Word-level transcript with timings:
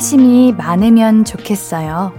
호기심이 0.00 0.54
많으면 0.56 1.26
좋겠어요. 1.26 2.14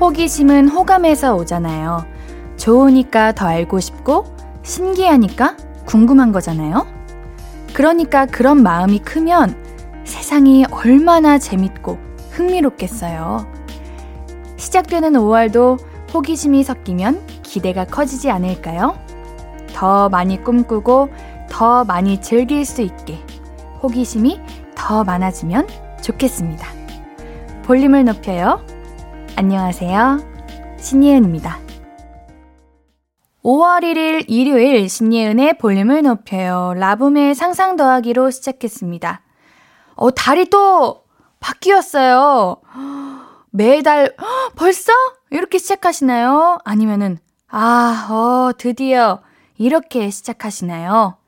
호기심은 0.00 0.68
호감에서 0.68 1.34
오잖아요. 1.34 2.06
좋으니까 2.56 3.32
더 3.32 3.48
알고 3.48 3.80
싶고, 3.80 4.26
신기하니까 4.62 5.56
궁금한 5.86 6.30
거잖아요. 6.30 6.86
그러니까 7.74 8.26
그런 8.26 8.62
마음이 8.62 9.00
크면 9.00 9.59
세상이 10.30 10.64
얼마나 10.70 11.38
재밌고 11.38 11.98
흥미롭겠어요. 12.30 13.52
시작되는 14.58 15.14
5월도 15.14 15.76
호기심이 16.14 16.62
섞이면 16.62 17.26
기대가 17.42 17.84
커지지 17.84 18.30
않을까요? 18.30 18.96
더 19.74 20.08
많이 20.08 20.40
꿈꾸고 20.40 21.08
더 21.50 21.84
많이 21.84 22.20
즐길 22.20 22.64
수 22.64 22.80
있게 22.80 23.18
호기심이 23.82 24.40
더 24.76 25.02
많아지면 25.02 25.66
좋겠습니다. 26.00 26.64
볼륨을 27.64 28.04
높여요. 28.04 28.64
안녕하세요. 29.34 30.20
신예은입니다. 30.78 31.58
5월 33.42 33.82
1일 33.82 34.26
일요일 34.28 34.88
신예은의 34.88 35.58
볼륨을 35.58 36.02
높여요. 36.02 36.74
라붐의 36.76 37.34
상상 37.34 37.74
더하기로 37.74 38.30
시작했습니다. 38.30 39.22
어, 40.00 40.10
달이 40.10 40.48
또 40.48 41.04
바뀌었어요. 41.40 42.56
매달, 43.50 44.16
벌써? 44.56 44.92
이렇게 45.30 45.58
시작하시나요? 45.58 46.58
아니면은, 46.64 47.18
아, 47.48 48.08
어, 48.10 48.52
드디어 48.56 49.20
이렇게 49.58 50.08
시작하시나요? 50.08 51.18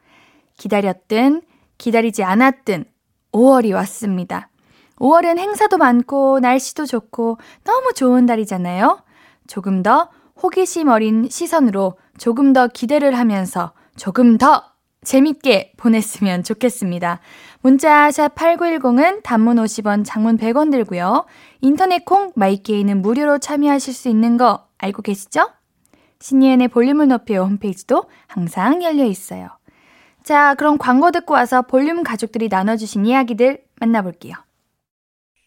기다렸든, 0.56 1.42
기다리지 1.76 2.24
않았든, 2.24 2.86
5월이 3.32 3.74
왔습니다. 3.74 4.48
5월은 4.96 5.38
행사도 5.38 5.76
많고, 5.76 6.40
날씨도 6.40 6.86
좋고, 6.86 7.36
너무 7.64 7.92
좋은 7.92 8.24
달이잖아요? 8.24 9.02
조금 9.48 9.82
더 9.82 10.08
호기심 10.42 10.88
어린 10.88 11.28
시선으로 11.28 11.98
조금 12.16 12.54
더 12.54 12.68
기대를 12.68 13.18
하면서 13.18 13.72
조금 13.96 14.38
더 14.38 14.71
재밌게 15.04 15.72
보냈으면 15.76 16.44
좋겠습니다. 16.44 17.20
문자 17.60 18.10
샵 18.10 18.34
8910은 18.34 19.22
단문 19.22 19.56
50원, 19.56 20.04
장문 20.04 20.36
100원 20.36 20.70
들고요. 20.70 21.26
인터넷 21.60 22.04
콩 22.04 22.32
마이케이는 22.36 23.02
무료로 23.02 23.38
참여하실 23.38 23.94
수 23.94 24.08
있는 24.08 24.36
거 24.36 24.66
알고 24.78 25.02
계시죠? 25.02 25.50
신예은의 26.20 26.68
볼륨을 26.68 27.08
높여 27.08 27.42
홈페이지도 27.42 28.04
항상 28.28 28.82
열려 28.82 29.04
있어요. 29.04 29.48
자, 30.22 30.54
그럼 30.54 30.78
광고 30.78 31.10
듣고 31.10 31.34
와서 31.34 31.62
볼륨 31.62 32.04
가족들이 32.04 32.48
나눠주신 32.48 33.06
이야기들 33.06 33.62
만나볼게요. 33.80 34.34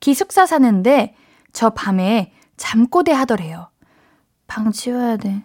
기숙사 0.00 0.46
사는데 0.46 1.14
저 1.52 1.70
밤에 1.70 2.32
잠꼬대 2.56 3.12
하더래요. 3.12 3.70
방 4.46 4.72
치워야 4.72 5.16
돼. 5.16 5.42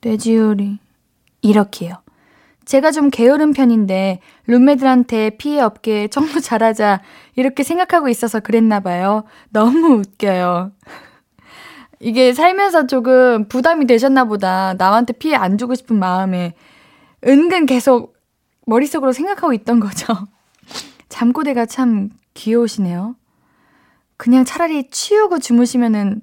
뇌지우리. 0.00 0.78
이렇게요. 1.42 2.04
제가 2.64 2.90
좀 2.92 3.10
게으른 3.10 3.52
편인데 3.52 4.20
룸메들한테 4.46 5.36
피해 5.36 5.60
없게 5.60 6.08
청소 6.08 6.40
잘하자 6.40 7.02
이렇게 7.36 7.62
생각하고 7.62 8.08
있어서 8.08 8.40
그랬나 8.40 8.80
봐요. 8.80 9.24
너무 9.50 9.98
웃겨요. 9.98 10.72
이게 12.00 12.32
살면서 12.32 12.86
조금 12.86 13.48
부담이 13.48 13.86
되셨나 13.86 14.24
보다. 14.24 14.74
남한테 14.74 15.14
피해 15.14 15.36
안 15.36 15.58
주고 15.58 15.74
싶은 15.74 15.98
마음에 15.98 16.54
은근 17.26 17.66
계속 17.66 18.14
머릿속으로 18.66 19.12
생각하고 19.12 19.52
있던 19.52 19.80
거죠. 19.80 20.06
잠꼬대가 21.08 21.66
참 21.66 22.10
귀여우시네요. 22.34 23.16
그냥 24.16 24.44
차라리 24.44 24.90
치우고 24.90 25.38
주무시면은 25.38 26.22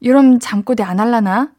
이런 0.00 0.40
잠꼬대 0.40 0.82
안 0.82 1.00
할라나? 1.00 1.52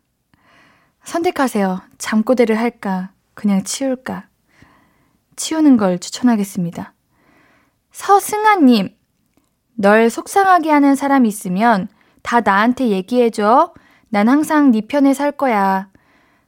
선택하세요. 1.04 1.82
잠꼬대를 1.98 2.58
할까? 2.58 3.12
그냥 3.34 3.64
치울까? 3.64 4.28
치우는 5.36 5.78
걸 5.78 6.00
추천하겠습니다. 6.00 6.94
서승아님, 7.92 8.96
널 9.76 10.10
속상하게 10.10 10.70
하는 10.70 10.96
사람 10.96 11.26
있으면 11.26 11.88
다 12.22 12.42
나한테 12.42 12.90
얘기해줘. 12.90 13.74
난 14.10 14.30
항상 14.30 14.72
네 14.72 14.82
편에 14.82 15.14
살 15.14 15.32
거야. 15.32 15.90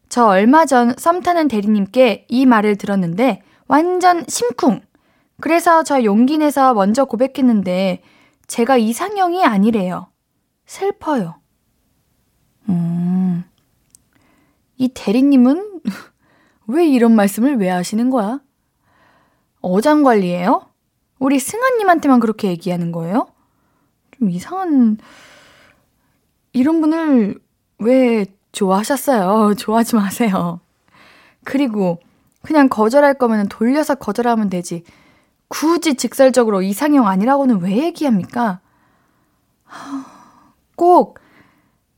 저 0.10 0.26
얼마 0.28 0.66
전 0.66 0.94
썸 0.98 1.22
타는 1.22 1.48
대리님께 1.48 2.28
이 2.30 2.46
말을 2.46 2.76
들었는데 2.76 3.42
완전 3.68 4.24
심쿵. 4.28 4.82
그래서 5.42 5.84
저 5.84 6.04
용기 6.04 6.38
내서 6.38 6.74
먼저 6.76 7.06
고백했는데 7.06 8.04
제가 8.54 8.78
이상형이 8.78 9.44
아니래요. 9.44 10.12
슬퍼요. 10.68 11.42
음. 12.70 13.44
이 14.78 14.90
대리님은 14.90 15.82
왜 16.68 16.86
이런 16.86 17.16
말씀을 17.16 17.58
왜 17.58 17.70
하시는 17.70 18.12
거야? 18.12 18.42
어장 19.62 20.04
관리예요? 20.04 20.68
우리 21.18 21.40
승아님한테만 21.40 22.20
그렇게 22.20 22.50
얘기하는 22.50 22.92
거예요? 22.92 23.26
좀 24.20 24.30
이상한 24.30 25.00
이런 26.52 26.80
분을 26.80 27.40
왜 27.80 28.28
좋아하셨어요? 28.52 29.56
좋아하지 29.58 29.96
마세요. 29.96 30.60
그리고 31.44 32.00
그냥 32.44 32.70
거절할 32.70 33.16
거면 33.16 33.48
돌려서 33.48 33.96
거절하면 33.96 34.52
되지. 34.52 34.84
굳이 35.54 35.94
직설적으로 35.94 36.64
이상형 36.64 37.08
아니라고는 37.08 37.62
왜 37.62 37.78
얘기합니까? 37.78 38.60
꼭 40.76 41.20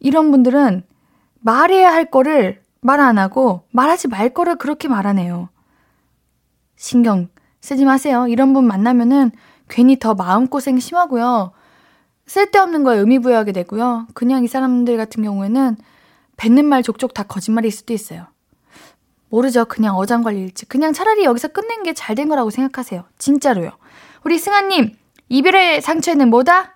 이런 0.02 0.30
분들은 0.30 0.84
말해야 1.40 1.94
할 1.94 2.12
거를 2.12 2.62
말 2.81 3.00
안 3.00 3.18
하고 3.18 3.62
말하지 3.72 4.10
말 4.10 4.34
거를 4.34 4.57
그렇게 4.57 4.90
말하네요. 4.90 5.48
신경 6.75 7.30
쓰지 7.62 7.86
마세요. 7.86 8.28
이런 8.28 8.52
분 8.52 8.68
만나면은 8.68 9.31
괜히 9.69 9.98
더 10.00 10.16
마음고생 10.16 10.78
심하고요. 10.78 11.54
쓸데없는 12.28 12.84
거에 12.84 12.98
의미 12.98 13.19
부여하게 13.19 13.54
되고요. 13.54 14.08
그냥 14.13 14.44
이 14.44 14.50
사람들 14.50 14.98
같은 14.98 15.24
경우에는 15.24 15.78
뱉는 16.36 16.66
말 16.66 16.84
족족 16.84 17.13
다 17.13 17.24
거짓말일 17.24 17.72
수도 17.72 17.94
있어요. 17.94 18.28
모르죠. 19.36 19.66
그냥 19.66 19.98
어장관리일지. 19.98 20.66
그냥 20.68 20.94
차라리 20.94 21.26
여기서 21.26 21.50
끝낸 21.50 21.84
게 21.84 21.94
잘 21.94 22.16
된 22.16 22.30
거라고 22.30 22.50
생각하세요. 22.50 23.04
진짜로요. 23.18 23.72
우리 24.24 24.38
승아님, 24.40 24.96
이별의 25.28 25.82
상처에는 25.82 26.30
뭐다? 26.30 26.76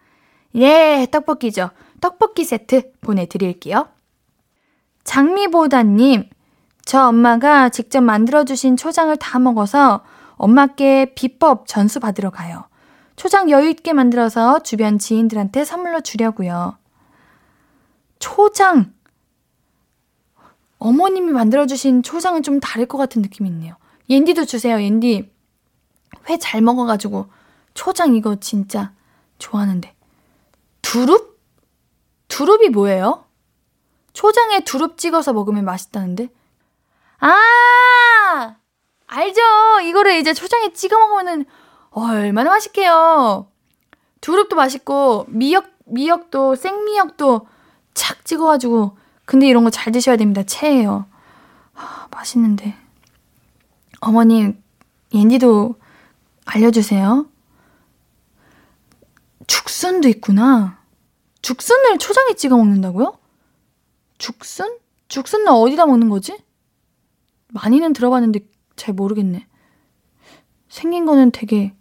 예, 0.55 1.07
떡볶이죠. 1.09 1.69
떡볶이 2.01 2.43
세트 2.43 2.91
보내드릴게요. 3.01 3.87
장미보다님, 5.05 6.29
저 6.83 7.07
엄마가 7.07 7.69
직접 7.69 8.01
만들어주신 8.01 8.75
초장을 8.75 9.15
다 9.17 9.39
먹어서 9.39 10.03
엄마께 10.35 11.13
비법 11.15 11.65
전수 11.67 11.99
받으러 11.99 12.29
가요. 12.29 12.65
초장 13.15 13.49
여유있게 13.49 13.93
만들어서 13.93 14.59
주변 14.59 14.97
지인들한테 14.99 15.63
선물로 15.63 16.01
주려고요. 16.01 16.77
초장! 18.19 18.93
어머님이 20.79 21.31
만들어주신 21.31 22.03
초장은 22.03 22.43
좀 22.43 22.59
다를 22.59 22.85
것 22.87 22.97
같은 22.97 23.21
느낌이 23.21 23.49
있네요. 23.49 23.75
옌디도 24.09 24.45
주세요, 24.45 24.81
옌디. 24.81 25.29
회 26.29 26.37
잘 26.37 26.61
먹어가지고 26.61 27.27
초장 27.73 28.15
이거 28.15 28.35
진짜 28.39 28.93
좋아하는데. 29.37 29.93
두릅? 30.81 31.39
두릅이 32.27 32.69
뭐예요? 32.69 33.25
초장에 34.13 34.61
두릅 34.61 34.97
찍어서 34.97 35.33
먹으면 35.33 35.65
맛있다는데? 35.65 36.29
아! 37.19 38.55
알죠? 39.07 39.41
이거를 39.83 40.15
이제 40.17 40.33
초장에 40.33 40.73
찍어 40.73 40.97
먹으면은 40.99 41.45
얼마나 41.91 42.49
맛있게요. 42.51 43.47
두릅도 44.21 44.55
맛있고, 44.55 45.25
미역, 45.29 45.69
미역도, 45.85 46.55
생미역도 46.55 47.47
착 47.93 48.25
찍어가지고. 48.25 48.97
근데 49.29 49.47
이런 49.47 49.63
거 49.63 49.69
잘 49.69 49.93
드셔야 49.93 50.17
됩니다. 50.17 50.41
체예요. 50.41 51.05
아, 51.75 52.07
맛있는데. 52.09 52.75
어머님, 53.99 54.59
옌디도 55.13 55.75
알려주세요. 56.45 57.29
죽순도 59.45 60.07
있구나. 60.07 60.81
죽순을 61.43 61.99
초장에 61.99 62.33
찍어 62.33 62.57
먹는다고요? 62.57 63.19
죽순? 64.17 64.79
죽순은 65.09 65.47
어디다 65.47 65.85
먹는 65.85 66.09
거지? 66.09 66.35
많이는 67.49 67.93
들어봤는데 67.93 68.39
잘 68.77 68.95
모르겠네. 68.95 69.45
생긴 70.69 71.05
거는 71.05 71.29
되게 71.29 71.75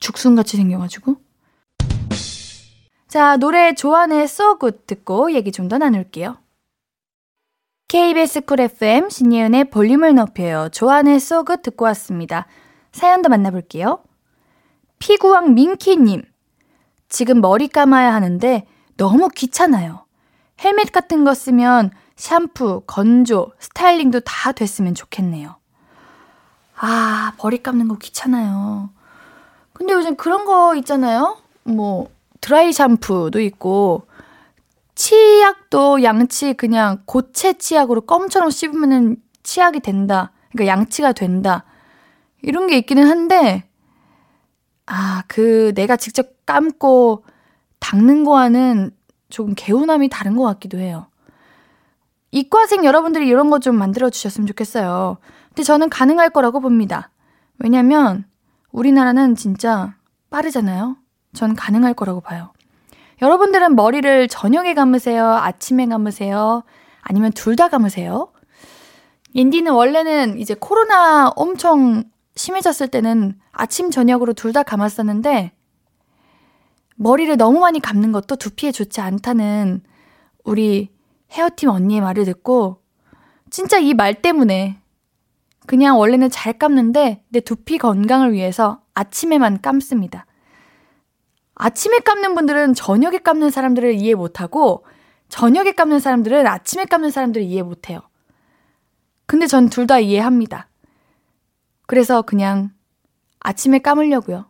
죽순같이 0.00 0.58
생겨가지고. 0.58 1.16
자, 3.10 3.36
노래 3.36 3.74
조한의 3.74 4.22
So 4.22 4.56
Good 4.60 4.86
듣고 4.86 5.32
얘기 5.32 5.50
좀 5.50 5.68
더 5.68 5.78
나눌게요. 5.78 6.36
KBS 7.88 8.42
쿨 8.42 8.60
FM 8.60 9.10
신예은의 9.10 9.70
볼륨을 9.70 10.14
높여요. 10.14 10.68
조한의 10.70 11.16
So 11.16 11.44
Good 11.44 11.62
듣고 11.62 11.86
왔습니다. 11.86 12.46
사연 12.92 13.20
도 13.22 13.28
만나볼게요. 13.28 14.04
피구왕 15.00 15.54
민키님. 15.54 16.22
지금 17.08 17.40
머리 17.40 17.66
감아야 17.66 18.14
하는데 18.14 18.64
너무 18.96 19.28
귀찮아요. 19.28 20.06
헬멧 20.64 20.92
같은 20.92 21.24
거 21.24 21.34
쓰면 21.34 21.90
샴푸, 22.14 22.84
건조, 22.86 23.50
스타일링도 23.58 24.20
다 24.20 24.52
됐으면 24.52 24.94
좋겠네요. 24.94 25.56
아, 26.76 27.32
머리 27.42 27.60
감는 27.60 27.88
거 27.88 27.96
귀찮아요. 27.96 28.90
근데 29.72 29.94
요즘 29.94 30.14
그런 30.14 30.44
거 30.44 30.76
있잖아요? 30.76 31.38
뭐, 31.64 32.08
드라이 32.40 32.72
샴푸도 32.72 33.40
있고, 33.40 34.06
치약도 34.94 36.02
양치 36.02 36.52
그냥 36.54 37.02
고체 37.06 37.54
치약으로 37.54 38.02
껌처럼 38.02 38.50
씹으면 38.50 39.16
치약이 39.42 39.80
된다. 39.80 40.32
그러니까 40.52 40.72
양치가 40.72 41.12
된다. 41.12 41.64
이런 42.42 42.66
게 42.66 42.76
있기는 42.78 43.06
한데, 43.08 43.64
아, 44.86 45.22
그 45.28 45.72
내가 45.74 45.96
직접 45.96 46.44
감고 46.46 47.24
닦는 47.78 48.24
거와는 48.24 48.90
조금 49.30 49.54
개운함이 49.56 50.08
다른 50.08 50.36
것 50.36 50.44
같기도 50.44 50.78
해요. 50.78 51.06
이과생 52.32 52.84
여러분들이 52.84 53.26
이런 53.28 53.50
거 53.50 53.58
좀 53.58 53.76
만들어 53.76 54.10
주셨으면 54.10 54.46
좋겠어요. 54.46 55.18
근데 55.48 55.62
저는 55.62 55.90
가능할 55.90 56.30
거라고 56.30 56.60
봅니다. 56.60 57.10
왜냐면 57.58 58.24
우리나라는 58.72 59.34
진짜 59.36 59.94
빠르잖아요. 60.30 60.96
전 61.32 61.54
가능할 61.54 61.94
거라고 61.94 62.20
봐요. 62.20 62.52
여러분들은 63.22 63.76
머리를 63.76 64.28
저녁에 64.28 64.74
감으세요? 64.74 65.26
아침에 65.26 65.86
감으세요? 65.86 66.62
아니면 67.02 67.32
둘 67.32 67.56
다 67.56 67.68
감으세요? 67.68 68.32
인디는 69.32 69.72
원래는 69.72 70.38
이제 70.38 70.54
코로나 70.58 71.28
엄청 71.36 72.04
심해졌을 72.34 72.88
때는 72.88 73.38
아침, 73.52 73.90
저녁으로 73.90 74.32
둘 74.32 74.52
다 74.52 74.62
감았었는데, 74.62 75.52
머리를 76.96 77.36
너무 77.36 77.60
많이 77.60 77.80
감는 77.80 78.12
것도 78.12 78.36
두피에 78.36 78.72
좋지 78.72 79.00
않다는 79.00 79.82
우리 80.44 80.90
헤어팀 81.32 81.68
언니의 81.68 82.00
말을 82.00 82.24
듣고, 82.24 82.82
진짜 83.50 83.78
이 83.78 83.94
말 83.94 84.20
때문에 84.22 84.80
그냥 85.66 85.98
원래는 85.98 86.30
잘 86.30 86.54
감는데 86.58 87.22
내 87.28 87.40
두피 87.40 87.78
건강을 87.78 88.32
위해서 88.32 88.80
아침에만 88.94 89.60
감습니다. 89.60 90.26
아침에 91.62 91.98
감는 91.98 92.34
분들은 92.34 92.72
저녁에 92.74 93.18
감는 93.18 93.50
사람들을 93.50 93.94
이해 93.94 94.14
못하고, 94.14 94.84
저녁에 95.28 95.72
감는 95.72 96.00
사람들은 96.00 96.46
아침에 96.46 96.86
감는 96.86 97.10
사람들을 97.10 97.44
이해 97.46 97.62
못해요. 97.62 98.00
근데 99.26 99.46
전 99.46 99.68
둘 99.68 99.86
다 99.86 99.98
이해합니다. 100.00 100.68
그래서 101.86 102.22
그냥 102.22 102.70
아침에 103.40 103.78
감으려고요. 103.80 104.46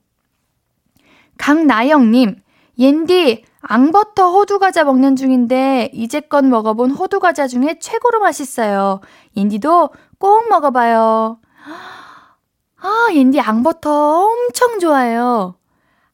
강나영님, 1.38 2.36
옌디, 2.78 3.44
앙버터 3.62 4.30
호두과자 4.32 4.84
먹는 4.84 5.16
중인데 5.16 5.90
이제껏 5.92 6.44
먹어본 6.44 6.92
호두과자 6.92 7.46
중에 7.48 7.78
최고로 7.80 8.20
맛있어요. 8.20 9.00
옌디도 9.36 9.90
꼭 10.18 10.48
먹어봐요. 10.48 11.40
아, 12.82 13.08
옌디 13.12 13.40
앙버터 13.40 14.26
엄청 14.26 14.78
좋아해요. 14.78 15.56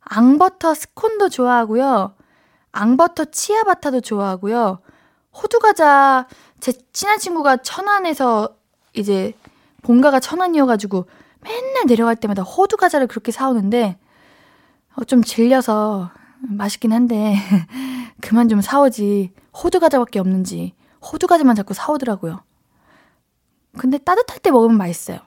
앙버터 0.07 0.75
스콘도 0.75 1.29
좋아하고요. 1.29 2.15
앙버터 2.73 3.27
치아바타도 3.27 4.01
좋아하고요. 4.01 4.81
호두 5.33 5.59
과자 5.59 6.27
제 6.61 6.73
친한 6.93 7.19
친구가 7.19 7.59
천안에서 7.59 8.57
이제 8.95 9.35
본가가 9.83 10.21
천안이어가지고 10.21 11.07
맨날 11.43 11.87
내려갈 11.87 12.17
때마다 12.17 12.43
호두 12.43 12.77
과자를 12.77 13.07
그렇게 13.07 13.33
사오는데 13.33 13.99
어, 14.97 15.05
좀 15.05 15.23
질려서 15.23 16.11
맛있긴 16.41 16.93
한데 16.93 17.37
그만 18.23 18.49
좀 18.49 18.61
사오지 18.61 19.33
호두 19.53 19.81
과자밖에 19.81 20.19
없는지 20.19 20.75
호두 21.03 21.27
과자만 21.27 21.55
자꾸 21.55 21.75
사오더라고요. 21.75 22.43
근데 23.79 23.99
따뜻할 23.99 24.39
때 24.39 24.51
먹으면 24.51 24.77
맛있어요. 24.79 25.19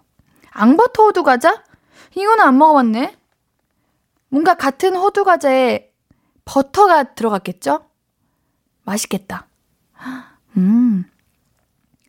앙버터 0.52 1.04
호두 1.04 1.24
과자? 1.24 1.64
이거는 2.16 2.44
안 2.44 2.58
먹어봤네. 2.58 3.19
뭔가 4.30 4.54
같은 4.56 4.96
호두 4.96 5.24
과자에 5.24 5.92
버터가 6.46 7.16
들어갔겠죠? 7.16 7.86
맛있겠다. 8.84 9.48
음. 10.58 11.06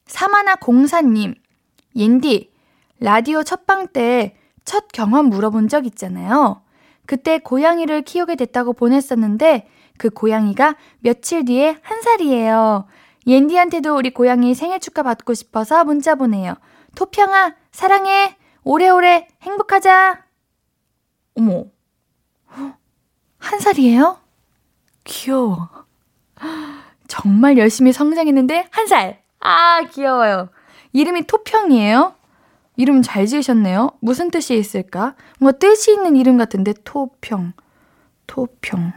사마나 0.07 0.57
공사님, 0.57 1.35
옌디, 1.95 2.53
라디오 3.01 3.43
첫방 3.43 3.89
때 3.89 4.41
첫 4.71 4.87
경험 4.93 5.27
물어본 5.27 5.67
적 5.69 5.85
있잖아요. 5.87 6.63
그때 7.05 7.39
고양이를 7.39 8.03
키우게 8.03 8.37
됐다고 8.37 8.73
보냈었는데 8.73 9.69
그 9.99 10.11
고양이가 10.11 10.77
며칠 11.01 11.45
뒤에 11.45 11.77
한 11.83 12.03
살이에요. 12.03 12.87
옌디한테도 13.27 13.97
우리 13.97 14.11
고양이 14.11 14.55
생일 14.55 14.79
축하 14.79 15.03
받고 15.03 15.35
싶어서 15.35 15.85
문자 15.85 16.15
보내요. 16.15 16.55
토평아, 16.95 17.57
사랑해. 17.73 18.37
오래오래 18.63 19.27
행복하자. 19.43 20.25
어머. 21.37 21.65
한 23.41 23.59
살이에요? 23.59 24.19
귀여워. 25.05 25.69
정말 27.09 27.59
열심히 27.59 27.93
성장했는데 27.93 28.69
한 28.71 28.87
살. 28.87 29.21
아, 29.41 29.81
귀여워요. 29.91 30.49
이름이 30.93 31.27
토평이에요? 31.27 32.15
이름 32.77 33.03
잘 33.03 33.27
지으셨네요. 33.27 33.93
무슨 34.01 34.31
뜻이 34.31 34.57
있을까? 34.57 35.15
뭔가 35.39 35.59
뜻이 35.59 35.93
있는 35.93 36.17
이름 36.17 36.39
같은데 36.39 36.73
토평. 36.85 37.53
토평. 38.27 38.93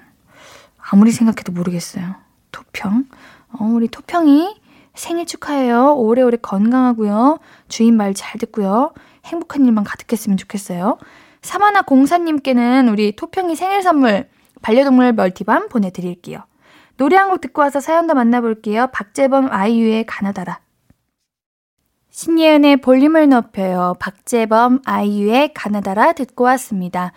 아무리 0.78 1.12
생각해도 1.12 1.52
모르겠어요. 1.52 2.16
토평. 2.52 3.06
어, 3.54 3.64
우리 3.66 3.88
토평이 3.88 4.56
생일 4.96 5.26
축하해요. 5.26 5.96
오래오래 5.96 6.38
건강하고요. 6.42 7.40
주인 7.68 7.98
말 7.98 8.14
잘 8.14 8.40
듣고요. 8.40 8.94
행복한 9.26 9.66
일만 9.66 9.84
가득했으면 9.84 10.38
좋겠어요. 10.38 10.98
사마나 11.42 11.82
공사님께는 11.82 12.90
우리 12.90 13.16
토평이 13.16 13.56
생일 13.56 13.82
선물 13.82 14.30
반려동물 14.64 15.14
멀티밤 15.14 15.70
보내드릴게요. 15.70 16.40
노래 16.98 17.16
한 17.18 17.30
곡 17.30 17.42
듣고 17.42 17.62
와서 17.62 17.80
사연 17.80 18.08
도 18.08 18.14
만나볼게요. 18.16 18.88
박재범 18.92 19.50
아이유의 19.52 20.06
가나다라. 20.06 20.60
신예은의 22.12 22.78
볼륨을 22.78 23.30
높여요. 23.30 23.96
박재범 24.00 24.82
아이유의 24.86 25.54
가나다라 25.54 26.14
듣고 26.14 26.44
왔습니다. 26.46 27.12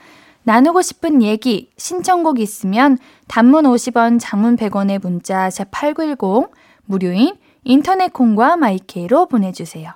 나누고 0.44 0.80
싶은 0.80 1.22
얘기, 1.22 1.70
신청곡 1.76 2.38
있으면 2.40 2.98
단문 3.28 3.64
50원, 3.64 4.18
장문 4.20 4.56
100원의 4.56 5.02
문자 5.02 5.50
샵 5.50 5.70
8910 5.70 6.50
무료인 6.84 7.36
인터넷 7.64 8.12
콩과 8.12 8.56
마이케이로 8.56 9.26
보내주세요. 9.26 9.92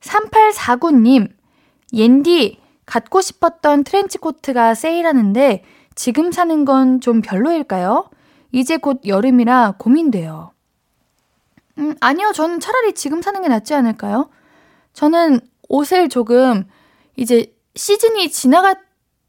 3849님, 0.00 1.30
옌디, 1.92 2.60
갖고 2.86 3.20
싶었던 3.20 3.84
트렌치 3.84 4.18
코트가 4.18 4.74
세일하는데 4.74 5.64
지금 6.00 6.32
사는 6.32 6.64
건 6.64 7.00
좀 7.02 7.20
별로일까요? 7.20 8.08
이제 8.52 8.78
곧 8.78 9.02
여름이라 9.04 9.74
고민돼요. 9.78 10.52
음, 11.76 11.94
아니요. 12.00 12.32
저는 12.32 12.58
차라리 12.58 12.94
지금 12.94 13.20
사는 13.20 13.40
게 13.42 13.48
낫지 13.48 13.74
않을까요? 13.74 14.30
저는 14.94 15.40
옷을 15.68 16.08
조금 16.08 16.64
이제 17.16 17.54
시즌이 17.76 18.30
지나갈 18.30 18.76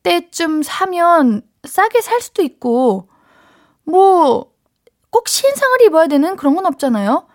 때쯤 0.04 0.64
사면 0.64 1.42
싸게 1.66 2.00
살 2.00 2.22
수도 2.22 2.42
있고, 2.42 3.10
뭐, 3.84 4.54
꼭 5.10 5.28
신상을 5.28 5.82
입어야 5.84 6.08
되는 6.08 6.38
그런 6.38 6.56
건 6.56 6.66
없잖아요? 6.68 7.28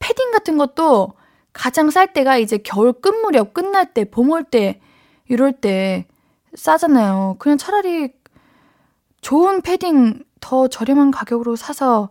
패딩 0.00 0.32
같은 0.32 0.58
것도 0.58 1.12
가장 1.52 1.90
쌀 1.90 2.12
때가 2.12 2.36
이제 2.38 2.58
겨울 2.58 2.92
끝 2.92 3.10
무렵, 3.10 3.54
끝날 3.54 3.94
때, 3.94 4.04
봄 4.04 4.30
올 4.30 4.42
때, 4.42 4.80
이럴 5.28 5.52
때 5.52 6.06
싸잖아요. 6.56 7.36
그냥 7.38 7.58
차라리 7.58 8.12
좋은 9.20 9.60
패딩 9.62 10.22
더 10.40 10.68
저렴한 10.68 11.10
가격으로 11.10 11.56
사서 11.56 12.10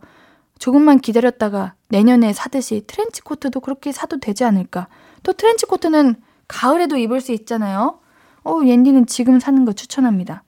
조금만 0.59 0.99
기다렸다가 0.99 1.73
내년에 1.89 2.33
사듯이 2.33 2.83
트렌치 2.87 3.21
코트도 3.21 3.59
그렇게 3.59 3.91
사도 3.91 4.19
되지 4.19 4.43
않을까. 4.43 4.87
또 5.23 5.33
트렌치 5.33 5.65
코트는 5.65 6.15
가을에도 6.47 6.97
입을 6.97 7.21
수 7.21 7.31
있잖아요. 7.31 7.99
어, 8.43 8.59
옌디는 8.63 9.07
지금 9.07 9.39
사는 9.39 9.65
거 9.65 9.73
추천합니다. 9.73 10.43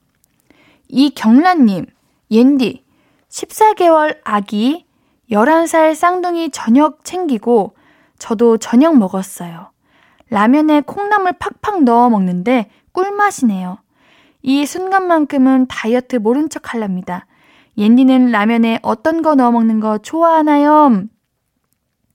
이경란님, 0.89 1.85
옌디, 2.31 2.85
14개월 3.29 4.17
아기, 4.23 4.85
11살 5.31 5.95
쌍둥이 5.95 6.51
저녁 6.51 7.03
챙기고 7.03 7.75
저도 8.19 8.57
저녁 8.57 8.97
먹었어요. 8.97 9.71
라면에 10.29 10.81
콩나물 10.81 11.33
팍팍 11.33 11.83
넣어 11.83 12.09
먹는데 12.09 12.69
꿀맛이네요. 12.91 13.79
이 14.47 14.65
순간만큼은 14.65 15.67
다이어트 15.67 16.15
모른 16.15 16.47
척 16.47 16.73
할랍니다. 16.73 17.27
옌디는 17.77 18.31
라면에 18.31 18.79
어떤 18.81 19.21
거 19.21 19.35
넣어 19.35 19.51
먹는 19.51 19.81
거 19.81 19.97
좋아하나요? 19.97 21.03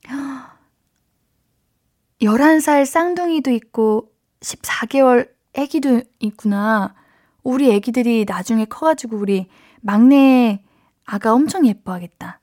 11살 2.23 2.87
쌍둥이도 2.87 3.51
있고 3.51 4.09
14개월 4.41 5.29
아기도 5.55 6.01
있구나. 6.21 6.95
우리 7.43 7.71
아기들이 7.75 8.25
나중에 8.27 8.65
커가지고 8.65 9.19
우리 9.19 9.47
막내 9.83 10.65
아가 11.05 11.35
엄청 11.35 11.67
예뻐하겠다. 11.67 12.41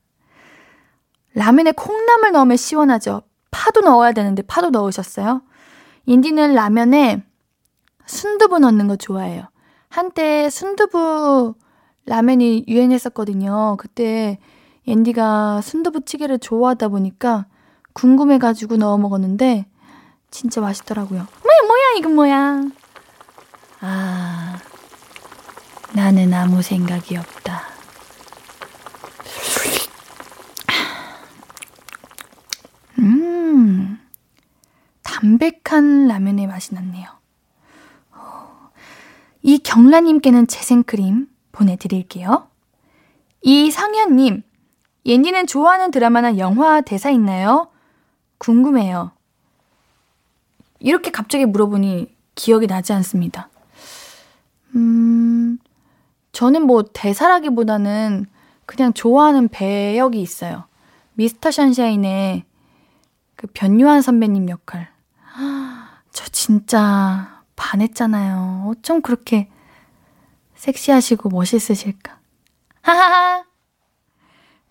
라면에 1.34 1.72
콩나물 1.72 2.34
넣으면 2.34 2.58
시원하죠. 2.58 3.24
파도 3.50 3.82
넣어야 3.82 4.12
되는데 4.12 4.44
파도 4.44 4.70
넣으셨어요? 4.70 5.42
인디는 6.06 6.54
라면에 6.54 7.24
순두부 8.06 8.60
넣는 8.60 8.88
거 8.88 8.96
좋아해요. 8.96 9.49
한때 9.90 10.50
순두부 10.52 11.56
라면이 12.06 12.66
유행했었거든요. 12.68 13.76
그때 13.78 14.38
앤디가 14.88 15.62
순두부찌개를 15.62 16.40
좋아하다 16.40 16.90
보니까 16.90 17.48
궁금해가지고 17.94 18.78
넣어 18.78 18.98
먹었는데 18.98 19.66
진짜 20.30 20.62
맛있더라고요. 20.62 21.20
뭐야 21.20 21.68
뭐야 21.68 21.98
이건 21.98 22.16
뭐야? 22.16 22.64
아 23.82 24.60
나는 25.94 26.34
아무 26.36 26.62
생각이 26.62 27.18
없다. 27.18 27.64
음 33.00 34.00
담백한 35.02 36.08
라면의 36.08 36.46
맛이 36.46 36.76
났네요. 36.76 37.19
이 39.42 39.58
경라님께는 39.60 40.48
재생크림 40.48 41.28
보내드릴게요. 41.52 42.48
이상현님, 43.42 44.44
옌디는 45.06 45.48
좋아하는 45.48 45.92
드라마나 45.92 46.38
영화 46.38 46.82
대사 46.82 47.10
있나요? 47.10 47.70
궁금해요. 48.38 49.12
이렇게 50.80 51.12
갑자기 51.12 51.46
물어보니 51.46 52.14
기억이 52.36 52.68
나지 52.68 52.94
않습니다. 52.94 53.50
음, 54.76 55.58
저는 56.32 56.64
뭐 56.64 56.84
대사라기보다는 56.94 58.26
그냥 58.66 58.94
좋아하는 58.94 59.48
배역이 59.48 60.22
있어요. 60.22 60.66
미스터 61.14 61.52
션샤인의 61.52 62.44
그 63.36 63.48
변유한 63.54 64.02
선배님 64.02 64.50
역할. 64.50 64.90
저 66.12 66.26
진짜 66.26 67.39
반했잖아요. 67.60 68.68
어쩜 68.68 69.02
그렇게 69.02 69.50
섹시하시고 70.56 71.30
멋있으실까? 71.30 72.18
하하하! 72.82 73.44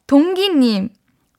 동기님, 0.07 0.89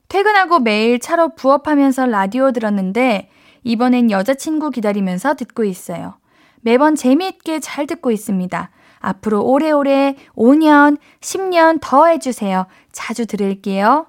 퇴근하고 0.08 0.60
매일 0.60 1.00
차로 1.00 1.34
부업하면서 1.34 2.06
라디오 2.06 2.52
들었는데, 2.52 3.28
이번엔 3.64 4.10
여자친구 4.10 4.70
기다리면서 4.70 5.34
듣고 5.34 5.64
있어요. 5.64 6.14
매번 6.60 6.94
재미있게 6.94 7.58
잘 7.60 7.86
듣고 7.86 8.10
있습니다. 8.10 8.70
앞으로 9.00 9.42
오래오래 9.42 10.16
5년, 10.36 10.98
10년 11.20 11.78
더 11.80 12.06
해주세요. 12.06 12.66
자주 12.92 13.26
들을게요. 13.26 14.06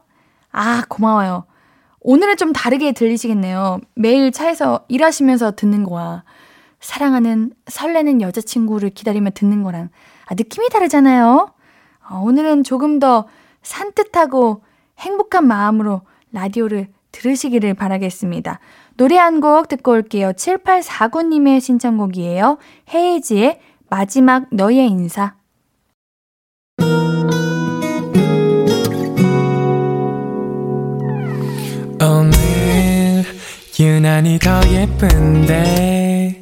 아, 0.51 0.83
고마워요. 0.89 1.45
오늘은 2.01 2.37
좀 2.37 2.53
다르게 2.53 2.91
들리시겠네요. 2.91 3.79
매일 3.95 4.31
차에서 4.31 4.85
일하시면서 4.89 5.55
듣는 5.55 5.83
거야. 5.83 6.23
사랑하는, 6.81 7.53
설레는 7.67 8.21
여자친구를 8.21 8.89
기다리며 8.89 9.29
듣는 9.31 9.63
거랑 9.63 9.89
아, 10.25 10.33
느낌이 10.33 10.69
다르잖아요. 10.69 11.53
어, 12.09 12.19
오늘은 12.19 12.63
조금 12.63 12.99
더 12.99 13.27
산뜻하고 13.63 14.63
행복한 14.99 15.45
마음으로 15.47 16.01
라디오를 16.31 16.87
들으시기를 17.11 17.73
바라겠습니다. 17.75 18.59
노래 18.97 19.17
한 19.17 19.39
곡 19.41 19.67
듣고 19.67 19.91
올게요. 19.91 20.31
7849님의 20.33 21.59
신청곡이에요. 21.61 22.57
헤이지의 22.93 23.59
마지막 23.89 24.45
너의 24.51 24.87
인사. 24.87 25.35
오늘 32.01 33.23
유난히 33.79 34.39
더 34.39 34.61
예쁜데 34.71 36.41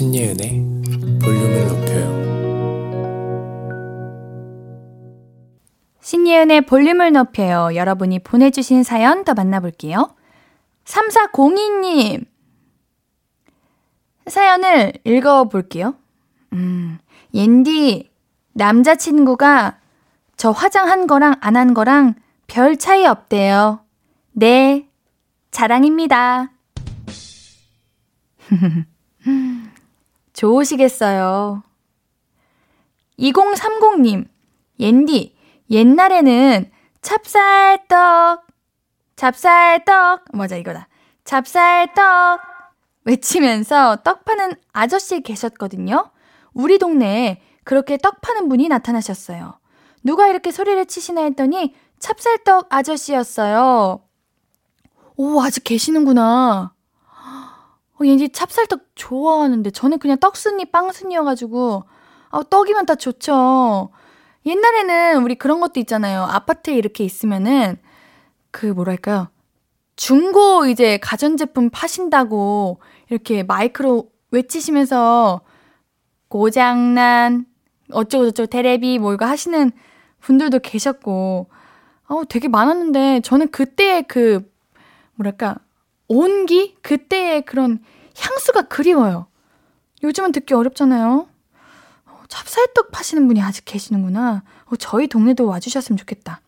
신예은의 0.00 0.48
볼륨을 1.22 1.68
높여요. 1.68 2.08
신예은의 6.00 6.62
볼륨을 6.62 7.12
높여요. 7.12 7.76
여러분이 7.76 8.20
보내주신 8.20 8.82
사연 8.82 9.24
더 9.24 9.34
만나볼게요. 9.34 10.16
3402님. 10.86 12.24
사연을 14.26 14.94
읽어볼게요. 15.04 15.94
음, 16.54 16.98
옌디, 17.34 18.10
남자친구가 18.54 19.80
저 20.38 20.50
화장한 20.50 21.08
거랑 21.08 21.34
안 21.42 21.56
한 21.56 21.74
거랑 21.74 22.14
별 22.46 22.78
차이 22.78 23.04
없대요. 23.04 23.80
네, 24.32 24.88
자랑입니다. 25.50 26.52
좋으시겠어요. 30.40 31.62
2030님, 33.18 34.26
옌디, 34.78 35.36
옛날에는 35.70 36.70
찹쌀떡, 37.02 38.46
찹쌀떡, 39.16 40.24
맞아, 40.32 40.56
이거다. 40.56 40.88
찹쌀떡 41.24 42.40
외치면서 43.04 43.96
떡 44.02 44.24
파는 44.24 44.54
아저씨 44.72 45.20
계셨거든요. 45.20 46.10
우리 46.54 46.78
동네에 46.78 47.42
그렇게 47.64 47.98
떡 47.98 48.22
파는 48.22 48.48
분이 48.48 48.68
나타나셨어요. 48.68 49.58
누가 50.02 50.26
이렇게 50.28 50.50
소리를 50.50 50.86
치시나 50.86 51.22
했더니 51.22 51.74
찹쌀떡 51.98 52.68
아저씨였어요. 52.70 54.00
오, 55.16 55.42
아직 55.42 55.64
계시는구나. 55.64 56.72
어, 58.00 58.06
얘이 58.06 58.30
찹쌀떡 58.30 58.80
좋아하는데 58.94 59.70
저는 59.70 59.98
그냥 59.98 60.18
떡순이 60.18 60.66
빵순이여가지고 60.66 61.84
아, 62.30 62.42
떡이면 62.48 62.86
다 62.86 62.94
좋죠. 62.94 63.90
옛날에는 64.46 65.22
우리 65.22 65.34
그런 65.34 65.60
것도 65.60 65.80
있잖아요. 65.80 66.22
아파트에 66.22 66.74
이렇게 66.74 67.04
있으면은 67.04 67.76
그 68.50 68.66
뭐랄까요. 68.66 69.28
중고 69.96 70.66
이제 70.66 70.96
가전제품 70.98 71.68
파신다고 71.70 72.80
이렇게 73.10 73.42
마이크로 73.42 74.10
외치시면서 74.30 75.42
고장난 76.28 77.44
어쩌고저쩌고 77.92 78.46
테레비 78.46 78.98
뭐 78.98 79.12
이거 79.12 79.26
하시는 79.26 79.72
분들도 80.20 80.60
계셨고 80.60 81.50
어 82.08 82.22
되게 82.28 82.48
많았는데 82.48 83.20
저는 83.20 83.50
그때의 83.50 84.04
그 84.04 84.50
뭐랄까 85.16 85.56
온기? 86.14 86.76
그때의 86.82 87.42
그런 87.42 87.78
향수가 88.18 88.62
그리워요. 88.62 89.26
요즘은 90.02 90.32
듣기 90.32 90.54
어렵잖아요. 90.54 91.28
어, 92.06 92.22
찹쌀떡 92.28 92.90
파시는 92.90 93.26
분이 93.28 93.40
아직 93.40 93.64
계시는구나. 93.64 94.42
어, 94.66 94.76
저희 94.76 95.06
동네도 95.06 95.46
와주셨으면 95.46 95.96
좋겠다. 95.96 96.40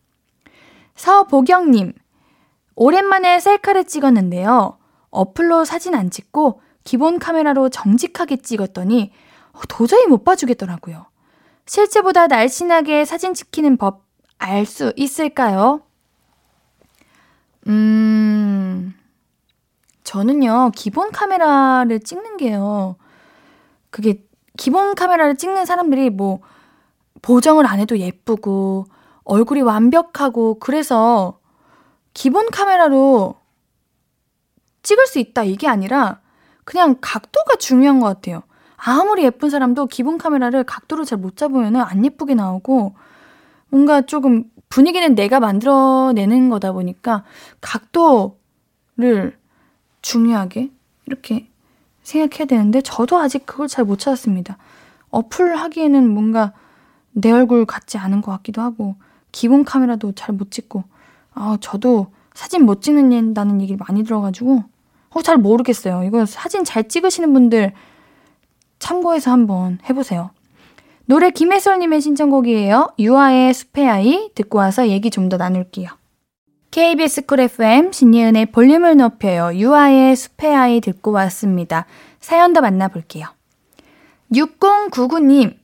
서보경님, 0.97 1.93
오랜만에 2.75 3.41
셀카를 3.41 3.85
찍었는데요. 3.85 4.79
어플로 5.11 5.65
사진 5.65 5.95
안 5.95 6.11
찍고 6.11 6.61
기본 6.85 7.19
카메라로 7.19 7.69
정직하게 7.69 8.39
찍었더니 8.39 9.13
어, 9.53 9.61
도저히 9.69 10.07
못 10.07 10.25
봐주겠더라고요. 10.25 11.07
실제보다 11.67 12.27
날씬하게 12.27 13.05
사진 13.05 13.33
찍히는 13.33 13.77
법 13.77 14.13
알 14.43 14.67
수 14.67 14.93
있을까요? 14.97 15.83
음, 17.69 18.93
저는요, 20.13 20.73
기본 20.75 21.11
카메라를 21.11 22.01
찍는 22.01 22.37
게요, 22.37 22.97
그게 23.89 24.23
기본 24.59 24.95
카메라를 24.95 25.37
찍는 25.37 25.65
사람들이 25.65 26.11
뭐, 26.11 26.41
보정을 27.23 27.67
안 27.67 27.81
해도 27.81 27.99
예쁘고, 27.99 28.85
얼굴이 29.25 29.63
완벽하고, 29.63 30.59
그래서 30.59 31.39
기본 32.13 32.51
카메라로 32.51 33.37
찍을 34.83 35.07
수 35.07 35.19
있다, 35.19 35.45
이게 35.45 35.67
아니라, 35.67 36.21
그냥 36.65 36.97
각도가 37.01 37.57
중요한 37.57 37.99
것 37.99 38.07
같아요. 38.07 38.43
아무리 38.77 39.25
예쁜 39.25 39.49
사람도 39.49 39.87
기본 39.87 40.19
카메라를 40.19 40.65
각도를 40.65 41.07
잘못 41.07 41.39
잡으면 41.39 41.77
안 41.77 42.05
예쁘게 42.05 42.35
나오고 42.35 42.95
뭔가 43.69 44.03
조금 44.03 44.45
분위기는 44.69 45.15
내가 45.15 45.41
만들어내는 45.41 46.51
거다 46.51 46.73
보니까 46.73 47.25
각도를 47.61 49.41
중요하게 50.03 50.71
이렇게 51.07 51.49
생각해야 52.03 52.47
되는데 52.47 52.81
저도 52.81 53.19
아직 53.19 53.47
그걸 53.47 53.69
잘 53.69 53.85
못 53.85 53.99
찾았습니다. 53.99 54.59
어플 55.11 55.57
하기에는 55.57 56.09
뭔가 56.09 56.53
내 57.13 57.31
얼굴 57.31 57.65
같지 57.67 57.99
않은 57.99 58.21
것 58.23 58.33
같기도 58.33 58.63
하고 58.63 58.97
기본 59.33 59.65
카메라도 59.65 60.13
잘 60.13 60.35
못 60.35 60.51
찍고 60.51 60.85
아 61.35 61.57
저도 61.61 62.09
사진 62.35 62.65
못 62.65 62.83
찍는다는 62.83 63.61
얘기 63.63 63.77
많이 63.77 64.05
들어가지고 64.05 64.65
어, 65.11 65.23
잘 65.23 65.37
모르겠어요. 65.37 66.05
이거 66.05 66.25
사진 66.27 66.65
잘 66.65 66.89
찍으시는 66.89 67.33
분들 67.33 67.73
참고해서 68.79 69.31
한번 69.31 69.79
해보세요. 69.89 70.31
노래 71.05 71.31
김혜솔님의 71.31 72.01
신청곡이에요. 72.01 72.95
유아의 72.99 73.53
숲의 73.55 73.89
아이 73.89 74.31
듣고 74.35 74.59
와서 74.59 74.89
얘기 74.89 75.11
좀 75.11 75.29
더 75.29 75.37
나눌게요. 75.37 75.89
KBS 76.73 77.27
쿨 77.27 77.41
FM 77.41 77.93
신예은의 77.93 78.47
볼륨을 78.47 78.97
높여요. 78.97 79.55
유아의 79.55 80.17
숲의 80.17 80.57
아이 80.57 80.81
듣고 80.81 81.13
왔습니다. 81.13 81.85
사연 82.19 82.55
더 82.55 82.63
만나볼게요. 82.63 83.27
6099님, 84.33 85.55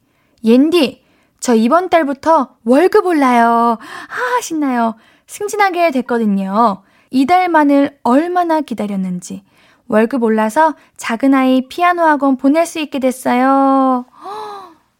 옌디, 0.45 1.03
저 1.41 1.55
이번 1.55 1.89
달부터 1.89 2.57
월급 2.63 3.07
올라요. 3.07 3.79
아, 3.81 4.41
신나요. 4.43 4.97
승진하게 5.27 5.93
됐거든요. 5.93 6.83
이달만을 7.11 8.01
얼마나 8.03 8.61
기다렸는지. 8.61 9.45
월급 9.87 10.23
올라서 10.23 10.75
작은 10.99 11.33
아이 11.33 11.69
피아노 11.69 12.03
학원 12.03 12.37
보낼 12.37 12.67
수 12.67 12.81
있게 12.81 12.99
됐어요. 12.99 14.05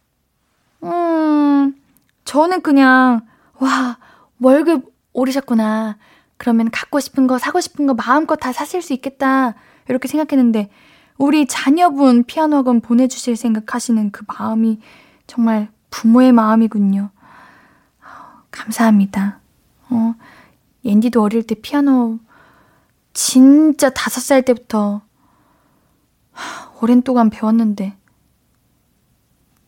음, 0.83 1.75
저는 2.25 2.61
그냥, 2.61 3.21
와, 3.59 3.99
월급 4.41 4.98
오르셨구나. 5.13 5.97
그러면 6.37 6.69
갖고 6.71 6.99
싶은 6.99 7.27
거, 7.27 7.37
사고 7.37 7.59
싶은 7.59 7.87
거 7.87 7.93
마음껏 7.93 8.35
다 8.35 8.53
사실 8.53 8.81
수 8.81 8.93
있겠다. 8.93 9.55
이렇게 9.87 10.07
생각했는데, 10.07 10.69
우리 11.17 11.45
자녀분 11.45 12.23
피아노 12.23 12.57
학원 12.57 12.79
보내주실 12.79 13.35
생각하시는 13.35 14.11
그 14.11 14.23
마음이 14.27 14.79
정말 15.27 15.69
부모의 15.89 16.31
마음이군요. 16.31 17.09
감사합니다. 18.51 19.39
어, 19.89 20.15
옌디도 20.85 21.21
어릴 21.21 21.43
때 21.43 21.55
피아노 21.55 22.19
진짜 23.13 23.89
다섯 23.89 24.21
살 24.21 24.43
때부터 24.43 25.01
오랜 26.81 27.01
동안 27.01 27.29
배웠는데 27.29 27.97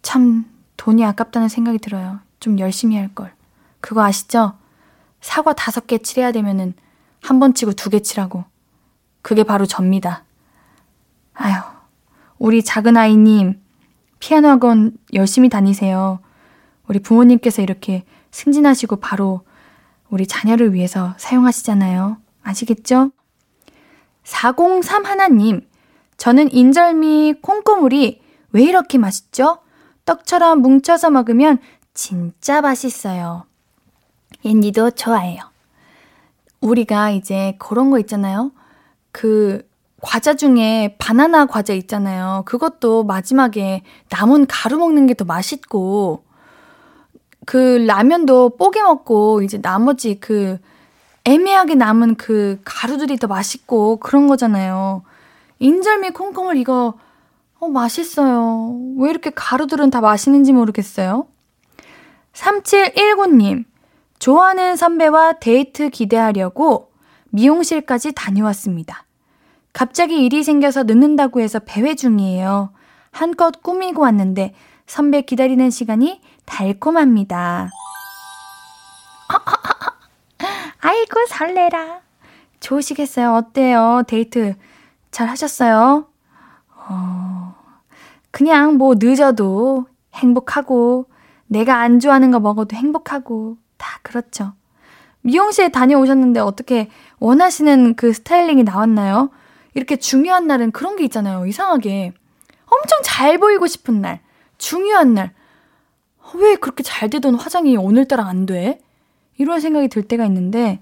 참 0.01 0.45
돈이 0.77 1.03
아깝다는 1.05 1.49
생각이 1.49 1.79
들어요. 1.79 2.19
좀 2.39 2.59
열심히 2.59 2.95
할 2.95 3.13
걸. 3.13 3.33
그거 3.81 4.03
아시죠? 4.03 4.53
사과 5.21 5.53
다섯 5.53 5.87
개 5.87 5.97
칠해야 5.99 6.31
되면은 6.31 6.73
한 7.21 7.39
번 7.39 7.53
치고 7.53 7.73
두 7.73 7.89
개 7.89 7.99
칠하고. 8.01 8.43
그게 9.21 9.43
바로 9.43 9.65
접니다. 9.67 10.25
아휴, 11.33 11.61
우리 12.39 12.63
작은 12.63 12.97
아이님, 12.97 13.61
피아노 14.19 14.47
학원 14.49 14.93
열심히 15.13 15.47
다니세요. 15.49 16.19
우리 16.87 16.99
부모님께서 16.99 17.61
이렇게 17.61 18.03
승진하시고 18.31 18.95
바로 18.97 19.41
우리 20.09 20.25
자녀를 20.27 20.73
위해서 20.73 21.13
사용하시잖아요. 21.17 22.17
아시겠죠? 22.43 23.11
403 24.23 25.05
하나님, 25.05 25.67
저는 26.17 26.51
인절미 26.51 27.35
콩고물이 27.41 28.21
왜 28.51 28.63
이렇게 28.63 28.97
맛있죠? 28.97 29.59
떡처럼 30.05 30.59
뭉쳐서 30.61 31.09
먹으면 31.11 31.59
진짜 31.93 32.61
맛있어요. 32.61 33.45
옌디도 34.45 34.91
좋아해요. 34.91 35.41
우리가 36.61 37.09
이제 37.11 37.55
그런 37.59 37.89
거 37.91 37.99
있잖아요. 37.99 38.51
그 39.11 39.67
과자 40.01 40.33
중에 40.35 40.95
바나나 40.97 41.45
과자 41.45 41.73
있잖아요. 41.73 42.43
그것도 42.45 43.03
마지막에 43.03 43.83
남은 44.09 44.47
가루 44.47 44.77
먹는 44.77 45.07
게 45.07 45.13
더 45.13 45.25
맛있고, 45.25 46.23
그 47.45 47.83
라면도 47.87 48.57
뽀개 48.57 48.81
먹고, 48.81 49.41
이제 49.43 49.61
나머지 49.61 50.19
그 50.19 50.57
애매하게 51.23 51.75
남은 51.75 52.15
그 52.15 52.59
가루들이 52.65 53.17
더 53.17 53.27
맛있고 53.27 53.97
그런 53.97 54.27
거잖아요. 54.27 55.03
인절미 55.59 56.11
콩콩을 56.11 56.57
이거 56.57 56.95
어 57.59 57.67
맛있어요. 57.67 58.75
왜 58.97 59.11
이렇게 59.11 59.29
가루들은 59.29 59.91
다 59.91 60.01
맛있는지 60.01 60.51
모르겠어요. 60.51 61.27
3719님 62.33 63.65
좋아하는 64.21 64.75
선배와 64.75 65.33
데이트 65.39 65.89
기대하려고 65.89 66.91
미용실까지 67.31 68.11
다녀왔습니다. 68.11 69.05
갑자기 69.73 70.23
일이 70.23 70.43
생겨서 70.43 70.83
늦는다고 70.83 71.41
해서 71.41 71.57
배회 71.57 71.95
중이에요. 71.95 72.71
한껏 73.09 73.63
꾸미고 73.63 74.03
왔는데 74.03 74.53
선배 74.85 75.21
기다리는 75.21 75.71
시간이 75.71 76.21
달콤합니다. 76.45 77.69
아이고, 80.81 81.25
설레라. 81.27 82.01
좋으시겠어요? 82.59 83.33
어때요? 83.33 84.03
데이트 84.07 84.53
잘 85.09 85.29
하셨어요? 85.29 86.05
어, 86.75 87.55
그냥 88.29 88.75
뭐 88.77 88.93
늦어도 88.99 89.87
행복하고, 90.13 91.07
내가 91.47 91.79
안 91.79 91.99
좋아하는 91.99 92.29
거 92.29 92.39
먹어도 92.39 92.75
행복하고, 92.75 93.57
다 93.81 93.99
그렇죠. 94.03 94.53
미용실에 95.21 95.69
다녀오셨는데 95.69 96.39
어떻게 96.39 96.89
원하시는 97.19 97.95
그 97.95 98.13
스타일링이 98.13 98.63
나왔나요? 98.63 99.31
이렇게 99.73 99.95
중요한 99.95 100.47
날은 100.47 100.71
그런 100.71 100.95
게 100.95 101.03
있잖아요. 101.05 101.45
이상하게. 101.45 102.13
엄청 102.65 102.99
잘 103.03 103.37
보이고 103.37 103.67
싶은 103.67 104.01
날. 104.01 104.21
중요한 104.57 105.13
날. 105.13 105.33
왜 106.35 106.55
그렇게 106.55 106.83
잘 106.83 107.09
되던 107.09 107.35
화장이 107.35 107.75
오늘따라 107.75 108.25
안 108.25 108.45
돼? 108.45 108.79
이런 109.37 109.59
생각이 109.59 109.87
들 109.87 110.03
때가 110.03 110.25
있는데, 110.25 110.79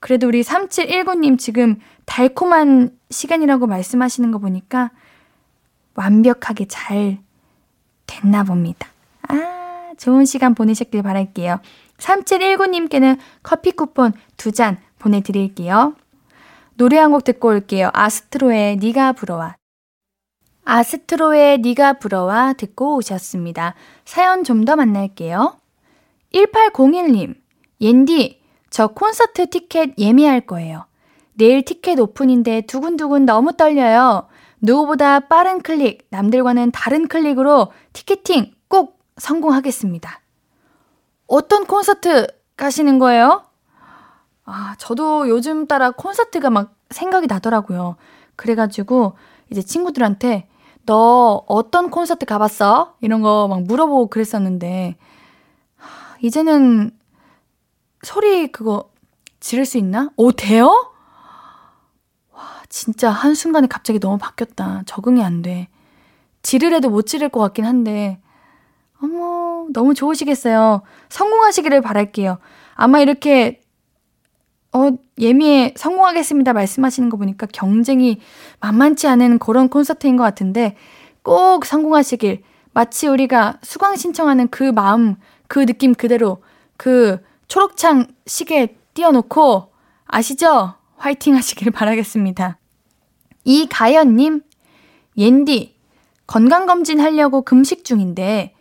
그래도 0.00 0.28
우리 0.28 0.42
3719님 0.42 1.38
지금 1.38 1.80
달콤한 2.04 2.96
시간이라고 3.10 3.66
말씀하시는 3.66 4.30
거 4.30 4.38
보니까 4.38 4.90
완벽하게 5.94 6.66
잘 6.68 7.18
됐나 8.06 8.44
봅니다. 8.44 8.88
아, 9.28 9.92
좋은 9.98 10.24
시간 10.24 10.54
보내셨길 10.54 11.02
바랄게요. 11.02 11.60
3719님께는 11.98 13.18
커피 13.42 13.72
쿠폰 13.72 14.12
두 14.36 14.52
잔 14.52 14.78
보내드릴게요. 14.98 15.94
노래 16.76 16.98
한 16.98 17.10
곡 17.12 17.24
듣고 17.24 17.48
올게요. 17.48 17.90
아스트로의 17.92 18.76
니가 18.76 19.12
불어와. 19.12 19.56
아스트로의 20.64 21.58
니가 21.58 21.94
불어와 21.94 22.54
듣고 22.54 22.96
오셨습니다. 22.96 23.74
사연 24.04 24.44
좀 24.44 24.64
더 24.64 24.76
만날게요. 24.76 25.56
1801님, 26.34 27.34
옌디, 27.80 28.40
저 28.68 28.88
콘서트 28.88 29.48
티켓 29.48 29.94
예매할 29.98 30.40
거예요. 30.42 30.86
내일 31.34 31.64
티켓 31.64 31.98
오픈인데 32.00 32.62
두근두근 32.62 33.24
너무 33.26 33.52
떨려요. 33.56 34.26
누구보다 34.60 35.20
빠른 35.20 35.60
클릭, 35.62 36.06
남들과는 36.10 36.72
다른 36.72 37.08
클릭으로 37.08 37.72
티켓팅 37.92 38.52
꼭 38.68 38.98
성공하겠습니다. 39.18 40.20
어떤 41.26 41.66
콘서트 41.66 42.26
가시는 42.56 42.98
거예요? 42.98 43.44
아, 44.44 44.76
저도 44.78 45.28
요즘 45.28 45.66
따라 45.66 45.90
콘서트가 45.90 46.50
막 46.50 46.74
생각이 46.90 47.26
나더라고요. 47.26 47.96
그래가지고 48.36 49.16
이제 49.50 49.62
친구들한테 49.62 50.48
너 50.86 51.44
어떤 51.48 51.90
콘서트 51.90 52.26
가봤어? 52.26 52.94
이런 53.00 53.22
거 53.22 53.48
막 53.48 53.62
물어보고 53.64 54.06
그랬었는데, 54.08 54.96
이제는 56.22 56.92
소리 58.02 58.52
그거 58.52 58.90
지를 59.40 59.66
수 59.66 59.78
있나? 59.78 60.10
오, 60.16 60.30
돼요? 60.32 60.92
와, 62.32 62.42
진짜 62.68 63.10
한순간에 63.10 63.66
갑자기 63.66 63.98
너무 63.98 64.16
바뀌었다. 64.18 64.82
적응이 64.86 65.22
안 65.24 65.42
돼. 65.42 65.68
지르래도 66.42 66.88
못 66.90 67.02
지를 67.06 67.28
것 67.28 67.40
같긴 67.40 67.64
한데, 67.64 68.20
어머, 69.02 69.66
너무 69.72 69.94
좋으시겠어요. 69.94 70.82
성공하시기를 71.08 71.80
바랄게요. 71.80 72.38
아마 72.74 73.00
이렇게, 73.00 73.60
어, 74.72 74.90
예미에 75.18 75.74
성공하겠습니다 75.76 76.52
말씀하시는 76.52 77.08
거 77.08 77.16
보니까 77.16 77.46
경쟁이 77.52 78.20
만만치 78.60 79.06
않은 79.08 79.38
그런 79.38 79.68
콘서트인 79.68 80.16
것 80.16 80.24
같은데, 80.24 80.76
꼭 81.22 81.64
성공하시길. 81.64 82.42
마치 82.72 83.06
우리가 83.06 83.58
수강 83.62 83.96
신청하는 83.96 84.48
그 84.48 84.62
마음, 84.64 85.16
그 85.48 85.64
느낌 85.64 85.94
그대로, 85.94 86.42
그 86.76 87.18
초록창 87.48 88.06
시계 88.26 88.76
띄워놓고, 88.94 89.72
아시죠? 90.06 90.74
화이팅 90.96 91.34
하시길 91.34 91.70
바라겠습니다. 91.70 92.58
이가연님, 93.44 94.42
옌디, 95.16 95.76
건강검진 96.26 97.00
하려고 97.00 97.42
금식 97.42 97.84
중인데, 97.84 98.55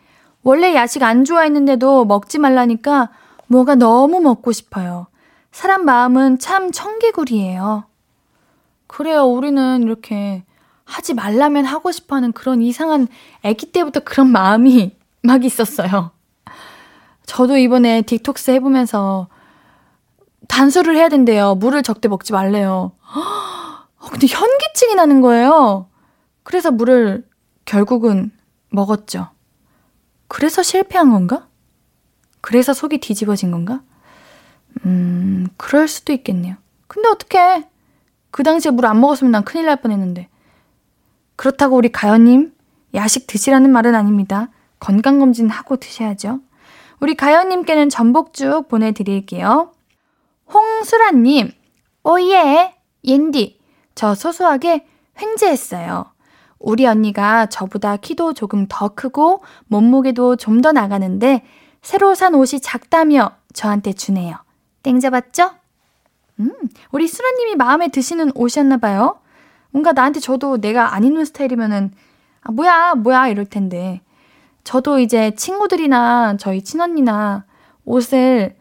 원래 0.45 0.75
야식 0.75 1.01
안 1.01 1.25
좋아했는데도 1.25 2.05
먹지 2.05 2.37
말라니까 2.37 3.09
뭐가 3.47 3.73
너무 3.73 4.21
먹고 4.21 4.51
싶어요. 4.51 5.07
사람 5.51 5.85
마음은 5.85 6.37
참 6.37 6.71
청개구리예요. 6.71 7.85
그래요, 8.85 9.23
우리는 9.23 9.81
이렇게 9.81 10.43
하지 10.83 11.15
말라면 11.15 11.65
하고 11.65 11.91
싶어 11.91 12.15
하는 12.15 12.31
그런 12.31 12.61
이상한 12.61 13.07
아기 13.43 13.71
때부터 13.71 14.01
그런 14.01 14.27
마음이 14.27 14.95
막 15.23 15.43
있었어요. 15.43 16.11
저도 17.25 17.57
이번에 17.57 18.03
딕톡스 18.03 18.53
해보면서 18.53 19.27
단수를 20.47 20.95
해야 20.95 21.09
된대요. 21.09 21.55
물을 21.55 21.81
적대 21.81 22.07
먹지 22.07 22.33
말래요. 22.33 22.91
어, 23.97 24.09
근데 24.11 24.27
현기증이 24.27 24.93
나는 24.93 25.21
거예요. 25.21 25.87
그래서 26.43 26.69
물을 26.69 27.27
결국은 27.65 28.31
먹었죠. 28.69 29.29
그래서 30.27 30.63
실패한 30.63 31.11
건가? 31.11 31.47
그래서 32.41 32.73
속이 32.73 32.99
뒤집어진 32.99 33.51
건가? 33.51 33.81
음, 34.85 35.47
그럴 35.57 35.87
수도 35.87 36.13
있겠네요. 36.13 36.55
근데 36.87 37.07
어떡해. 37.09 37.67
그 38.31 38.43
당시에 38.43 38.71
물 38.71 38.85
안 38.85 38.99
먹었으면 38.99 39.31
난 39.31 39.43
큰일 39.43 39.65
날 39.65 39.77
뻔했는데. 39.81 40.27
그렇다고 41.35 41.75
우리 41.77 41.89
가연님, 41.91 42.53
야식 42.93 43.27
드시라는 43.27 43.71
말은 43.71 43.95
아닙니다. 43.95 44.49
건강검진 44.79 45.49
하고 45.49 45.77
드셔야죠. 45.77 46.39
우리 46.99 47.15
가연님께는 47.15 47.89
전복죽 47.89 48.67
보내드릴게요. 48.67 49.71
홍수라님, 50.53 51.51
오예, 52.03 52.75
옌디. 53.03 53.59
저 53.95 54.13
소소하게 54.15 54.85
횡재했어요. 55.19 56.05
우리 56.65 56.87
언니가 56.87 57.45
저보다 57.45 57.95
키도 57.97 58.33
조금 58.33 58.65
더 58.67 58.89
크고 58.89 59.43
몸무게도 59.67 60.35
좀 60.37 60.61
더 60.61 60.71
나가는데 60.71 61.43
새로 61.83 62.15
산 62.15 62.33
옷이 62.33 62.59
작다며 62.59 63.31
저한테 63.53 63.93
주네요. 63.93 64.35
땡 64.81 64.99
잡았죠? 64.99 65.51
음, 66.39 66.51
우리 66.91 67.07
수라님이 67.07 67.55
마음에 67.55 67.89
드시는 67.89 68.31
옷이었나 68.33 68.77
봐요. 68.77 69.19
뭔가 69.69 69.91
나한테 69.93 70.19
저도 70.19 70.57
내가 70.59 70.95
안 70.95 71.03
입는 71.03 71.25
스타일이면은 71.25 71.91
아 72.41 72.51
뭐야 72.51 72.95
뭐야 72.95 73.27
이럴 73.27 73.45
텐데 73.45 74.01
저도 74.63 74.97
이제 74.99 75.35
친구들이나 75.35 76.37
저희 76.37 76.63
친언니나 76.63 77.45
옷을 77.83 78.55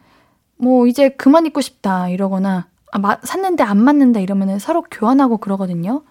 뭐 0.59 0.87
이제 0.87 1.09
그만 1.09 1.47
입고 1.47 1.63
싶다 1.63 2.11
이러거나 2.11 2.67
아, 2.93 2.99
마, 2.99 3.17
샀는데 3.23 3.63
안 3.65 3.79
맞는다 3.83 4.21
이러면은 4.21 4.59
서로 4.59 4.83
교환하고 4.91 5.39
그러거든요. 5.39 6.03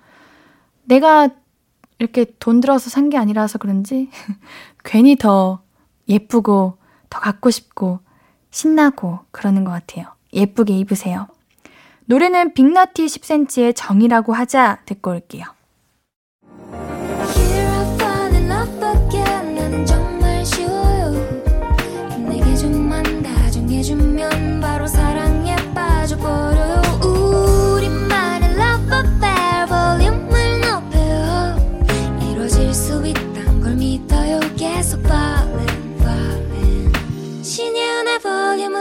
내가 0.86 1.30
이렇게 2.00 2.26
돈 2.40 2.60
들어서 2.60 2.90
산 2.90 3.10
게 3.10 3.18
아니라서 3.18 3.58
그런지 3.58 4.10
괜히 4.84 5.16
더 5.16 5.62
예쁘고 6.10 6.78
더 7.10 7.20
갖고 7.20 7.50
싶고 7.52 8.00
신나고 8.52 9.20
그러는 9.32 9.64
것 9.64 9.72
같아요. 9.72 10.08
예쁘게 10.34 10.74
입으세요. 10.78 11.28
노래는 12.06 12.54
빅나티 12.54 13.06
10cm의 13.06 13.74
정이라고 13.76 14.34
하자 14.34 14.80
듣고 14.86 15.12
올게요. 15.12 15.46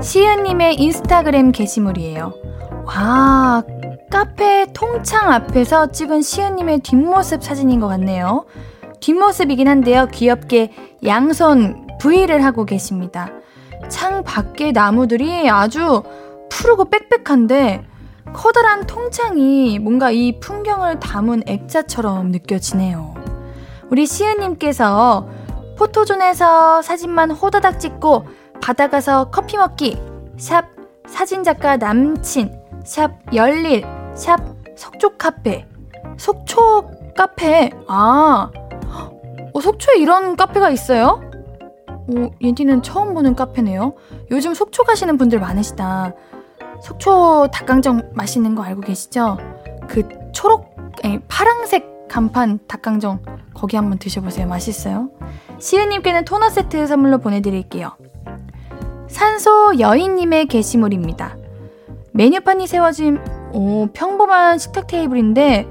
시은님의 0.00 0.76
인스타그램 0.76 1.50
게시물이에요. 1.50 2.32
와, 2.86 3.62
카페 4.10 4.66
통창 4.72 5.30
앞에서 5.30 5.90
찍은 5.90 6.22
시은님의 6.22 6.80
뒷모습 6.80 7.42
사진인 7.42 7.80
것 7.80 7.88
같네요. 7.88 8.46
뒷모습이긴 9.00 9.68
한데요. 9.68 10.06
귀엽게 10.12 10.72
양손 11.04 11.86
V를 12.00 12.44
하고 12.44 12.64
계십니다. 12.64 13.30
창 13.88 14.22
밖에 14.22 14.72
나무들이 14.72 15.50
아주 15.50 16.02
푸르고 16.48 16.86
빽빽한데 16.86 17.84
커다란 18.32 18.86
통창이 18.86 19.78
뭔가 19.78 20.10
이 20.10 20.38
풍경을 20.38 21.00
담은 21.00 21.42
액자처럼 21.46 22.30
느껴지네요. 22.30 23.14
우리 23.90 24.06
시은님께서 24.06 25.28
포토존에서 25.76 26.82
사진만 26.82 27.30
호다닥 27.30 27.80
찍고 27.80 28.26
바다 28.60 28.88
가서 28.88 29.30
커피 29.30 29.56
먹기 29.56 30.00
샵 30.36 30.64
사진작가 31.06 31.76
남친 31.76 32.52
샵 32.84 33.12
열일 33.34 33.84
샵 34.14 34.38
속초 34.76 35.16
카페 35.16 35.66
속초 36.16 36.90
카페 37.16 37.70
아 37.86 38.50
어, 39.54 39.60
속초에 39.60 39.98
이런 39.98 40.36
카페가 40.36 40.70
있어요? 40.70 41.20
오, 42.08 42.30
옌디는 42.40 42.82
처음 42.82 43.14
보는 43.14 43.34
카페네요. 43.34 43.94
요즘 44.30 44.54
속초 44.54 44.84
가시는 44.84 45.18
분들 45.18 45.40
많으시다. 45.40 46.14
속초 46.82 47.48
닭강정 47.52 48.12
맛있는 48.14 48.54
거 48.54 48.62
알고 48.62 48.82
계시죠? 48.82 49.36
그 49.88 50.08
초록, 50.32 50.74
아니, 51.02 51.18
파랑색 51.28 52.08
간판 52.08 52.58
닭강정 52.66 53.20
거기 53.52 53.76
한번 53.76 53.98
드셔보세요. 53.98 54.46
맛있어요. 54.46 55.10
시은님께는 55.58 56.24
토너 56.24 56.48
세트 56.48 56.86
선물로 56.86 57.18
보내드릴게요. 57.18 57.90
산소 59.08 59.78
여인님의 59.78 60.46
게시물입니다. 60.46 61.36
메뉴판이 62.12 62.66
세워진 62.66 63.18
오, 63.52 63.88
평범한 63.92 64.58
식탁 64.58 64.86
테이블인데 64.86 65.66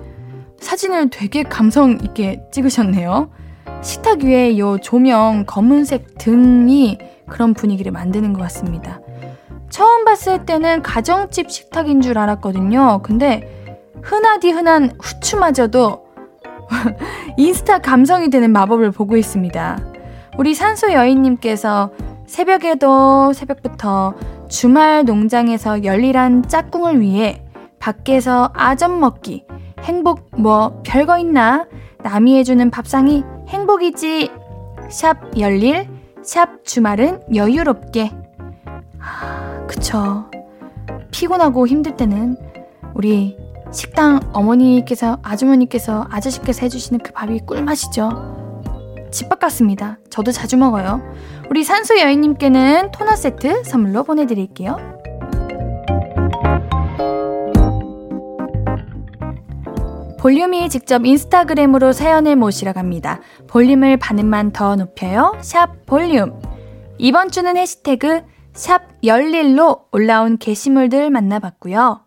사진을 0.60 1.10
되게 1.10 1.43
감성 1.43 2.00
있게 2.02 2.41
찍으셨네요. 2.52 3.30
식탁 3.82 4.23
위에 4.23 4.58
요 4.58 4.78
조명 4.80 5.45
검은색 5.45 6.17
등이 6.17 6.97
그런 7.28 7.54
분위기를 7.54 7.91
만드는 7.91 8.34
것 8.34 8.41
같습니다. 8.43 9.00
처음 9.69 10.06
봤을 10.06 10.45
때는 10.45 10.82
가정집 10.82 11.52
식탁인 11.52 12.02
줄 12.02 12.17
알았거든요. 12.17 13.02
근데 13.04 13.76
흔하디 14.02 14.52
흔한 14.52 14.91
후추마저도 15.00 16.08
인스타 17.38 17.80
감성이 17.80 18.30
되는 18.30 18.52
마법을 18.52 18.91
보고 18.91 19.15
있습니다. 19.15 19.78
우리 20.38 20.56
산소 20.56 20.93
여인님께서 20.93 21.91
새벽에도 22.28 23.34
새벽부터 23.34 24.13
주말 24.50 25.06
농장에서 25.06 25.84
열일한 25.84 26.48
짝꿍을 26.48 27.00
위해 27.02 27.44
밖에서 27.80 28.52
아점 28.54 29.00
먹기, 29.00 29.46
행복 29.82 30.30
뭐 30.38 30.82
별거 30.86 31.18
있나? 31.18 31.68
남이 32.04 32.38
해주는 32.38 32.70
밥상이 32.70 33.24
행복이지. 33.48 34.30
샵 34.90 35.18
열일, 35.40 35.88
샵 36.22 36.63
주말은 36.66 37.22
여유롭게. 37.34 38.12
아, 39.00 39.66
그쵸. 39.68 40.30
피곤하고 41.12 41.66
힘들 41.68 41.96
때는 41.96 42.38
우리 42.94 43.38
식당 43.72 44.20
어머니께서, 44.34 45.18
아주머니께서, 45.24 46.08
아저씨께서 46.10 46.62
해주시는 46.63 47.00
그 47.00 47.12
밥이 47.12 47.40
꿀맛이죠. 47.46 48.47
집밥 49.12 49.39
같습니다. 49.39 49.98
저도 50.10 50.32
자주 50.32 50.58
먹어요. 50.58 51.02
우리 51.50 51.63
산소 51.63 52.00
여인님께는 52.00 52.91
토너 52.91 53.15
세트 53.15 53.63
선물로 53.63 54.04
보내드릴게요. 54.04 54.98
볼륨이 60.20 60.67
직접 60.70 61.06
인스타그램으로 61.06 61.93
사연을 61.93 62.36
모시러 62.36 62.74
갑니다. 62.74 63.22
볼륨을 63.48 63.98
반음만 63.98 64.52
더 64.52 64.76
높여요. 64.76 65.38
샵 65.41 65.86
볼륨. 65.86 66.41
이번 66.98 67.30
주는 67.30 67.56
해시태그 67.56 68.24
샵 68.54 68.82
열일로 69.04 69.86
올라온 69.91 70.38
게시물들 70.38 71.12
만나봤고요. 71.12 72.02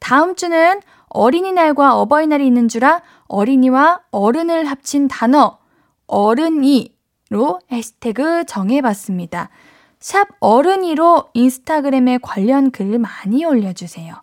다음 0.00 0.34
주는 0.34 0.80
어린이날과 1.08 1.96
어버이날이 2.00 2.46
있는 2.46 2.68
줄아 2.68 3.00
어린이와 3.28 4.00
어른을 4.10 4.66
합친 4.66 5.08
단어 5.08 5.58
어른이로 6.06 7.60
해시태그 7.70 8.44
정해봤습니다. 8.46 9.50
샵 9.98 10.28
어른이로 10.40 11.30
인스타그램에 11.32 12.18
관련 12.18 12.70
글 12.70 12.98
많이 12.98 13.44
올려주세요. 13.44 14.14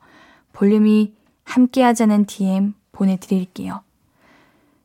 볼륨이 0.54 1.13
함께하자는 1.44 2.26
DM 2.26 2.74
보내드릴게요. 2.91 3.82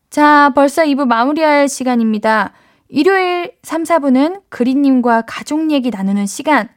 자, 0.08 0.52
벌써 0.54 0.82
2부 0.84 1.06
마무리할 1.06 1.68
시간입니다. 1.68 2.52
일요일 2.88 3.52
3, 3.62 3.82
4부는 3.82 4.42
그린님과 4.48 5.22
가족 5.26 5.70
얘기 5.70 5.90
나누는 5.90 6.26
시간, 6.26 6.68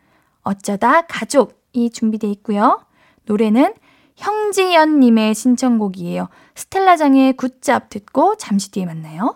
어쩌다 0.41 1.03
가족이 1.03 1.91
준비되어 1.91 2.29
있고요. 2.31 2.83
노래는 3.25 3.73
형지연님의 4.17 5.33
신청곡이에요. 5.35 6.27
스텔라장의 6.55 7.33
굿잡 7.33 7.89
듣고 7.89 8.35
잠시 8.35 8.71
뒤에 8.71 8.85
만나요. 8.85 9.35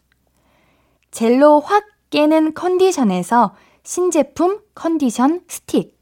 젤로 1.11 1.59
확 1.59 1.83
깨는 2.09 2.53
컨디션에서 2.53 3.53
신제품 3.83 4.61
컨디션 4.73 5.41
스틱, 5.47 6.01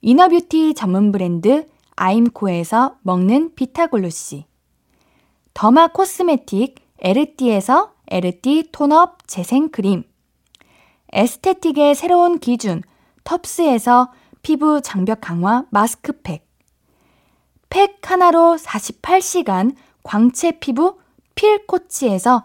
이너뷰티 0.00 0.74
전문 0.74 1.10
브랜드 1.10 1.66
아임코에서 1.96 2.96
먹는 3.02 3.54
비타글루시, 3.54 4.46
더마 5.54 5.88
코스메틱 5.88 6.76
에르띠에서 7.00 7.94
에르띠 8.08 8.68
톤업 8.70 9.26
재생크림, 9.26 10.04
에스테틱의 11.12 11.94
새로운 11.96 12.38
기준 12.38 12.82
텁스에서 13.24 14.12
피부 14.42 14.80
장벽 14.82 15.20
강화 15.20 15.64
마스크팩, 15.70 16.46
팩 17.68 17.98
하나로 18.02 18.56
48시간 18.56 19.74
광채 20.04 20.52
피부 20.52 20.98
필코치에서 21.34 22.44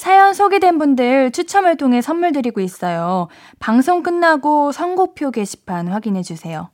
사연 0.00 0.32
소개된 0.32 0.78
분들 0.78 1.30
추첨을 1.30 1.76
통해 1.76 2.00
선물 2.00 2.32
드리고 2.32 2.62
있어요. 2.62 3.28
방송 3.58 4.02
끝나고 4.02 4.72
선곡표 4.72 5.30
게시판 5.30 5.88
확인해 5.88 6.22
주세요. 6.22 6.70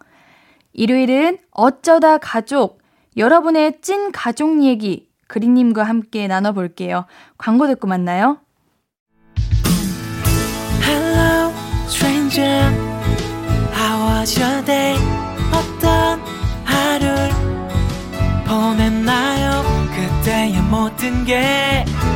일요일은 0.72 1.38
어쩌다 1.50 2.18
가족, 2.18 2.78
여러분의 3.16 3.80
찐 3.82 4.12
가족 4.12 4.62
얘기 4.62 5.08
그리님과 5.26 5.82
함께 5.82 6.28
나눠볼게요. 6.28 7.06
광고 7.36 7.66
듣고 7.66 7.88
만나요. 7.88 8.38
Hello, 10.84 11.52
stranger. 11.88 12.72
How 13.74 14.20
was 14.20 14.40
your 14.40 14.64
day? 14.64 14.96
어떤 15.52 16.20
하루를 16.64 17.30
보냈나요? 18.46 19.64
그때의 19.96 20.62
모든 20.70 21.24
게 21.24 21.84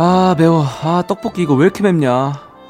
아 0.00 0.34
매워 0.38 0.62
아 0.82 1.02
떡볶이 1.06 1.42
이거 1.42 1.54
왜 1.54 1.64
이렇게 1.64 1.82
맵냐 1.82 2.08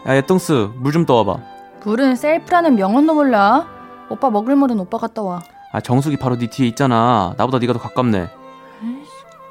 야 0.07 0.17
예똥스 0.17 0.71
물 0.77 0.93
좀 0.93 1.05
떠와봐 1.05 1.37
물은 1.85 2.17
셀프라는 2.17 2.75
명언도 2.75 3.15
몰라. 3.15 3.67
오빠 4.11 4.29
먹을 4.31 4.57
물은 4.57 4.79
오빠가 4.81 5.07
떠와. 5.09 5.41
아 5.73 5.81
정수기 5.81 6.17
바로 6.19 6.37
네 6.37 6.47
뒤에 6.49 6.67
있잖아 6.69 7.35
나보다 7.39 7.59
네가 7.59 7.73
더 7.73 7.79
가깝네 7.79 8.29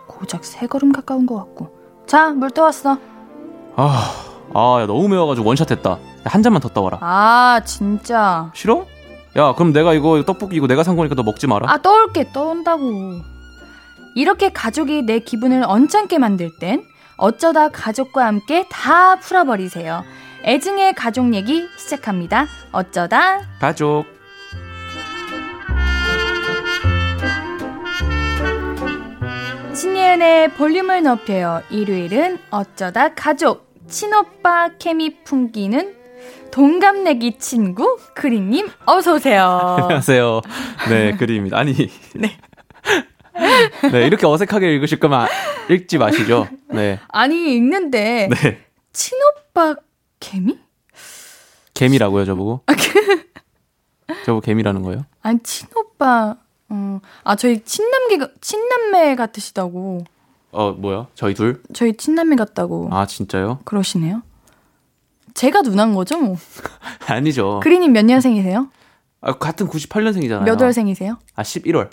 고작 0.08 0.44
세 0.46 0.68
걸음 0.68 0.92
가까운 0.92 1.26
것 1.26 1.36
같고. 1.36 1.70
자, 2.08 2.30
물 2.32 2.50
떠왔어. 2.52 2.98
아, 3.76 4.12
아, 4.54 4.78
야, 4.82 4.88
너무 4.88 5.08
매워가지고 5.10 5.46
원샷 5.48 5.70
했다. 5.72 5.92
야, 5.92 5.98
한 6.26 6.42
잔만 6.42 6.60
더 6.62 6.70
떠와라. 6.70 6.98
아, 7.02 7.60
진짜. 7.66 8.50
싫어? 8.56 8.86
야, 9.36 9.54
그럼 9.54 9.74
내가 9.74 9.94
이거 9.94 10.24
떡볶이 10.24 10.56
이거 10.56 10.66
내가 10.68 10.84
산 10.84 10.96
거니까 10.96 11.14
너 11.16 11.22
먹지 11.24 11.46
마라. 11.48 11.70
아, 11.72 11.78
떠올게, 11.82 12.32
떠온다고. 12.34 12.82
이렇게 14.16 14.52
가족이 14.52 15.04
내 15.04 15.20
기분을 15.20 15.64
언짢게 15.68 16.18
만들 16.18 16.50
땐 16.60 16.84
어쩌다 17.18 17.70
가족과 17.70 18.26
함께 18.26 18.66
다 18.70 19.16
풀어버리세요. 19.20 20.04
애증의 20.44 20.94
가족 20.94 21.34
얘기 21.34 21.68
시작합니다. 21.78 22.46
어쩌다 22.72 23.42
가족 23.60 24.06
신예은의 29.74 30.54
볼륨을 30.54 31.04
높여요. 31.04 31.62
일요일은 31.70 32.40
어쩌다 32.50 33.14
가족 33.14 33.68
친오빠 33.88 34.70
케미 34.80 35.24
풍기는 35.24 35.96
동갑내기 36.52 37.38
친구 37.38 37.98
그림님 38.16 38.70
어서 38.86 39.16
오세요. 39.16 39.78
안녕하세요. 39.82 40.42
네 40.90 41.12
그림입니다. 41.16 41.58
아니 41.58 41.74
네. 42.16 42.38
네, 43.92 44.06
이렇게 44.06 44.26
어색하게 44.26 44.74
읽으실 44.76 45.00
거면 45.00 45.28
읽지 45.70 45.98
마시죠. 45.98 46.48
네. 46.70 47.00
아니 47.10 47.56
읽는데 47.56 48.30
네. 48.32 48.60
친오빠 48.94 49.76
케미? 50.20 50.58
개미라고요, 51.74 52.26
저보고? 52.26 52.62
저보고 54.26 54.42
개미라는 54.42 54.82
거예요? 54.82 55.06
아니 55.22 55.40
친오빠 55.44 56.38
어, 56.70 57.00
아 57.24 57.36
저희 57.36 57.64
친남기 57.64 58.20
친남매 58.42 59.16
같으시다고. 59.16 60.04
어, 60.52 60.72
뭐요? 60.72 61.08
저희 61.14 61.34
둘? 61.34 61.62
저희 61.74 61.96
친남매 61.96 62.36
같다고. 62.36 62.90
아, 62.92 63.06
진짜요? 63.06 63.60
그러시네요. 63.64 64.24
제가 65.34 65.62
누난 65.62 65.94
거죠, 65.94 66.18
뭐. 66.18 66.36
아니죠. 67.08 67.60
그리님 67.62 67.94
몇 67.94 68.04
년생이세요? 68.06 68.70
아, 69.22 69.34
같은 69.38 69.68
98년생이잖아요. 69.68 70.44
몇 70.44 70.60
월생이세요? 70.60 71.18
아, 71.36 71.44
11월. 71.44 71.90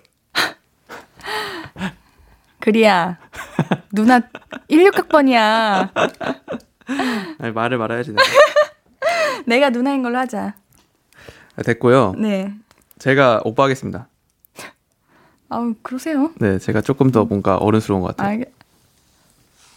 그리야. 2.65 3.19
누나 3.93 4.21
16학번이야. 4.71 5.91
아니, 7.39 7.53
말을 7.53 7.77
말아야지. 7.77 8.15
내가 9.45 9.69
누나인 9.69 10.03
걸로 10.03 10.17
하자. 10.17 10.55
아, 11.57 11.63
됐고요. 11.63 12.15
네. 12.17 12.55
제가 12.99 13.43
오빠 13.45 13.65
하겠습니다. 13.65 14.09
아우, 15.51 15.75
그러세요. 15.83 16.33
네, 16.37 16.59
제가 16.59 16.81
조금 16.81 17.11
더 17.11 17.27
뭔가 17.27 17.59
어른스러운 17.59 18.01
것 18.01 18.17
같아요. 18.17 18.31
알겠, 18.31 18.53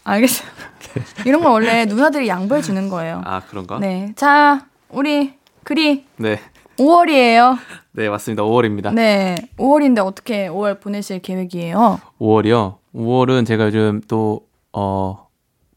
알겠어요. 0.06 0.50
이런 1.28 1.44
건 1.44 1.52
원래 1.52 1.84
누나들이 1.84 2.30
양보해 2.30 2.62
주는 2.62 2.88
거예요. 2.88 3.22
아, 3.26 3.42
그런가? 3.42 3.80
네. 3.80 4.14
자, 4.16 4.66
우리 4.88 5.34
그리 5.66 6.06
네. 6.16 6.40
5월이에요. 6.78 7.58
네, 7.94 8.10
맞습니다. 8.10 8.44
5월입니다. 8.44 8.94
네. 8.94 9.36
5월인데 9.58 10.06
어떻게 10.06 10.48
5월 10.48 10.80
보내실 10.80 11.20
계획이에요? 11.22 12.00
5월이요. 12.20 12.76
5월은 12.96 13.46
제가 13.46 13.66
요즘 13.66 14.02
또, 14.08 14.48
어, 14.74 15.28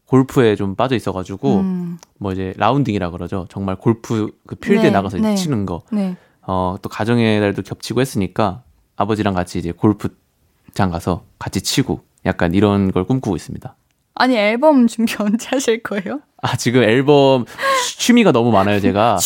골프에 0.05 0.55
좀 0.55 0.75
빠져 0.75 0.95
있어가지고, 0.95 1.59
음, 1.59 1.97
뭐 2.19 2.31
이제 2.33 2.53
라운딩이라 2.57 3.11
그러죠. 3.11 3.47
정말 3.49 3.75
골프 3.77 4.29
그 4.45 4.55
필드에 4.55 4.85
네, 4.85 4.89
나가서 4.91 5.17
네. 5.17 5.35
치는 5.35 5.65
거. 5.65 5.81
네. 5.91 6.15
어, 6.41 6.75
또 6.81 6.89
가정의 6.89 7.39
날도 7.39 7.61
겹치고 7.61 8.01
했으니까 8.01 8.63
아버지랑 8.97 9.33
같이 9.33 9.57
이제 9.59 9.71
골프장 9.71 10.91
가서 10.91 11.23
같이 11.39 11.61
치고 11.61 12.01
약간 12.25 12.53
이런 12.53 12.91
걸 12.91 13.05
꿈꾸고 13.05 13.35
있습니다. 13.35 13.75
아니, 14.15 14.35
앨범 14.35 14.87
준비 14.87 15.15
언제 15.19 15.47
하실 15.49 15.81
거예요? 15.81 16.19
아, 16.41 16.57
지금 16.57 16.83
앨범 16.83 17.45
취- 17.87 17.97
취미가 17.99 18.31
너무 18.33 18.51
많아요, 18.51 18.79
제가. 18.81 19.17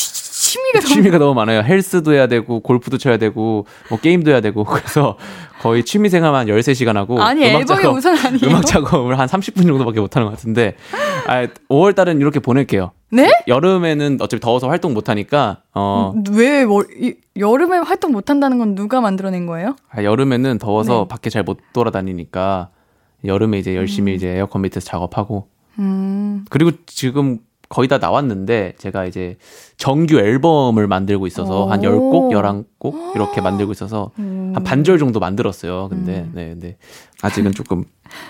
취- 0.45 0.53
취미가 0.53 0.79
너무 0.79 0.93
취미가 0.93 1.17
너무 1.17 1.33
많아요. 1.33 1.61
헬스도 1.61 2.13
해야 2.13 2.27
되고, 2.27 2.59
골프도 2.59 2.97
쳐야 2.97 3.17
되고, 3.17 3.65
뭐 3.89 3.99
게임도 3.99 4.31
해야 4.31 4.41
되고. 4.41 4.63
그래서 4.65 5.17
거의 5.61 5.83
취미 5.83 6.09
생활만 6.09 6.47
13시간 6.47 6.93
하고. 6.93 7.21
아니, 7.21 7.47
음악 7.49 7.65
작업-. 7.65 7.97
음악 8.43 8.65
작업을 8.65 9.17
한 9.19 9.27
30분 9.27 9.67
정도밖에 9.67 9.99
못 9.99 10.15
하는 10.15 10.27
것 10.27 10.35
같은데. 10.35 10.75
아, 11.27 11.47
5월 11.69 11.95
달은 11.95 12.19
이렇게 12.19 12.39
보낼게요. 12.39 12.91
네? 13.11 13.31
여름에는 13.47 14.17
어차피 14.21 14.39
더워서 14.41 14.67
활동 14.69 14.93
못 14.93 15.09
하니까, 15.09 15.61
어, 15.73 16.13
왜 16.31 16.63
월- 16.63 16.87
이- 16.99 17.15
여름에 17.37 17.77
활동 17.79 18.11
못 18.11 18.29
한다는 18.29 18.57
건 18.57 18.75
누가 18.75 19.01
만들어낸 19.01 19.45
거예요? 19.45 19.75
아, 19.89 20.03
여름에는 20.03 20.57
더워서 20.59 21.01
네. 21.03 21.07
밖에 21.07 21.29
잘 21.29 21.43
못 21.43 21.59
돌아다니니까 21.73 22.69
여름에 23.23 23.57
이제 23.59 23.75
열심히 23.75 24.15
이제 24.15 24.29
에어컨 24.29 24.61
밑에서 24.63 24.85
작업하고 24.85 25.47
음. 25.79 26.45
그리고 26.49 26.71
지금 26.85 27.39
거의 27.69 27.87
다 27.87 27.97
나왔는데 27.97 28.73
제가 28.77 29.05
이제 29.05 29.37
정규 29.77 30.17
앨범을 30.17 30.87
만들고 30.87 31.27
있어서 31.27 31.67
한 31.67 31.79
오. 31.85 32.31
10곡, 32.31 32.65
11곡 32.79 33.15
이렇게 33.15 33.41
만들고 33.41 33.71
있어서 33.71 34.11
음. 34.19 34.51
한 34.55 34.63
반절 34.63 34.99
정도 34.99 35.19
만들었어요. 35.19 35.89
근데 35.89 36.19
음. 36.19 36.31
네, 36.33 36.49
근데 36.49 36.77
아직은 37.21 37.53
조금 37.53 37.83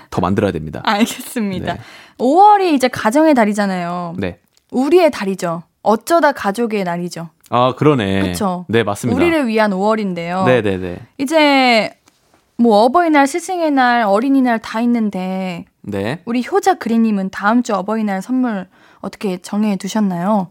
더 0.10 0.22
만들어야 0.22 0.52
됩니다. 0.52 0.82
알겠습니다. 0.86 1.74
네. 1.74 1.80
5월이 2.18 2.74
이제 2.74 2.88
가정의 2.88 3.34
달이잖아요. 3.34 4.16
네. 4.18 4.40
우리의 4.72 5.12
달이죠. 5.12 5.64
어쩌다 5.82 6.32
가족의 6.32 6.84
날이죠. 6.84 7.30
아, 7.50 7.76
그러네. 7.76 8.32
그쵸. 8.32 8.66
네, 8.70 8.84
맞습니다. 8.84 9.16
우리를 9.16 9.48
위한 9.48 9.72
5월인데요. 9.72 10.46
네, 10.46 10.62
네, 10.62 10.78
네. 10.78 11.00
이제 11.18 11.92
뭐 12.58 12.84
어버이날, 12.84 13.28
스승의 13.28 13.72
날, 13.72 14.04
어린이날 14.04 14.60
다 14.60 14.82
있는데 14.82 15.66
네. 15.82 16.22
우리 16.26 16.44
효자 16.50 16.76
그리님은 16.76 17.30
다음 17.30 17.62
주 17.62 17.74
어버이날 17.76 18.22
선물 18.22 18.68
어떻게 19.06 19.38
정해 19.38 19.76
두셨나요? 19.76 20.50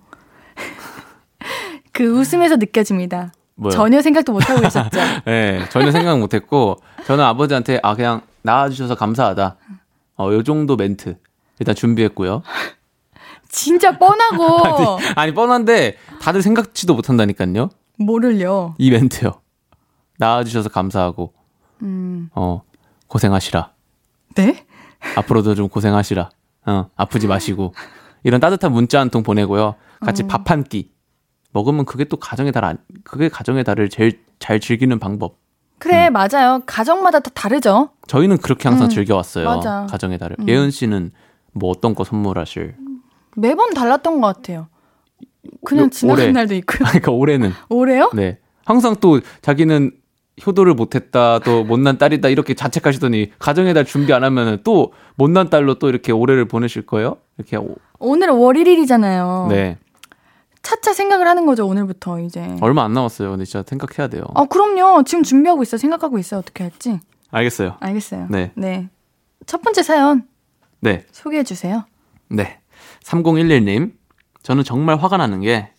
그 1.93 2.05
웃음에서 2.05 2.55
느껴집니다. 2.57 3.33
뭐요? 3.57 3.73
전혀 3.73 4.01
생각도 4.01 4.33
못 4.33 4.49
하고 4.49 4.61
계셨죠. 4.61 5.01
네, 5.27 5.69
전혀 5.71 5.90
생각 5.90 6.19
못 6.21 6.35
했고, 6.35 6.77
저는 7.05 7.25
아버지한테, 7.25 7.81
아, 7.83 7.97
그냥 7.97 8.23
나와주셔서 8.43 8.95
감사하다. 8.95 9.57
어, 10.19 10.33
요 10.33 10.43
정도 10.45 10.77
멘트. 10.77 11.17
일단 11.59 11.75
준비했고요. 11.75 12.43
진짜 13.49 13.99
뻔하고 13.99 14.99
아니, 15.17 15.35
뻔한데, 15.35 15.97
다들 16.21 16.40
생각지도 16.40 16.95
못한다니까요. 16.95 17.71
뭐를요? 17.99 18.77
이 18.79 18.90
멘트요. 18.93 19.40
나와주셔서 20.19 20.69
감사하고, 20.69 21.33
음. 21.83 22.31
어, 22.35 22.62
고생하시라. 23.09 23.73
네? 24.37 24.64
앞으로도 25.17 25.57
좀 25.57 25.69
고생하시라. 25.69 26.31
어, 26.67 26.90
아프지 26.97 27.27
마시고. 27.27 27.75
이런 28.25 28.41
따뜻한 28.41 28.73
문자 28.73 28.99
한 29.01 29.11
통 29.11 29.23
보내고요. 29.23 29.77
같이 30.01 30.25
어. 30.25 30.27
밥한 30.27 30.65
끼. 30.65 30.91
먹으면 31.53 31.85
그게 31.85 32.05
또 32.05 32.17
가정의 32.17 32.51
달, 32.53 32.65
안, 32.65 32.79
그게 33.05 33.29
가정의 33.29 33.63
달을 33.63 33.89
제일 33.89 34.21
잘 34.41 34.59
즐기는 34.59 34.99
방법. 34.99 35.39
그래 35.79 36.09
음. 36.09 36.13
맞아요. 36.15 36.63
가정마다 36.67 37.21
다 37.21 37.31
다르죠. 37.35 37.91
저희는 38.09 38.39
그렇게 38.39 38.69
항상 38.69 38.87
음, 38.89 38.91
즐겨왔어요. 38.91 39.45
맞아. 39.45 39.87
가정의 39.89 40.19
달을. 40.19 40.37
음. 40.41 40.49
예은 40.49 40.71
씨는 40.71 41.13
뭐 41.53 41.71
어떤 41.71 41.95
거 41.95 42.03
선물하실? 42.03 42.75
매번 43.37 43.73
달랐던 43.75 44.21
것 44.21 44.35
같아요. 44.37 44.69
그냥 45.65 45.85
요- 45.87 45.91
지나간 45.91 46.23
올해. 46.25 46.33
날도 46.33 46.55
있고요. 46.55 46.79
그러니까 46.89 47.13
올해는 47.13 47.53
올해요? 47.69 48.11
네 48.15 48.39
항상 48.65 48.97
또 49.01 49.21
자기는 49.43 49.93
효도를 50.45 50.75
못했다 50.75 51.39
또 51.41 51.63
못난 51.65 51.99
딸이다 51.99 52.29
이렇게 52.29 52.55
자책하시더니 52.55 53.33
가정의 53.39 53.75
달 53.75 53.85
준비 53.85 54.13
안 54.13 54.25
하면은 54.25 54.59
또 54.65 54.93
못난 55.16 55.51
딸로 55.51 55.75
또 55.79 55.89
이렇게 55.89 56.11
올해를 56.12 56.47
보내실 56.47 56.87
거예요? 56.87 57.18
이렇게 57.39 57.57
오- 57.57 57.76
오늘은 57.99 58.35
월 58.35 58.55
1일이잖아요. 58.57 59.49
네 59.49 59.78
차차 60.62 60.95
생각을 60.95 61.26
하는 61.26 61.45
거죠 61.47 61.66
오늘부터 61.66 62.20
이제. 62.20 62.57
얼마 62.62 62.85
안 62.85 62.93
남았어요. 62.95 63.30
근데 63.30 63.45
진짜 63.45 63.62
생각해야 63.68 64.09
돼요. 64.09 64.24
아 64.35 64.45
그럼요. 64.45 65.03
지금 65.05 65.22
준비하고 65.22 65.62
있어. 65.62 65.76
생각하고 65.76 66.18
있어. 66.18 66.39
어떻게 66.39 66.64
할지. 66.64 67.01
알겠어요. 67.30 67.76
알겠어요. 67.80 68.28
네. 68.30 68.53
네. 68.55 68.89
첫 69.47 69.61
번째 69.61 69.82
사연 69.82 70.26
네. 70.80 71.05
소개해 71.12 71.43
주세요. 71.45 71.85
네. 72.28 72.61
3011님. 73.05 73.93
저는 74.43 74.64
정말 74.64 74.97
화가 74.97 75.16
나는 75.18 75.41
게 75.41 75.70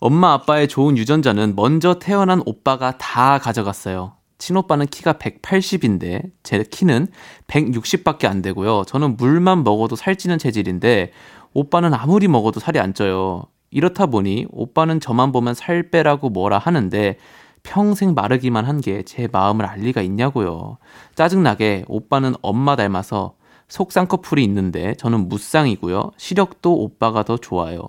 엄마 0.00 0.32
아빠의 0.34 0.68
좋은 0.68 0.96
유전자는 0.98 1.54
먼저 1.56 1.98
태어난 1.98 2.42
오빠가 2.44 2.96
다 2.98 3.38
가져갔어요. 3.38 4.14
친오빠는 4.38 4.86
키가 4.86 5.14
180인데 5.14 6.30
제 6.42 6.62
키는 6.62 7.08
160밖에 7.48 8.26
안 8.26 8.40
되고요. 8.42 8.84
저는 8.86 9.16
물만 9.16 9.64
먹어도 9.64 9.96
살찌는 9.96 10.38
체질인데 10.38 11.12
오빠는 11.54 11.94
아무리 11.94 12.28
먹어도 12.28 12.60
살이 12.60 12.78
안 12.78 12.94
쪄요. 12.94 13.44
이렇다 13.70 14.06
보니 14.06 14.46
오빠는 14.50 15.00
저만 15.00 15.32
보면 15.32 15.54
살 15.54 15.90
빼라고 15.90 16.30
뭐라 16.30 16.58
하는데 16.58 17.18
평생 17.64 18.14
마르기만 18.14 18.64
한 18.64 18.80
게 18.80 19.02
제 19.04 19.28
마음을 19.30 19.66
알 19.66 19.80
리가 19.80 20.00
있냐고요. 20.02 20.78
짜증나게 21.16 21.84
오빠는 21.88 22.34
엄마 22.40 22.76
닮아서 22.76 23.34
속쌍 23.68 24.06
커플이 24.06 24.42
있는데 24.44 24.94
저는 24.94 25.28
무쌍이고요. 25.28 26.12
시력도 26.16 26.74
오빠가 26.74 27.22
더 27.22 27.36
좋아요. 27.36 27.80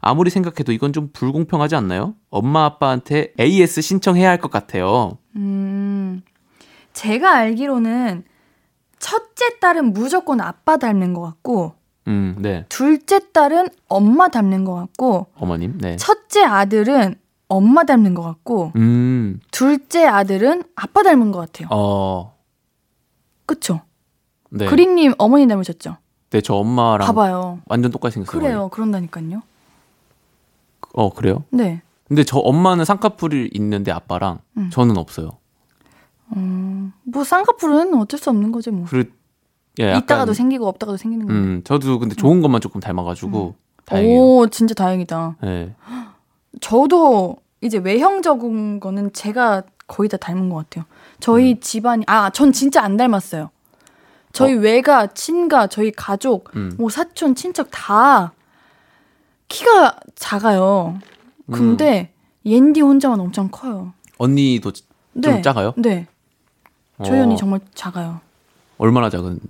아무리 0.00 0.30
생각해도 0.30 0.72
이건 0.72 0.92
좀 0.92 1.10
불공평하지 1.12 1.76
않나요? 1.76 2.14
엄마 2.30 2.64
아빠한테 2.64 3.32
AS 3.38 3.80
신청해야 3.80 4.28
할 4.28 4.38
것 4.38 4.50
같아요. 4.50 5.18
음. 5.36 6.22
제가 6.92 7.34
알기로는 7.36 8.24
첫째 8.98 9.58
딸은 9.60 9.92
무조건 9.92 10.40
아빠 10.40 10.76
닮는 10.76 11.14
것 11.14 11.20
같고 11.22 11.74
음, 12.08 12.34
네. 12.40 12.64
둘째 12.68 13.20
딸은 13.32 13.68
엄마 13.88 14.28
닮는 14.28 14.64
것 14.64 14.74
같고 14.74 15.28
어머님, 15.36 15.78
네. 15.78 15.96
첫째 15.96 16.42
아들은 16.42 17.14
엄마 17.48 17.84
닮는 17.84 18.14
것 18.14 18.22
같고 18.22 18.72
음, 18.76 19.38
둘째 19.52 20.06
아들은 20.06 20.64
아빠 20.74 21.02
닮은 21.04 21.30
것 21.30 21.38
같아요. 21.38 21.68
어, 21.70 22.34
그쵸? 23.46 23.80
네. 24.50 24.66
그린님 24.66 25.14
어머니 25.18 25.46
닮으셨죠? 25.46 25.96
네, 26.30 26.40
저 26.40 26.54
엄마랑 26.54 27.06
봐봐요. 27.06 27.60
완전 27.66 27.90
똑같이 27.90 28.14
생겼어요. 28.14 28.40
그래요. 28.40 28.68
그런다니까요. 28.70 29.42
어, 30.92 31.12
그래요? 31.12 31.44
네. 31.50 31.82
근데 32.06 32.24
저 32.24 32.38
엄마는 32.38 32.84
쌍꺼풀이 32.84 33.50
있는데 33.54 33.92
아빠랑 33.92 34.40
음. 34.56 34.70
저는 34.70 34.96
없어요. 34.96 35.38
뭐 37.04 37.24
쌍꺼풀은 37.24 37.94
어쩔 37.94 38.18
수 38.18 38.30
없는 38.30 38.52
거지 38.52 38.70
뭐. 38.70 38.86
그리고 38.88 39.10
예, 39.80 39.88
약간, 39.88 40.02
있다가도 40.02 40.34
생기고 40.34 40.66
없다가도 40.66 40.96
생기는 40.96 41.26
거예요. 41.26 41.40
음, 41.40 41.62
저도 41.64 41.98
근데 41.98 42.14
좋은 42.14 42.42
것만 42.42 42.60
조금 42.60 42.80
닮아가지고 42.80 43.54
다행이에요. 43.84 44.20
오, 44.20 44.46
진짜 44.48 44.74
다행이다. 44.74 45.36
예. 45.44 45.74
저도 46.60 47.36
이제 47.60 47.78
외형적인 47.78 48.80
거는 48.80 49.12
제가 49.12 49.62
거의 49.86 50.08
다 50.08 50.16
닮은 50.16 50.48
것 50.48 50.56
같아요. 50.56 50.84
저희 51.20 51.52
음. 51.52 51.60
집안이 51.60 52.04
아, 52.06 52.30
전 52.30 52.52
진짜 52.52 52.82
안 52.82 52.96
닮았어요. 52.96 53.50
저희 54.32 54.54
외가, 54.54 55.06
친가, 55.08 55.66
저희 55.68 55.90
가족, 55.90 56.54
음. 56.56 56.74
뭐 56.78 56.90
사촌, 56.90 57.34
친척 57.34 57.68
다 57.70 58.32
키가 59.48 59.96
작아요. 60.14 60.98
근데 61.50 62.12
옌디 62.44 62.80
혼자만 62.82 63.18
엄청 63.20 63.48
커요. 63.50 63.92
언니도 64.18 64.72
좀 64.72 64.84
네. 65.14 65.42
작아요? 65.42 65.72
네. 65.76 66.06
저희 67.04 67.20
어, 67.20 67.22
언니 67.22 67.36
정말 67.36 67.60
작아요. 67.74 68.20
얼마나 68.76 69.08
작은? 69.10 69.40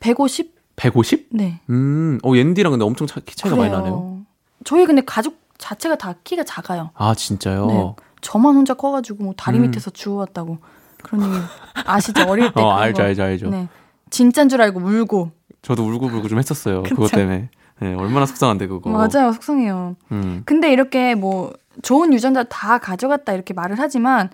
150? 0.00 0.54
150? 0.76 1.28
네. 1.30 1.60
음, 1.70 2.18
어 2.24 2.34
옌디랑 2.34 2.72
근데 2.72 2.84
엄청 2.84 3.06
차, 3.06 3.20
키 3.20 3.36
차이가 3.36 3.56
많이 3.56 3.68
그래요. 3.68 3.82
나네요. 3.84 4.22
저희 4.64 4.86
근데 4.86 5.02
가족 5.04 5.36
자체가 5.58 5.96
다 5.96 6.14
키가 6.24 6.44
작아요. 6.44 6.90
아 6.94 7.14
진짜요? 7.14 7.66
네. 7.66 7.94
저만 8.22 8.54
혼자 8.56 8.74
커가지고 8.74 9.24
뭐 9.24 9.34
다리 9.36 9.58
음. 9.58 9.62
밑에서 9.62 9.90
주워왔다고 9.90 10.58
그런 11.02 11.22
얘기 11.24 11.44
아시죠? 11.86 12.22
어릴 12.28 12.44
때. 12.52 12.60
어 12.60 12.64
그런 12.64 12.78
알죠 12.78 13.02
거. 13.02 13.08
알죠 13.08 13.22
알죠. 13.22 13.50
네. 13.50 13.68
진짠 14.12 14.48
줄 14.48 14.62
알고 14.62 14.78
울고. 14.80 15.32
저도 15.62 15.84
울고불고 15.84 16.28
좀 16.28 16.38
했었어요. 16.38 16.82
그것. 16.84 17.10
때문에. 17.10 17.48
네, 17.80 17.94
얼마나 17.94 18.26
속상한데 18.26 18.68
그거. 18.68 18.90
맞아요, 18.90 19.32
속상해요. 19.32 19.96
음. 20.12 20.42
근데 20.44 20.72
이렇게 20.72 21.14
뭐 21.16 21.52
좋은 21.82 22.12
유전자 22.12 22.44
다 22.44 22.78
가져갔다 22.78 23.32
이렇게 23.32 23.54
말을 23.54 23.76
하지만 23.78 24.30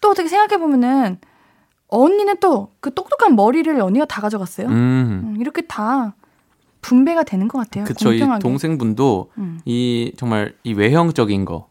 또 0.00 0.10
어떻게 0.10 0.28
생각해 0.28 0.58
보면은 0.60 1.18
언니는 1.88 2.36
또 2.38 2.68
그 2.80 2.92
똑똑한 2.94 3.34
머리를 3.36 3.80
언니가 3.80 4.04
다 4.04 4.20
가져갔어요. 4.20 4.68
음. 4.68 4.72
음, 4.72 5.36
이렇게 5.40 5.62
다 5.62 6.14
분배가 6.80 7.22
되는 7.24 7.48
것 7.48 7.58
같아요. 7.58 7.84
그쵸. 7.84 8.12
이. 8.12 8.20
동생분도 8.40 9.30
음, 9.38 9.60
이 9.64 10.12
정말 10.16 10.54
이 10.64 10.72
외형적인 10.74 11.44
거, 11.44 11.68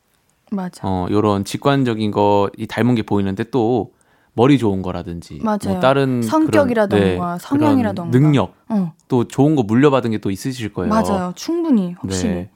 맞아. 0.52 0.88
어, 0.88 1.08
요런 1.12 1.44
직관적인 1.46 2.12
거, 2.12 2.50
이 2.58 2.66
닮은 2.66 2.96
게 2.96 3.04
보이는데 3.04 3.44
또 3.52 3.92
머리 4.34 4.58
좋은 4.58 4.82
거라든지. 4.82 5.40
맞아요. 5.44 5.60
뭐 5.66 5.80
다른 5.80 6.22
성격이라던가 6.22 7.06
그런, 7.06 7.38
네, 7.38 7.38
성향이라던가. 7.42 8.12
그런 8.12 8.24
능력. 8.24 8.56
어, 8.70 8.94
또 9.08 9.28
좋은 9.28 9.56
거 9.56 9.64
물려받은 9.64 10.12
게 10.12 10.18
또 10.20 10.32
있으실 10.32 10.72
거예요. 10.74 10.90
맞아요. 10.90 11.34
충분히 11.36 11.94
확실히. 12.00 12.34
네. 12.34 12.50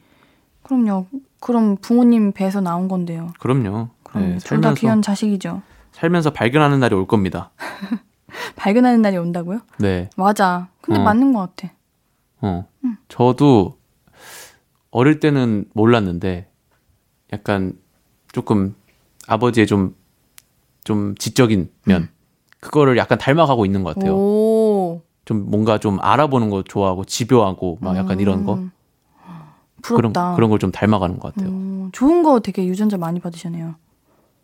그럼요. 0.63 1.07
그럼 1.39 1.75
부모님 1.77 2.31
배에서 2.31 2.61
나온 2.61 2.87
건데요. 2.87 3.31
그럼요. 3.39 3.89
그럼 4.03 4.23
네, 4.23 4.37
둘다 4.37 4.47
살면서, 4.47 4.79
귀한 4.79 5.01
자식이죠. 5.01 5.61
살면서 5.91 6.31
발견하는 6.31 6.79
날이 6.79 6.95
올 6.95 7.07
겁니다. 7.07 7.51
발견하는 8.55 9.01
날이 9.01 9.17
온다고요? 9.17 9.59
네. 9.79 10.09
맞아. 10.17 10.69
근데 10.81 10.99
어. 10.99 11.03
맞는 11.03 11.33
것 11.33 11.39
같아. 11.55 11.73
어. 12.41 12.67
저도 13.07 13.77
어릴 14.91 15.19
때는 15.19 15.65
몰랐는데 15.73 16.49
약간 17.33 17.73
조금 18.31 18.75
아버지의 19.27 19.67
좀, 19.67 19.95
좀 20.85 21.15
지적인 21.15 21.69
면. 21.85 22.07
그거를 22.61 22.95
약간 22.97 23.17
닮아가고 23.17 23.65
있는 23.65 23.83
것 23.83 23.93
같아요. 23.95 24.13
오. 24.15 25.01
좀 25.25 25.49
뭔가 25.49 25.77
좀 25.79 25.97
알아보는 26.01 26.49
거 26.49 26.63
좋아하고 26.63 27.03
집요하고 27.03 27.79
막 27.81 27.97
약간 27.97 28.19
이런 28.21 28.45
거. 28.45 28.53
음. 28.55 28.71
그런, 29.81 29.97
부럽다. 30.13 30.35
그런 30.35 30.49
걸 30.49 30.57
좀 30.59 30.71
닮아가는 30.71 31.19
것 31.19 31.33
같아요. 31.35 31.51
음, 31.51 31.89
좋은 31.91 32.23
거 32.23 32.39
되게 32.39 32.65
유전자 32.65 32.97
많이 32.97 33.19
받으셨네요. 33.19 33.75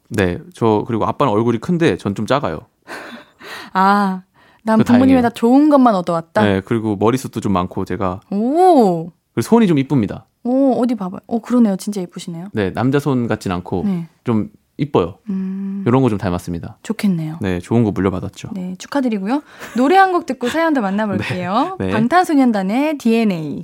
네. 0.09 0.37
저, 0.53 0.83
그리고 0.85 1.05
아빠는 1.05 1.31
얼굴이 1.33 1.57
큰데 1.59 1.97
전 1.97 2.13
좀 2.13 2.25
작아요. 2.27 2.59
아, 3.73 4.23
난 4.63 4.77
그거 4.79 4.87
부모님의 4.93 5.21
다행이에요. 5.21 5.21
다 5.21 5.29
좋은 5.29 5.69
것만 5.69 5.95
얻어왔다. 5.95 6.43
네. 6.43 6.61
그리고 6.65 6.95
머리숱도 6.95 7.39
좀 7.39 7.53
많고 7.53 7.85
제가. 7.85 8.19
오. 8.31 9.11
그리고 9.33 9.41
손이 9.41 9.65
좀 9.67 9.77
이쁩니다. 9.79 10.25
오, 10.43 10.73
어디 10.81 10.93
봐봐요. 10.95 11.21
오, 11.27 11.39
그러네요. 11.39 11.75
진짜 11.77 12.01
예쁘시네요. 12.01 12.47
네. 12.53 12.71
남자 12.73 12.99
손 12.99 13.27
같진 13.27 13.51
않고 13.51 13.83
네. 13.85 14.07
좀 14.23 14.49
이뻐요. 14.81 15.19
음, 15.29 15.83
이런 15.85 16.01
거 16.01 16.09
좀 16.09 16.17
닮았습니다. 16.17 16.77
좋겠네요. 16.83 17.37
네. 17.39 17.59
좋은 17.59 17.83
거 17.83 17.91
물려받았죠. 17.91 18.49
네, 18.53 18.75
축하드리고요. 18.79 19.43
노래 19.77 19.95
한 19.97 20.11
곡 20.11 20.25
듣고 20.25 20.49
사연 20.49 20.73
더 20.73 20.81
만나볼게요. 20.81 21.77
네, 21.79 21.85
네. 21.87 21.91
방탄소년단의 21.93 22.97
DNA. 22.97 23.63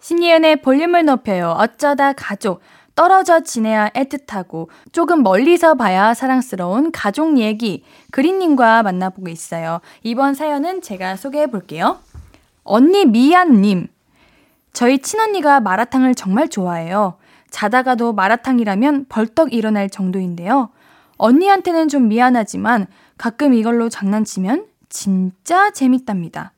신예은의 0.00 0.62
볼륨을 0.62 1.04
높여요. 1.04 1.54
어쩌다 1.58 2.12
가족. 2.12 2.60
떨어져 2.94 3.40
지내야 3.40 3.88
애틋하고 3.90 4.68
조금 4.92 5.24
멀리서 5.24 5.74
봐야 5.74 6.14
사랑스러운 6.14 6.92
가족 6.92 7.38
얘기 7.38 7.82
그린님과 8.12 8.84
만나보고 8.84 9.28
있어요. 9.28 9.80
이번 10.04 10.34
사연은 10.34 10.80
제가 10.80 11.16
소개해 11.16 11.48
볼게요. 11.48 11.98
언니 12.62 13.04
미안님. 13.04 13.88
저희 14.72 14.98
친언니가 15.00 15.58
마라탕을 15.60 16.14
정말 16.14 16.48
좋아해요. 16.48 17.16
자다가도 17.54 18.14
마라탕이라면 18.14 19.06
벌떡 19.08 19.54
일어날 19.54 19.88
정도인데요. 19.88 20.70
언니한테는 21.18 21.86
좀 21.86 22.08
미안하지만 22.08 22.88
가끔 23.16 23.54
이걸로 23.54 23.88
장난치면 23.88 24.66
진짜 24.88 25.70
재밌답니다. 25.70 26.52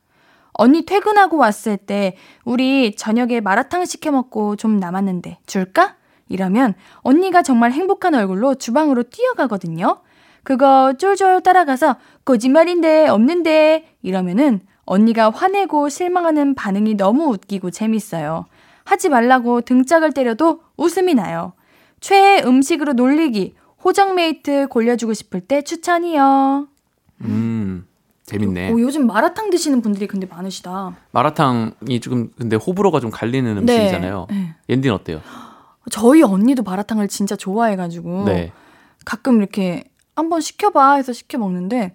언니 0.53 0.85
퇴근하고 0.85 1.37
왔을 1.37 1.77
때 1.77 2.17
우리 2.45 2.95
저녁에 2.95 3.41
마라탕 3.41 3.85
시켜 3.85 4.11
먹고 4.11 4.55
좀 4.55 4.79
남았는데 4.79 5.37
줄까? 5.45 5.97
이러면 6.29 6.73
언니가 7.01 7.43
정말 7.43 7.73
행복한 7.73 8.15
얼굴로 8.15 8.55
주방으로 8.55 9.03
뛰어가거든요. 9.03 9.99
그거 10.41 10.95
쫄쫄 10.97 11.41
따라가서 11.41 11.97
거짓말인데 12.25 13.07
없는데 13.07 13.85
이러면은 14.01 14.61
언니가 14.85 15.29
화내고 15.29 15.89
실망하는 15.89 16.55
반응이 16.55 16.95
너무 16.95 17.25
웃기고 17.25 17.69
재밌어요. 17.69 18.47
하지 18.87 19.09
말라고 19.09 19.59
등짝을 19.61 20.13
때려도 20.13 20.61
웃음이 20.77 21.13
나요. 21.13 21.51
최애 21.99 22.43
음식으로 22.45 22.93
놀리기 22.93 23.55
호정메이트 23.83 24.67
골려주고 24.69 25.13
싶을 25.13 25.41
때 25.41 25.61
추천이요. 25.61 26.67
음. 27.21 27.85
재밌네. 28.23 28.71
오, 28.71 28.79
요즘 28.79 29.05
마라탕 29.05 29.49
드시는 29.49 29.81
분들이 29.81 30.07
근데 30.07 30.25
많으시다. 30.25 30.95
마라탕이 31.11 31.99
조금 32.01 32.31
근데 32.37 32.55
호불호가 32.55 33.01
좀 33.01 33.09
갈리는 33.09 33.57
음식이잖아요. 33.57 34.27
네. 34.29 34.55
옌디는 34.69 34.95
어때요? 34.95 35.21
저희 35.91 36.23
언니도 36.23 36.63
마라탕을 36.63 37.09
진짜 37.09 37.35
좋아해가지고 37.35 38.25
네. 38.25 38.53
가끔 39.05 39.37
이렇게 39.37 39.83
한번 40.15 40.39
시켜봐 40.41 40.95
해서 40.95 41.11
시켜 41.11 41.37
먹는데 41.37 41.93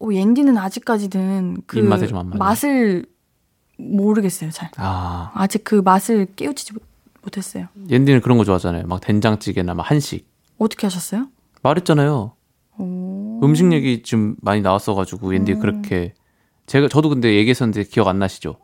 오, 0.00 0.12
옌디는 0.12 0.58
아직까지는 0.58 1.58
그 1.66 1.78
입맛에 1.78 2.06
좀안 2.08 2.28
맞아요. 2.30 2.38
맛을 2.38 3.06
모르겠어요. 3.76 4.50
잘 4.50 4.70
아, 4.76 5.30
아직 5.34 5.64
그 5.64 5.76
맛을 5.76 6.26
깨우치지 6.36 6.74
못, 6.74 6.82
못했어요. 7.22 7.66
옌디는 7.88 8.20
그런 8.20 8.38
거 8.38 8.44
좋아하잖아요. 8.44 8.86
막 8.86 9.00
된장찌개나 9.00 9.74
막 9.74 9.90
한식. 9.90 10.28
어떻게 10.58 10.86
하셨어요? 10.86 11.28
말했잖아요. 11.62 12.32
오. 12.78 13.40
음식 13.42 13.72
얘기 13.72 14.02
좀 14.02 14.36
많이 14.40 14.60
나왔어가지고 14.60 15.34
옌디 15.34 15.52
음. 15.54 15.60
그렇게 15.60 16.14
제가 16.66 16.88
저도 16.88 17.08
근데 17.08 17.34
얘기했었는데 17.34 17.84
기억 17.84 18.08
안 18.08 18.18
나시죠? 18.18 18.56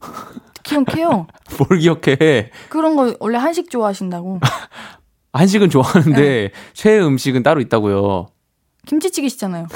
기억해요. 0.62 1.26
뭘 1.68 1.78
기억해? 1.80 2.50
그런 2.68 2.96
거 2.96 3.14
원래 3.20 3.38
한식 3.38 3.70
좋아하신다고. 3.70 4.40
한식은 5.32 5.68
네. 5.68 5.70
좋아하는데 5.70 6.50
최애 6.72 7.00
음식은 7.00 7.42
따로 7.42 7.60
있다고요. 7.60 8.28
김치찌개시잖아요. 8.86 9.66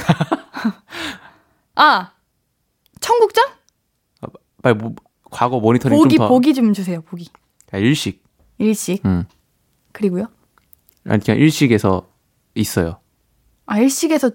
아 1.74 2.12
청국장? 3.00 3.44
빨리 4.62 4.74
뭐, 4.74 4.94
과거 5.30 5.60
모니터링 5.60 5.96
보기 5.98 6.16
좀 6.16 6.18
더. 6.18 6.28
보기 6.28 6.54
좀 6.54 6.72
주세요. 6.72 7.00
보기. 7.02 7.28
야, 7.74 7.78
일식. 7.78 8.22
일식 8.58 9.04
음. 9.06 9.24
그리고요. 9.92 10.26
아니 11.08 11.22
그냥 11.22 11.40
일식에서 11.40 12.06
있어요. 12.54 12.98
아 13.66 13.78
일식에서 13.78 14.30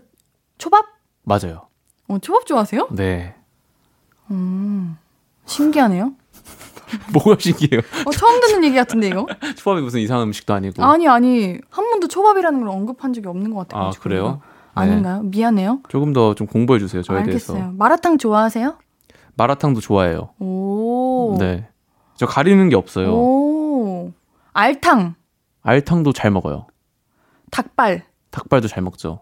초밥? 0.58 0.86
맞아요. 1.24 1.68
어 2.08 2.18
초밥 2.20 2.46
좋아하세요? 2.46 2.88
네. 2.92 3.36
음 4.32 4.98
신기하네요. 5.46 6.14
뭐가 7.14 7.38
신기해요? 7.40 7.82
어 8.06 8.12
처음 8.12 8.40
듣는 8.42 8.64
얘기 8.64 8.76
같은데 8.76 9.08
이거? 9.08 9.28
초밥이 9.58 9.82
무슨 9.82 10.00
이상한 10.00 10.28
음식도 10.28 10.54
아니고. 10.54 10.84
아니 10.84 11.08
아니 11.08 11.60
한 11.70 11.90
번도 11.90 12.08
초밥이라는 12.08 12.60
걸 12.62 12.70
언급한 12.70 13.14
적이 13.14 13.28
없는 13.28 13.54
것 13.54 13.68
같아요. 13.68 13.84
아, 13.90 13.92
그래요? 14.00 14.42
네. 14.42 14.82
아닌가요? 14.82 15.22
미안해요. 15.24 15.82
조금 15.90 16.14
더 16.14 16.34
좀 16.34 16.48
공부해 16.48 16.80
주세요. 16.80 17.02
저에 17.04 17.20
알겠어요. 17.20 17.58
대해서. 17.58 17.74
마라탕 17.74 18.18
좋아하세요? 18.18 18.78
마라탕도 19.36 19.82
좋아해요. 19.82 20.30
오. 20.40 21.36
네. 21.40 21.68
저 22.16 22.26
가리는 22.26 22.70
게 22.70 22.76
없어요. 22.76 23.14
오. 23.14 24.12
알탕, 24.54 25.16
알탕도 25.64 26.14
잘 26.14 26.32
먹어요. 26.32 26.68
닭발, 27.52 28.06
닭발도 28.32 28.68
잘 28.70 28.84
먹죠. 28.84 29.20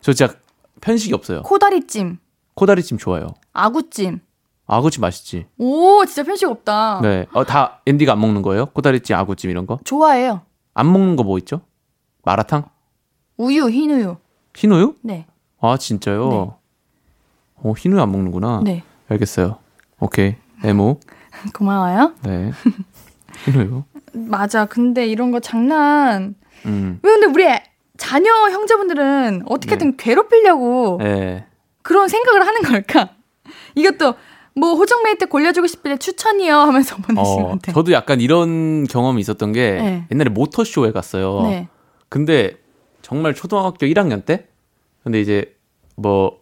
저 0.00 0.12
진짜 0.12 0.34
편식이 0.80 1.12
없어요. 1.14 1.42
코다리찜, 1.42 2.18
코다리찜 2.54 2.96
좋아요. 2.98 3.28
아구찜. 3.52 4.20
아구찜 4.66 5.02
맛있지. 5.02 5.46
오, 5.58 6.02
진짜 6.06 6.22
편식 6.22 6.48
없다. 6.48 7.00
네. 7.02 7.26
어, 7.34 7.44
다 7.44 7.82
앤디가 7.84 8.12
안 8.12 8.20
먹는 8.20 8.40
거예요? 8.40 8.66
코다리찜, 8.66 9.14
아구찜 9.14 9.50
이런 9.50 9.66
거? 9.66 9.78
좋아해요. 9.84 10.40
안 10.72 10.90
먹는 10.90 11.16
거 11.16 11.22
뭐 11.22 11.36
있죠? 11.38 11.60
마라탕? 12.22 12.64
우유, 13.36 13.68
흰우유. 13.68 14.16
흰우유? 14.56 14.94
네. 15.02 15.26
아 15.60 15.76
진짜요? 15.76 16.28
네. 16.30 16.50
어 17.56 17.72
흰우유 17.76 18.00
안 18.00 18.10
먹는구나. 18.10 18.62
네. 18.64 18.82
알겠어요. 19.08 19.58
오케이. 20.00 20.36
에모. 20.62 21.00
고마워요. 21.54 22.14
네. 22.24 22.52
이래요. 23.48 23.84
맞아. 24.12 24.66
근데 24.66 25.06
이런 25.06 25.30
거 25.30 25.40
장난. 25.40 26.34
음. 26.66 27.00
왜 27.02 27.10
근데 27.10 27.26
우리 27.26 27.58
자녀 27.96 28.30
형제분들은 28.50 29.42
어떻게든 29.46 29.96
괴롭히려고 29.96 30.98
네. 31.00 31.46
그런 31.82 32.08
생각을 32.08 32.46
하는 32.46 32.62
걸까? 32.62 33.10
이것도 33.74 34.14
뭐 34.56 34.74
호정메이 34.74 35.18
때 35.18 35.26
골려주고 35.26 35.66
싶을 35.66 35.92
때 35.92 35.98
추천이요 35.98 36.56
하면서 36.56 36.96
보내신 36.96 37.42
어, 37.42 37.48
건데. 37.48 37.72
저도 37.72 37.92
약간 37.92 38.20
이런 38.20 38.84
경험이 38.84 39.20
있었던 39.20 39.52
게 39.52 39.72
네. 39.72 40.06
옛날에 40.12 40.30
모터쇼에 40.30 40.92
갔어요. 40.92 41.42
네. 41.42 41.68
근데 42.08 42.56
정말 43.02 43.34
초등학교 43.34 43.86
1학년 43.86 44.24
때? 44.24 44.46
근데 45.02 45.20
이제 45.20 45.54
뭐 45.96 46.40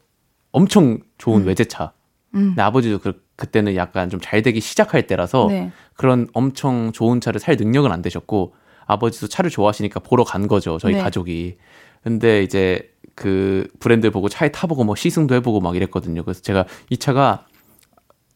엄청 0.52 0.98
좋은 1.18 1.44
외제차. 1.44 1.92
음. 2.34 2.54
아버지도 2.58 2.98
그, 2.98 3.22
그때는 3.36 3.74
약간 3.76 4.08
좀 4.08 4.20
잘 4.20 4.42
되기 4.42 4.60
시작할 4.60 5.06
때라서 5.06 5.46
네. 5.48 5.70
그런 5.94 6.28
엄청 6.32 6.92
좋은 6.92 7.20
차를 7.20 7.40
살 7.40 7.56
능력은 7.56 7.90
안 7.92 8.02
되셨고 8.02 8.54
아버지도 8.86 9.28
차를 9.28 9.50
좋아하시니까 9.50 10.00
보러 10.00 10.24
간 10.24 10.46
거죠. 10.48 10.78
저희 10.78 10.94
네. 10.94 11.00
가족이. 11.00 11.56
근데 12.02 12.42
이제 12.42 12.90
그 13.14 13.68
브랜드 13.78 14.10
보고 14.10 14.28
차에 14.28 14.50
타보고 14.50 14.84
뭐 14.84 14.94
시승도 14.96 15.34
해보고 15.36 15.60
막 15.60 15.76
이랬거든요. 15.76 16.22
그래서 16.24 16.40
제가 16.42 16.64
이 16.90 16.96
차가 16.96 17.46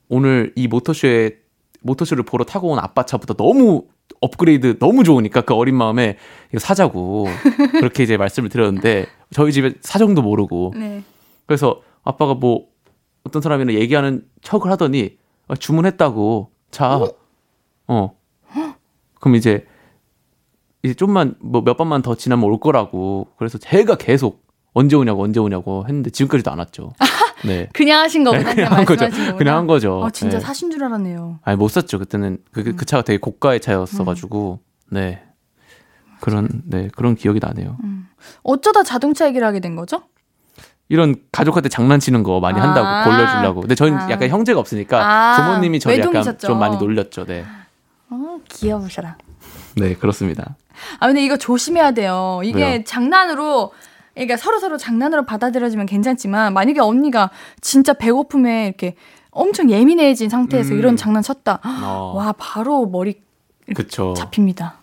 오늘 0.08 0.52
이 0.54 0.68
모터쇼에 0.68 1.38
모터쇼를 1.82 2.24
보러 2.24 2.44
타고 2.44 2.68
온 2.68 2.78
아빠 2.78 3.04
차보다 3.04 3.34
너무 3.34 3.84
업그레이드 4.20 4.78
너무 4.78 5.04
좋으니까 5.04 5.42
그 5.42 5.54
어린 5.54 5.74
마음에 5.76 6.16
이거 6.50 6.58
사자고 6.58 7.26
그렇게 7.80 8.02
이제 8.02 8.16
말씀을 8.16 8.48
드렸는데 8.48 9.06
저희 9.32 9.52
집에 9.52 9.74
사정도 9.80 10.22
모르고 10.22 10.74
네. 10.76 11.02
그래서 11.46 11.82
아빠가 12.04 12.34
뭐 12.34 12.66
어떤 13.26 13.42
사람이랑 13.42 13.74
얘기하는 13.80 14.24
척을 14.42 14.70
하더니 14.70 15.18
아, 15.48 15.54
주문했다고 15.56 16.50
자 16.70 17.00
어. 17.88 18.16
그럼 19.20 19.34
이제 19.36 19.66
이제 20.82 20.94
좀만 20.94 21.34
뭐 21.40 21.62
몇 21.62 21.76
번만 21.76 22.00
더 22.02 22.14
지나면 22.14 22.44
올 22.44 22.58
거라고 22.60 23.28
그래서 23.36 23.58
제가 23.58 23.96
계속 23.96 24.46
언제 24.72 24.94
오냐고 24.94 25.22
언제 25.22 25.40
오냐고 25.40 25.84
했는데 25.88 26.10
지금까지도 26.10 26.50
안 26.50 26.58
왔죠. 26.58 26.92
네. 27.44 27.68
그냥 27.72 28.00
하신 28.02 28.24
거구나. 28.24 28.44
네, 28.44 28.54
그냥 28.54 28.72
한 28.72 28.84
거죠. 28.84 29.08
거구나. 29.08 29.36
그냥 29.36 29.56
한 29.56 29.66
거죠. 29.66 30.04
아, 30.04 30.10
진짜 30.10 30.38
네. 30.38 30.44
사신 30.44 30.70
줄 30.70 30.84
알았네요. 30.84 31.40
아니 31.42 31.56
못 31.56 31.68
샀죠 31.68 31.98
그때는 31.98 32.38
그, 32.52 32.62
그, 32.62 32.76
그 32.76 32.84
차가 32.84 33.02
되게 33.02 33.18
고가의 33.18 33.60
차였어가지고 33.60 34.60
네 34.90 35.22
그런 36.20 36.48
네 36.66 36.88
그런 36.94 37.14
기억이 37.14 37.40
나네요. 37.42 37.76
어쩌다 38.42 38.82
자동차 38.82 39.26
얘기를 39.28 39.46
하게 39.46 39.60
된 39.60 39.76
거죠? 39.76 40.02
이런 40.88 41.16
가족한테 41.32 41.68
장난치는 41.68 42.22
거 42.22 42.40
많이 42.40 42.58
한다고 42.58 42.86
아. 42.86 43.04
골려주려고. 43.04 43.60
근데 43.62 43.74
저는 43.74 43.98
아. 43.98 44.10
약간 44.10 44.28
형제가 44.28 44.60
없으니까 44.60 45.00
아. 45.02 45.36
부모님이 45.36 45.80
저를 45.80 45.98
약간 45.98 46.08
외동이셨죠. 46.14 46.46
좀 46.46 46.58
많이 46.58 46.76
놀렸죠. 46.76 47.24
네, 47.24 47.44
어, 48.10 48.38
귀여우셔라. 48.48 49.16
네 49.76 49.94
그렇습니다. 49.94 50.56
아 51.00 51.06
근데 51.06 51.24
이거 51.24 51.36
조심해야 51.36 51.92
돼요. 51.92 52.40
이게 52.44 52.64
왜요? 52.64 52.84
장난으로 52.84 53.72
그러니까 54.14 54.36
서로 54.36 54.58
서로 54.58 54.78
장난으로 54.78 55.26
받아들여지면 55.26 55.86
괜찮지만 55.86 56.54
만약에 56.54 56.80
언니가 56.80 57.30
진짜 57.60 57.92
배고픔에 57.92 58.66
이렇게 58.66 58.94
엄청 59.30 59.70
예민해진 59.70 60.30
상태에서 60.30 60.72
음. 60.72 60.78
이런 60.78 60.96
장난 60.96 61.22
쳤다. 61.22 61.60
어, 61.64 62.14
와 62.16 62.32
바로 62.38 62.86
머리 62.86 63.20
그쵸. 63.74 64.14
잡힙니다. 64.16 64.76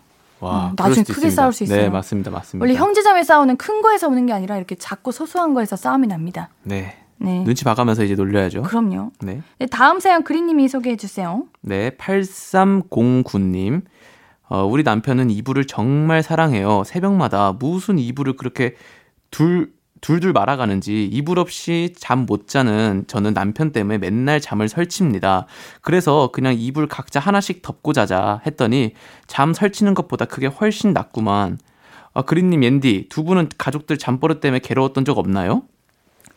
와, 0.44 0.70
음, 0.70 0.74
나중에 0.76 1.02
크게 1.02 1.12
있습니다. 1.12 1.30
싸울 1.30 1.52
수 1.52 1.64
있어요. 1.64 1.82
네 1.82 1.88
맞습니다, 1.88 2.30
맞습니다. 2.30 2.62
원래 2.62 2.74
형제자매 2.74 3.22
싸우는 3.22 3.56
큰 3.56 3.82
거에서 3.82 4.08
오는 4.08 4.26
게 4.26 4.32
아니라 4.32 4.56
이렇게 4.56 4.74
작고 4.74 5.10
소소한 5.10 5.54
거에서 5.54 5.76
싸움이 5.76 6.06
납니다. 6.06 6.50
네 6.62 6.96
네. 7.18 7.42
눈치 7.44 7.64
봐가면서 7.64 8.04
이제 8.04 8.14
놀려야죠. 8.14 8.62
그럼요. 8.62 9.12
네. 9.20 9.40
네, 9.58 9.66
다음 9.66 10.00
사연 10.00 10.24
그린님이 10.24 10.68
소개해 10.68 10.96
주세요. 10.96 11.44
네, 11.62 11.90
8309님. 11.90 13.82
어, 14.48 14.64
우리 14.64 14.82
남편은 14.82 15.30
이불을 15.30 15.66
정말 15.66 16.22
사랑해요. 16.22 16.84
새벽마다 16.84 17.52
무슨 17.52 17.98
이불을 17.98 18.36
그렇게 18.36 18.74
둘, 19.30 19.72
둘둘 20.04 20.32
말아가는지 20.34 21.06
이불 21.06 21.38
없이 21.38 21.94
잠 21.96 22.26
못 22.26 22.46
자는 22.48 23.04
저는 23.06 23.32
남편 23.34 23.72
때문에 23.72 23.96
맨날 23.98 24.38
잠을 24.40 24.68
설칩니다. 24.68 25.46
그래서 25.80 26.28
그냥 26.32 26.54
이불 26.56 26.86
각자 26.88 27.20
하나씩 27.20 27.62
덮고 27.62 27.92
자자 27.94 28.40
했더니 28.46 28.92
잠 29.26 29.54
설치는 29.54 29.94
것보다 29.94 30.24
그게 30.26 30.46
훨씬 30.46 30.92
낫구만. 30.92 31.58
아, 32.12 32.22
그린님, 32.22 32.62
옌디, 32.64 33.06
두 33.08 33.24
분은 33.24 33.48
가족들 33.58 33.98
잠버릇 33.98 34.40
때문에 34.40 34.60
괴로웠던 34.60 35.04
적 35.04 35.16
없나요? 35.18 35.62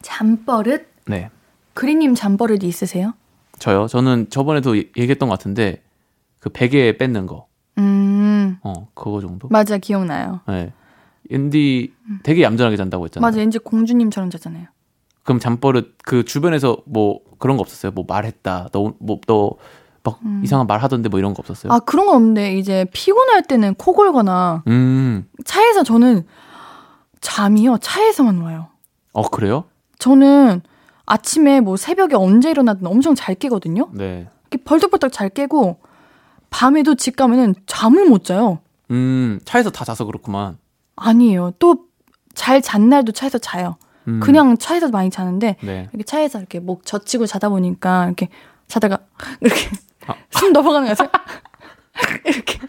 잠버릇? 0.02 0.88
네. 1.06 1.30
그린님 1.74 2.16
잠버릇이 2.16 2.64
있으세요? 2.64 3.14
저요? 3.60 3.88
저는 3.88 4.30
저번에도 4.30 4.78
얘- 4.78 4.84
얘기했던 4.98 5.30
것 5.30 5.38
같은데 5.38 5.82
그 6.40 6.50
베개 6.50 6.98
뺏는 6.98 7.26
거. 7.28 7.48
음, 7.78 8.58
어, 8.64 8.88
그거 8.94 9.20
정도? 9.22 9.48
맞아 9.50 9.78
기억나요. 9.78 10.40
네. 10.48 10.72
앤디 11.32 11.94
되게 12.24 12.44
얌전하게 12.44 12.78
잔다고 12.78 13.06
했잖아요. 13.06 13.28
맞아, 13.28 13.40
왠지 13.40 13.60
공주님처럼 13.60 14.30
자잖아요. 14.30 14.68
그럼 15.24 15.40
잠버릇 15.40 15.98
그 16.06 16.24
주변에서 16.24 16.78
뭐 16.86 17.20
그런 17.38 17.58
거 17.58 17.62
없었어요? 17.62 17.92
뭐 17.92 18.06
말했다. 18.08 18.70
너뭐너막 18.72 20.20
이상한 20.44 20.68
말 20.68 20.82
하던데 20.82 21.10
뭐 21.10 21.20
이런 21.20 21.34
거 21.34 21.42
없었어요? 21.42 21.72
음. 21.72 21.74
아 21.74 21.80
그런 21.80 22.06
건 22.06 22.16
없는데 22.16 22.58
이제 22.58 22.86
피곤할 22.94 23.44
때는 23.44 23.76
코 23.76 23.94
골거나 23.94 24.64
음. 24.68 25.28
차에서 25.44 25.84
저는 25.84 26.26
잠이요 27.20 27.78
차에서만 27.82 28.40
와요. 28.40 28.68
어, 29.14 29.24
그래요? 29.30 29.66
저는 30.00 30.62
아침에 31.06 31.60
뭐 31.60 31.76
새벽에 31.76 32.16
언제 32.16 32.52
일어나든 32.52 32.88
엄청 32.88 33.16
잘 33.16 33.36
깨거든요. 33.36 33.90
네. 33.94 34.28
이렇게 34.50 34.64
벌떡벌떡 34.64 35.12
잘 35.12 35.30
깨고 35.30 35.80
밤에도 36.50 36.96
집 36.96 37.16
가면은 37.16 37.56
잠을 37.66 38.06
못 38.08 38.24
자요. 38.24 38.60
음, 38.92 39.40
차에서 39.44 39.72
다 39.72 39.84
자서 39.84 40.06
그렇구만. 40.06 40.58
아니에요. 40.98 41.52
또 41.60 41.88
잘 42.36 42.62
잔 42.62 42.88
날도 42.90 43.14
차에서 43.14 43.40
자요. 43.40 43.78
음. 44.08 44.20
그냥 44.20 44.58
차에서 44.60 44.90
많이 44.90 45.10
자는데 45.10 45.56
네. 45.62 45.90
이렇게 45.92 46.04
차에서 46.04 46.38
이렇게 46.38 46.60
목 46.60 46.86
젖히고 46.86 47.26
자다 47.26 47.50
보니까 47.50 48.06
이렇게 48.06 48.30
자다가 48.68 49.00
이렇게 49.42 49.70
아. 50.06 50.14
숨 50.30 50.54
넘어가는 50.54 50.88
거죠. 50.88 51.10
이렇게 52.26 52.60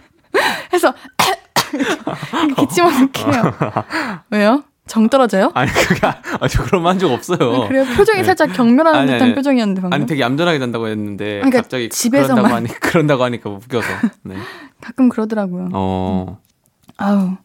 해서 0.72 0.95
이렇게 2.97 3.22
해요. 3.24 3.55
왜요? 4.31 4.64
정 4.87 5.07
떨어져요? 5.11 5.51
아니 5.55 5.70
그게 5.70 6.07
아, 6.07 6.49
저 6.49 6.62
그런 6.64 6.83
만적 6.83 7.12
없어요. 7.12 7.68
그래요? 7.68 7.85
표정이 7.95 8.24
살짝 8.24 8.55
경멸하는 8.55 9.01
아니, 9.01 9.11
듯한 9.11 9.22
아니. 9.22 9.35
표정이었는데 9.35 9.83
방금. 9.83 9.95
아니 9.95 10.07
되게 10.07 10.22
얌전하게 10.22 10.59
잔다고 10.61 10.89
했는데 10.89 11.35
그러니까 11.41 11.61
갑자기 11.61 11.91
집에서만. 11.91 12.37
그런다고 12.45 12.55
하니 12.57 12.68
그런다고 12.81 13.24
하니까 13.24 13.51
웃겨서. 13.51 13.87
네. 14.22 14.37
가끔 14.81 15.11
그러더라고요. 15.11 15.68
어. 15.74 16.39
아우 16.97 17.37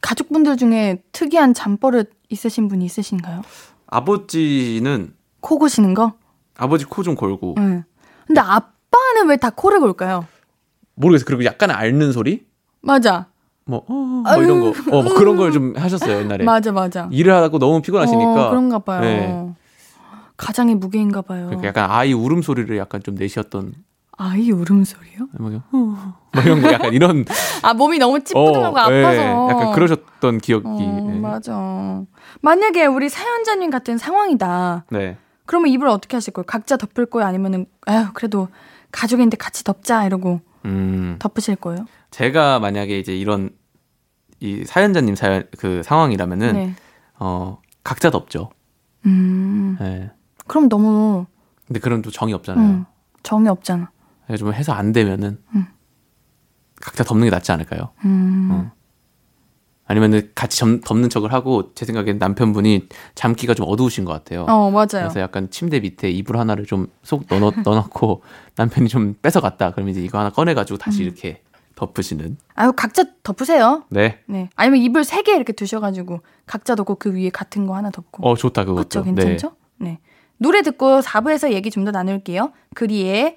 가족분들 0.00 0.56
중에 0.56 1.02
특이한 1.12 1.54
잠버릇 1.54 2.10
있으신 2.28 2.68
분이 2.68 2.84
있으신가요? 2.84 3.42
아버지는 3.86 5.14
코 5.40 5.58
고시는 5.58 5.94
거? 5.94 6.14
아버지 6.56 6.84
코좀 6.84 7.14
골고 7.14 7.54
응. 7.58 7.84
근데 8.26 8.40
아빠는 8.40 9.28
왜 9.28 9.36
다 9.36 9.50
코를 9.50 9.80
골까요? 9.80 10.26
모르겠어요. 10.94 11.24
그리고 11.26 11.44
약간 11.44 11.70
앓는 11.70 12.12
소리? 12.12 12.44
맞아. 12.82 13.26
뭐, 13.64 13.84
어, 13.88 13.92
뭐 13.92 14.42
이런 14.42 14.60
거. 14.60 14.68
어, 14.96 15.02
뭐 15.02 15.14
그런 15.14 15.36
걸 15.36 15.52
좀 15.52 15.74
하셨어요, 15.76 16.18
옛날에. 16.18 16.44
맞아, 16.44 16.72
맞아. 16.72 17.08
일을 17.12 17.32
하고 17.32 17.58
너무 17.58 17.80
피곤하시니까. 17.80 18.46
어, 18.46 18.50
그런가 18.50 18.78
봐요. 18.80 19.00
네. 19.00 19.52
가장의 20.36 20.74
무게인가 20.76 21.22
봐요. 21.22 21.46
그러니까 21.46 21.68
약간 21.68 21.90
아이 21.90 22.12
울음소리를 22.12 22.76
약간 22.76 23.02
좀 23.02 23.14
내셨던, 23.14 23.74
아이 24.22 24.50
울음소리요? 24.50 25.28
막, 25.38 25.48
이런, 25.50 25.62
어, 25.72 26.14
막 26.32 26.44
이런 26.44 26.60
거 26.60 26.70
약간 26.70 26.92
이런. 26.92 27.24
아, 27.62 27.72
몸이 27.72 27.98
너무 27.98 28.22
찌뿌둥하고 28.22 28.78
어, 28.78 28.92
예, 28.92 29.02
아파서. 29.02 29.48
약간 29.50 29.72
그러셨던 29.72 30.38
기억이. 30.38 30.66
어, 30.66 31.10
예. 31.14 31.18
맞아. 31.18 32.02
만약에 32.42 32.84
우리 32.84 33.08
사연자님 33.08 33.70
같은 33.70 33.96
상황이다. 33.96 34.84
네. 34.90 35.16
그러면 35.46 35.70
이불 35.70 35.88
어떻게 35.88 36.18
하실 36.18 36.34
거예요? 36.34 36.44
각자 36.44 36.76
덮을 36.76 37.06
거예요? 37.06 37.26
아니면은, 37.26 37.64
아유, 37.86 38.08
그래도 38.12 38.48
가족인데 38.92 39.38
같이 39.38 39.64
덮자. 39.64 40.04
이러고 40.04 40.42
음. 40.66 41.16
덮으실 41.18 41.56
거예요? 41.56 41.86
제가 42.10 42.58
만약에 42.58 42.98
이제 42.98 43.16
이런, 43.16 43.48
이 44.38 44.64
사연자님 44.66 45.14
사연, 45.14 45.44
그 45.58 45.82
상황이라면은, 45.82 46.52
네. 46.52 46.74
어, 47.18 47.58
각자 47.82 48.10
덮죠. 48.10 48.50
음. 49.06 49.78
예. 49.80 50.10
그럼 50.46 50.68
너무, 50.68 51.24
근데 51.66 51.80
그런 51.80 52.02
또 52.02 52.10
정이 52.10 52.34
없잖아요. 52.34 52.62
음, 52.66 52.84
정이 53.22 53.48
없잖아. 53.48 53.90
좀 54.36 54.52
해서 54.52 54.72
안 54.72 54.92
되면은, 54.92 55.38
음. 55.54 55.66
각자 56.80 57.04
덮는 57.04 57.24
게 57.26 57.30
낫지 57.30 57.52
않을까요? 57.52 57.90
음. 58.04 58.48
어. 58.52 58.72
아니면은 59.86 60.30
같이 60.36 60.56
점- 60.58 60.80
덮는 60.80 61.10
척을 61.10 61.32
하고 61.32 61.72
제 61.74 61.84
생각엔 61.84 62.18
남편분이 62.18 62.88
잠기가 63.16 63.54
좀 63.54 63.66
어두우신 63.68 64.04
것 64.04 64.12
같아요. 64.12 64.42
어, 64.48 64.70
맞아요. 64.70 64.86
그래서 64.92 65.20
약간 65.20 65.50
침대 65.50 65.80
밑에 65.80 66.08
이불 66.10 66.36
하나를 66.38 66.64
좀 66.64 66.86
쏙 67.02 67.24
넣어 67.28 67.50
넣어놓고 67.64 68.22
남편이 68.56 68.88
좀 68.88 69.14
뺏어갔다. 69.20 69.72
그러면 69.72 69.90
이제 69.90 70.00
이거 70.00 70.18
하나 70.20 70.30
꺼내가지고 70.30 70.78
다시 70.78 71.02
음. 71.02 71.06
이렇게 71.06 71.42
덮으시는. 71.74 72.36
아유, 72.54 72.72
각자 72.76 73.02
덮으세요. 73.24 73.84
네. 73.90 74.20
네. 74.26 74.48
아니면 74.54 74.80
이불 74.80 75.02
세 75.02 75.22
개 75.22 75.34
이렇게 75.34 75.52
두셔가지고 75.52 76.20
각자 76.46 76.76
덮고 76.76 76.94
그 76.94 77.12
위에 77.12 77.30
같은 77.30 77.66
거 77.66 77.74
하나 77.74 77.90
덮고. 77.90 78.28
어 78.28 78.36
좋다 78.36 78.64
그것도. 78.64 79.02
그렇죠, 79.02 79.02
괜찮죠? 79.02 79.52
네. 79.78 79.98
노래 80.38 80.62
듣고 80.62 81.00
4부에서 81.00 81.50
얘기 81.52 81.68
좀 81.70 81.84
더 81.84 81.90
나눌게요. 81.90 82.52
그리에 82.74 83.36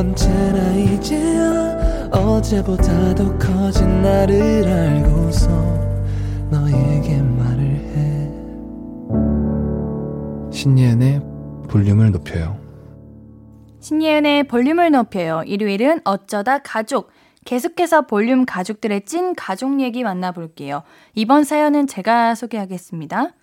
언제나 0.00 0.72
이제야 0.72 2.08
어제보다 2.10 3.14
더 3.14 3.36
커진 3.36 4.00
나를 4.00 4.66
알고서 4.66 5.50
너에게 6.50 7.20
말을 7.20 7.60
해 7.60 8.30
신예은의 10.50 11.20
볼륨을 11.68 12.12
높여요. 12.12 12.58
신예은의 13.80 14.44
볼륨을 14.44 14.90
높여요. 14.90 15.42
일요일은 15.44 16.00
어쩌다 16.04 16.60
가족. 16.60 17.10
계속해서 17.44 18.06
볼륨 18.06 18.46
가족들의 18.46 19.04
찐 19.04 19.34
가족 19.34 19.82
얘기 19.82 20.02
만나볼게요. 20.02 20.82
이번 21.14 21.44
사연은 21.44 21.86
제가 21.86 22.34
소개하겠습니다. 22.34 23.34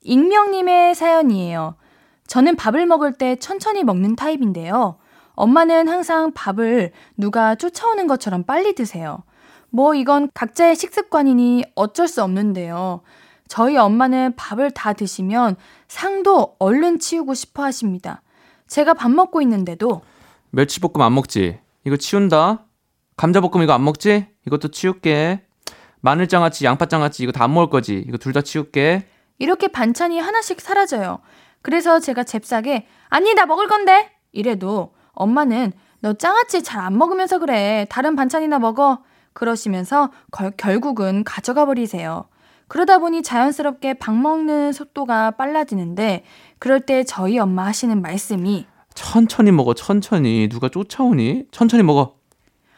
익명님의 0.00 0.94
사연이에요. 0.94 1.74
저는 2.26 2.56
밥을 2.56 2.86
먹을 2.86 3.12
때 3.12 3.36
천천히 3.36 3.84
먹는 3.84 4.16
타입인데요. 4.16 4.96
엄마는 5.34 5.88
항상 5.88 6.32
밥을 6.32 6.92
누가 7.16 7.54
쫓아오는 7.54 8.06
것처럼 8.06 8.44
빨리 8.44 8.74
드세요. 8.74 9.22
뭐 9.70 9.94
이건 9.94 10.30
각자의 10.34 10.76
식습관이니 10.76 11.64
어쩔 11.74 12.06
수 12.08 12.22
없는데요. 12.22 13.02
저희 13.48 13.76
엄마는 13.76 14.34
밥을 14.36 14.70
다 14.70 14.92
드시면 14.92 15.56
상도 15.88 16.56
얼른 16.58 16.98
치우고 16.98 17.34
싶어 17.34 17.64
하십니다. 17.64 18.22
제가 18.68 18.94
밥 18.94 19.10
먹고 19.10 19.42
있는데도 19.42 20.02
멸치볶음 20.50 21.02
안 21.02 21.14
먹지? 21.14 21.58
이거 21.84 21.96
치운다. 21.96 22.64
감자볶음 23.16 23.62
이거 23.62 23.72
안 23.72 23.84
먹지? 23.84 24.26
이것도 24.46 24.68
치울게. 24.68 25.42
마늘장아찌, 26.00 26.64
양파장아찌 26.64 27.22
이거 27.24 27.32
다 27.32 27.44
안 27.44 27.52
먹을 27.54 27.70
거지? 27.70 28.04
이거 28.06 28.16
둘 28.18 28.32
다 28.32 28.40
치울게. 28.40 29.08
이렇게 29.38 29.68
반찬이 29.68 30.18
하나씩 30.20 30.60
사라져요. 30.60 31.18
그래서 31.62 31.98
제가 31.98 32.24
잽싸게 32.24 32.86
아니 33.08 33.34
나 33.34 33.46
먹을 33.46 33.66
건데 33.68 34.10
이래도 34.32 34.93
엄마는 35.14 35.72
너 36.00 36.12
장아찌 36.12 36.62
잘 36.62 36.80
안 36.84 36.98
먹으면서 36.98 37.38
그래. 37.38 37.86
다른 37.88 38.14
반찬이나 38.16 38.58
먹어. 38.58 38.98
그러시면서 39.32 40.10
걸, 40.30 40.52
결국은 40.56 41.24
가져가 41.24 41.64
버리세요. 41.66 42.26
그러다 42.68 42.98
보니 42.98 43.22
자연스럽게 43.22 43.94
밥 43.94 44.14
먹는 44.14 44.72
속도가 44.72 45.32
빨라지는데 45.32 46.24
그럴 46.58 46.80
때 46.80 47.04
저희 47.04 47.38
엄마 47.38 47.66
하시는 47.66 48.00
말씀이 48.00 48.66
천천히 48.94 49.50
먹어, 49.50 49.74
천천히. 49.74 50.48
누가 50.48 50.68
쫓아오니? 50.68 51.46
천천히 51.50 51.82
먹어. 51.82 52.16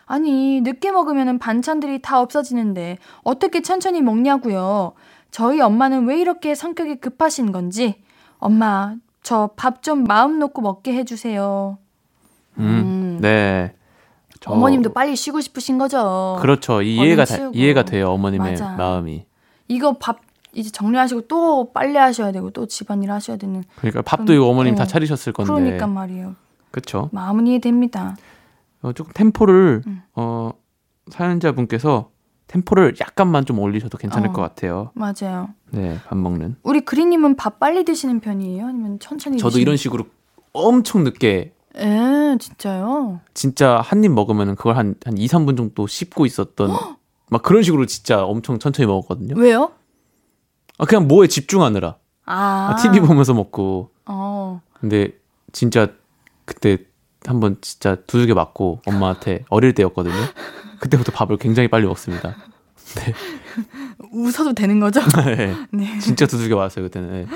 아니 0.06 0.60
늦게 0.60 0.92
먹으면 0.92 1.38
반찬들이 1.38 2.00
다 2.00 2.20
없어지는데 2.20 2.98
어떻게 3.22 3.60
천천히 3.60 4.00
먹냐고요. 4.02 4.92
저희 5.30 5.60
엄마는 5.60 6.06
왜 6.06 6.18
이렇게 6.20 6.54
성격이 6.54 6.96
급하신 7.00 7.52
건지 7.52 8.02
엄마 8.38 8.94
저 9.22 9.50
밥 9.56 9.82
좀 9.82 10.04
마음 10.04 10.38
놓고 10.38 10.62
먹게 10.62 10.94
해주세요. 10.94 11.78
음, 12.58 12.64
음. 12.64 13.18
네. 13.20 13.72
저- 14.40 14.52
어머님도 14.52 14.92
빨리 14.92 15.16
쉬고 15.16 15.40
싶으신 15.40 15.78
거죠. 15.78 16.36
그렇죠. 16.40 16.82
이해가 16.82 17.24
다-. 17.24 17.50
이해가 17.52 17.84
돼요. 17.84 18.10
어머님의 18.10 18.50
맞아. 18.52 18.70
마음이. 18.76 19.24
이거 19.68 19.94
밥 19.98 20.18
이제 20.52 20.70
정리하시고 20.70 21.22
또 21.22 21.72
빨래 21.72 21.98
하셔야 21.98 22.32
되고 22.32 22.50
또 22.50 22.66
집안일 22.66 23.10
하셔야 23.10 23.36
되는 23.36 23.62
그러니까 23.76 24.02
밥도 24.02 24.32
이거 24.32 24.46
어머님 24.46 24.74
다 24.74 24.84
어. 24.84 24.86
차리셨을 24.86 25.32
건데. 25.32 25.52
그러니까 25.52 25.86
말이에요. 25.86 26.34
그렇죠. 26.70 27.08
마음은 27.12 27.46
이해됩니다. 27.46 28.16
어, 28.82 28.92
조금 28.92 29.12
템포를 29.14 29.82
음. 29.86 30.02
어 30.14 30.50
사연자분께서 31.10 32.10
템포를 32.46 32.94
약간만 33.00 33.44
좀 33.44 33.58
올리셔도 33.58 33.98
괜찮을 33.98 34.28
어. 34.30 34.32
것 34.32 34.42
같아요. 34.42 34.92
맞아요. 34.94 35.48
네, 35.72 35.98
밥 36.06 36.16
먹는. 36.16 36.56
우리 36.62 36.80
그리님은 36.80 37.36
밥 37.36 37.58
빨리 37.58 37.84
드시는 37.84 38.20
편이에요? 38.20 38.66
아니면 38.66 38.98
천천히 39.00 39.36
저도 39.38 39.50
드시는 39.54 39.62
이런 39.62 39.76
식으로 39.76 40.04
엄청 40.52 41.02
늦게 41.04 41.52
에 41.78 42.36
진짜요? 42.38 43.20
진짜 43.34 43.80
한 43.80 44.02
입 44.04 44.12
먹으면 44.12 44.56
그걸 44.56 44.76
한, 44.76 44.94
한 45.04 45.16
2, 45.18 45.26
3분 45.26 45.56
정도 45.56 45.86
씹고 45.86 46.26
있었던 46.26 46.70
막 47.30 47.42
그런 47.42 47.62
식으로 47.62 47.86
진짜 47.86 48.24
엄청 48.24 48.58
천천히 48.58 48.86
먹었거든요. 48.86 49.34
왜요? 49.36 49.72
아, 50.78 50.84
그냥 50.84 51.08
뭐에 51.08 51.26
집중하느라. 51.26 51.96
아, 52.26 52.70
아, 52.72 52.76
TV 52.76 53.00
보면서 53.00 53.34
먹고. 53.34 53.90
어. 54.06 54.60
근데 54.80 55.12
진짜 55.52 55.88
그때 56.44 56.78
한번 57.24 57.56
진짜 57.60 57.96
두들겨 58.06 58.34
맞고 58.34 58.82
엄마한테 58.86 59.44
어릴 59.48 59.74
때였거든요. 59.74 60.14
그때부터 60.80 61.12
밥을 61.12 61.38
굉장히 61.38 61.68
빨리 61.68 61.86
먹습니다. 61.86 62.36
웃어도 64.12 64.52
되는 64.52 64.80
거죠? 64.80 65.00
네. 65.24 65.54
네. 65.72 65.98
진짜 66.00 66.26
두들겨 66.26 66.56
맞았어요, 66.56 66.84
그때는. 66.84 67.10
네. 67.10 67.26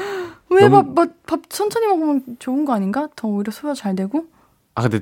왜 0.51 0.69
너무- 0.69 0.95
밥, 0.95 1.09
밥, 1.09 1.27
밥 1.27 1.41
천천히 1.51 1.87
먹으면 1.87 2.23
좋은 2.39 2.65
거 2.65 2.73
아닌가? 2.73 3.09
더 3.17 3.29
오히려 3.29 3.51
소화 3.53 3.73
잘 3.75 3.95
되고? 3.95 4.25
아, 4.75 4.83
근데 4.89 5.01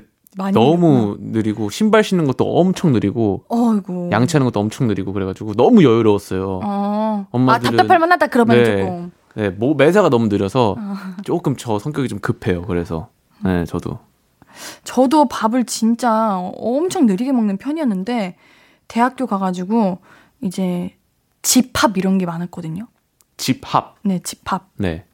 너무 0.53 1.17
느리고 1.19 1.69
신발 1.71 2.03
신는 2.03 2.25
것도 2.25 2.45
엄청 2.59 2.93
느리고 2.93 3.43
어이구. 3.49 4.09
양치하는 4.11 4.45
것도 4.45 4.59
엄청 4.59 4.87
느리고 4.87 5.11
그래가지고 5.11 5.53
너무 5.55 5.83
여유로웠어요. 5.83 6.59
어. 6.63 7.25
아, 7.31 7.35
엄마들은- 7.35 7.77
답답할 7.77 7.99
만하다 7.99 8.27
그러면 8.27 8.63
네. 8.63 8.77
조금. 8.77 9.11
네, 9.35 9.49
뭐 9.49 9.73
매사가 9.75 10.09
너무 10.09 10.27
느려서 10.27 10.75
어. 10.77 10.93
조금 11.23 11.55
저 11.57 11.79
성격이 11.79 12.07
좀 12.09 12.19
급해요. 12.19 12.61
그래서 12.63 13.09
네, 13.43 13.65
저도 13.65 13.99
저도 14.83 15.27
밥을 15.27 15.65
진짜 15.65 16.37
엄청 16.57 17.05
느리게 17.05 17.31
먹는 17.31 17.57
편이었는데 17.57 18.35
대학교 18.87 19.25
가가지고 19.25 19.99
이제 20.41 20.95
집합 21.41 21.97
이런 21.97 22.17
게 22.17 22.25
많았거든요. 22.25 22.87
집합. 23.37 23.95
네, 24.03 24.19
집합. 24.23 24.67
네. 24.77 25.05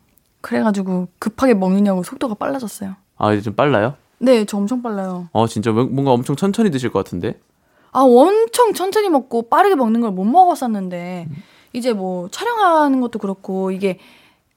그래가지고 0.42 1.08
급하게 1.20 1.54
먹느냐고 1.54 2.04
속도가 2.04 2.36
빨라졌어요. 2.36 2.96
아 3.18 3.34
이제 3.34 3.42
좀 3.42 3.56
빨라요? 3.56 3.96
네, 4.20 4.46
저 4.46 4.58
엄청 4.58 4.82
빨라요. 4.82 5.30
어 5.32 5.48
진짜 5.48 5.72
뭔- 5.72 5.94
뭔가 5.94 6.12
엄청 6.12 6.36
천천히 6.36 6.72
드실 6.72 6.92
것 6.92 7.04
같은데. 7.04 7.40
아, 7.92 8.02
엄청 8.02 8.74
천천히 8.74 9.10
먹고 9.10 9.50
빠르게 9.50 9.76
먹는 9.76 10.02
걸 10.02 10.12
못 10.12 10.26
먹었었는데 10.26 11.28
이제 11.74 11.94
뭐 11.94 12.28
촬영하는 12.30 13.00
것도 13.02 13.20
그렇고 13.20 13.72
이게 13.72 14.00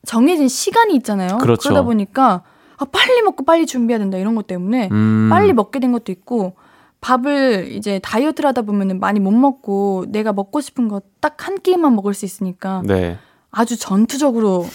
정해진 0.07 0.49
시간이 0.49 0.95
있잖아요. 0.97 1.39
그렇죠. 1.39 1.71
러다 1.71 1.83
보니까 1.83 2.43
아, 2.79 2.85
빨리 2.85 3.23
먹고 3.23 3.45
빨리 3.45 3.67
준비해야 3.67 3.99
된다 3.99 4.19
이런 4.19 4.35
것 4.35 4.47
때문에 4.47 4.89
음. 4.93 5.29
빨리 5.31 5.53
먹게 5.53 5.81
된 5.81 5.93
것도 5.93 6.13
있고 6.13 6.55
밥을 7.01 7.71
이제 7.73 7.99
다이어트를 8.01 8.49
하다 8.49 8.63
보면은 8.63 8.99
많이 9.01 9.21
못 9.21 9.31
먹고 9.33 10.07
내가 10.09 10.33
먹고 10.33 10.61
싶은 10.61 10.89
거 10.89 11.01
딱 11.21 11.37
한 11.47 11.61
끼만 11.61 11.95
먹을 11.95 12.15
수 12.15 12.25
있으니까 12.25 12.83
네. 12.85 13.17
아주 13.51 13.77
전투적으로 13.79 14.67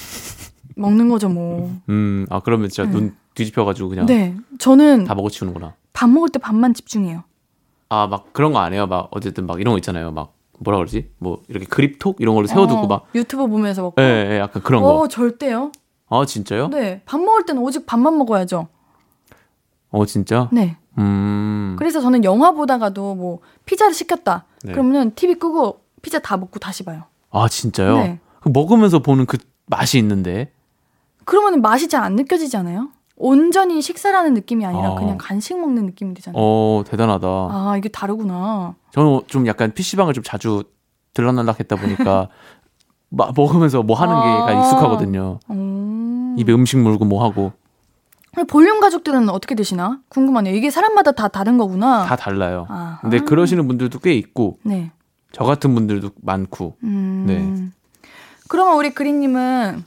먹는 0.75 1.09
거죠 1.09 1.29
뭐. 1.29 1.71
음. 1.89 2.25
아 2.29 2.39
그러면 2.39 2.69
진짜 2.69 2.89
네. 2.89 2.95
눈 2.97 3.15
뒤집혀가지고 3.35 3.89
그냥 3.89 4.05
네, 4.05 4.35
저는 4.59 5.03
다 5.05 5.15
먹어치우는구나. 5.15 5.75
밥 5.93 6.09
먹을 6.09 6.29
때 6.29 6.39
밥만 6.39 6.73
집중해요. 6.73 7.23
아 7.89 8.07
막 8.07 8.33
그런 8.33 8.53
거 8.53 8.59
안 8.59 8.73
해요. 8.73 8.87
막 8.87 9.09
어쨌든 9.11 9.45
막 9.45 9.59
이런 9.61 9.73
거 9.73 9.77
있잖아요. 9.77 10.11
막 10.11 10.33
뭐라 10.59 10.77
그러지? 10.77 11.11
뭐 11.19 11.41
이렇게 11.47 11.65
그립톡 11.65 12.17
이런 12.21 12.33
걸로 12.35 12.47
세워두고 12.47 12.81
어, 12.81 12.87
막. 12.87 13.05
유튜브 13.15 13.47
보면서 13.47 13.81
먹고. 13.83 14.01
예, 14.01 14.29
예, 14.33 14.39
약간 14.39 14.63
그런 14.63 14.83
어, 14.83 14.99
거. 14.99 15.07
절대요. 15.07 15.71
아 16.09 16.25
진짜요? 16.25 16.69
네, 16.69 17.01
밥 17.05 17.19
먹을 17.19 17.45
때는 17.45 17.61
오직 17.61 17.85
밥만 17.85 18.17
먹어야죠. 18.17 18.67
어 19.89 20.05
진짜? 20.05 20.49
네. 20.51 20.77
음. 20.97 21.75
그래서 21.77 22.01
저는 22.01 22.23
영화 22.23 22.51
보다가도 22.51 23.15
뭐 23.15 23.39
피자를 23.65 23.93
시켰다. 23.93 24.45
네. 24.63 24.71
그러면은 24.73 25.13
TV 25.15 25.35
끄고 25.35 25.79
피자 26.01 26.19
다 26.19 26.37
먹고 26.37 26.59
다시 26.59 26.83
봐요. 26.83 27.03
아 27.31 27.47
진짜요? 27.47 27.97
네. 27.97 28.19
그 28.41 28.49
먹으면서 28.49 28.99
보는 28.99 29.25
그 29.25 29.37
맛이 29.65 29.97
있는데. 29.97 30.51
그러면은 31.25 31.61
맛이 31.61 31.87
잘 31.87 32.03
안 32.03 32.15
느껴지지 32.15 32.57
않아요? 32.57 32.89
온전히 33.15 33.81
식사라는 33.81 34.33
느낌이 34.33 34.65
아니라 34.65 34.91
어. 34.91 34.95
그냥 34.95 35.17
간식 35.17 35.57
먹는 35.59 35.85
느낌이 35.85 36.13
되잖아요. 36.15 36.41
어 36.41 36.83
대단하다. 36.85 37.27
아, 37.27 37.75
이게 37.77 37.87
다르구나. 37.89 38.75
저는 38.91 39.21
좀 39.27 39.47
약간 39.47 39.73
PC방을 39.73 40.13
좀 40.13 40.23
자주 40.23 40.63
들락날락 41.13 41.59
했다 41.59 41.75
보니까 41.75 42.27
마- 43.09 43.31
먹으면서 43.35 43.83
뭐 43.83 43.95
하는 43.95 44.13
아. 44.15 44.45
게가 44.47 44.59
익숙하거든요. 44.59 45.39
음. 45.51 46.35
입에 46.37 46.51
음식 46.51 46.77
물고 46.79 47.05
뭐 47.05 47.23
하고 47.23 47.53
볼륨 48.47 48.79
가족들은 48.79 49.29
어떻게 49.29 49.53
드시나? 49.55 49.99
궁금하네요. 50.09 50.55
이게 50.55 50.69
사람마다 50.71 51.11
다 51.11 51.27
다른 51.27 51.57
거구나. 51.57 52.05
다 52.05 52.15
달라요. 52.15 52.65
아. 52.69 52.97
근데 53.01 53.19
그러시는 53.19 53.67
분들도 53.67 53.99
꽤 53.99 54.13
있고 54.13 54.57
네. 54.63 54.91
저 55.31 55.43
같은 55.43 55.73
분들도 55.75 56.11
많고 56.21 56.75
음. 56.83 57.23
네. 57.27 58.07
그러면 58.47 58.77
우리 58.77 58.91
그린님은 58.93 59.83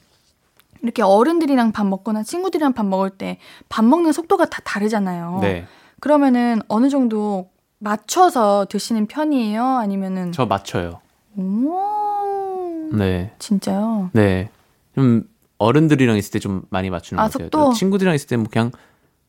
이렇게 0.82 1.02
어른들이랑 1.02 1.72
밥 1.72 1.86
먹거나 1.86 2.22
친구들이랑 2.22 2.72
밥 2.72 2.86
먹을 2.86 3.10
때 3.10 3.38
밥 3.68 3.84
먹는 3.84 4.12
속도가 4.12 4.46
다 4.46 4.60
다르잖아요. 4.64 5.38
네. 5.42 5.66
그러면은 6.00 6.60
어느 6.68 6.88
정도 6.88 7.50
맞춰서 7.78 8.66
드시는 8.68 9.06
편이에요? 9.06 9.64
아니면은 9.64 10.30
저 10.32 10.46
맞춰요. 10.46 11.00
오 11.36 12.88
네. 12.92 13.32
진짜요? 13.38 14.10
네. 14.12 14.50
좀 14.94 15.24
어른들이랑 15.58 16.16
있을 16.16 16.30
때 16.32 16.38
좀 16.38 16.62
많이 16.70 16.90
맞추는 16.90 17.18
아, 17.20 17.24
것 17.26 17.32
같아요. 17.32 17.46
속도? 17.46 17.58
또 17.70 17.72
친구들이랑 17.72 18.14
있을 18.14 18.26
때뭐 18.28 18.44
그냥 18.50 18.70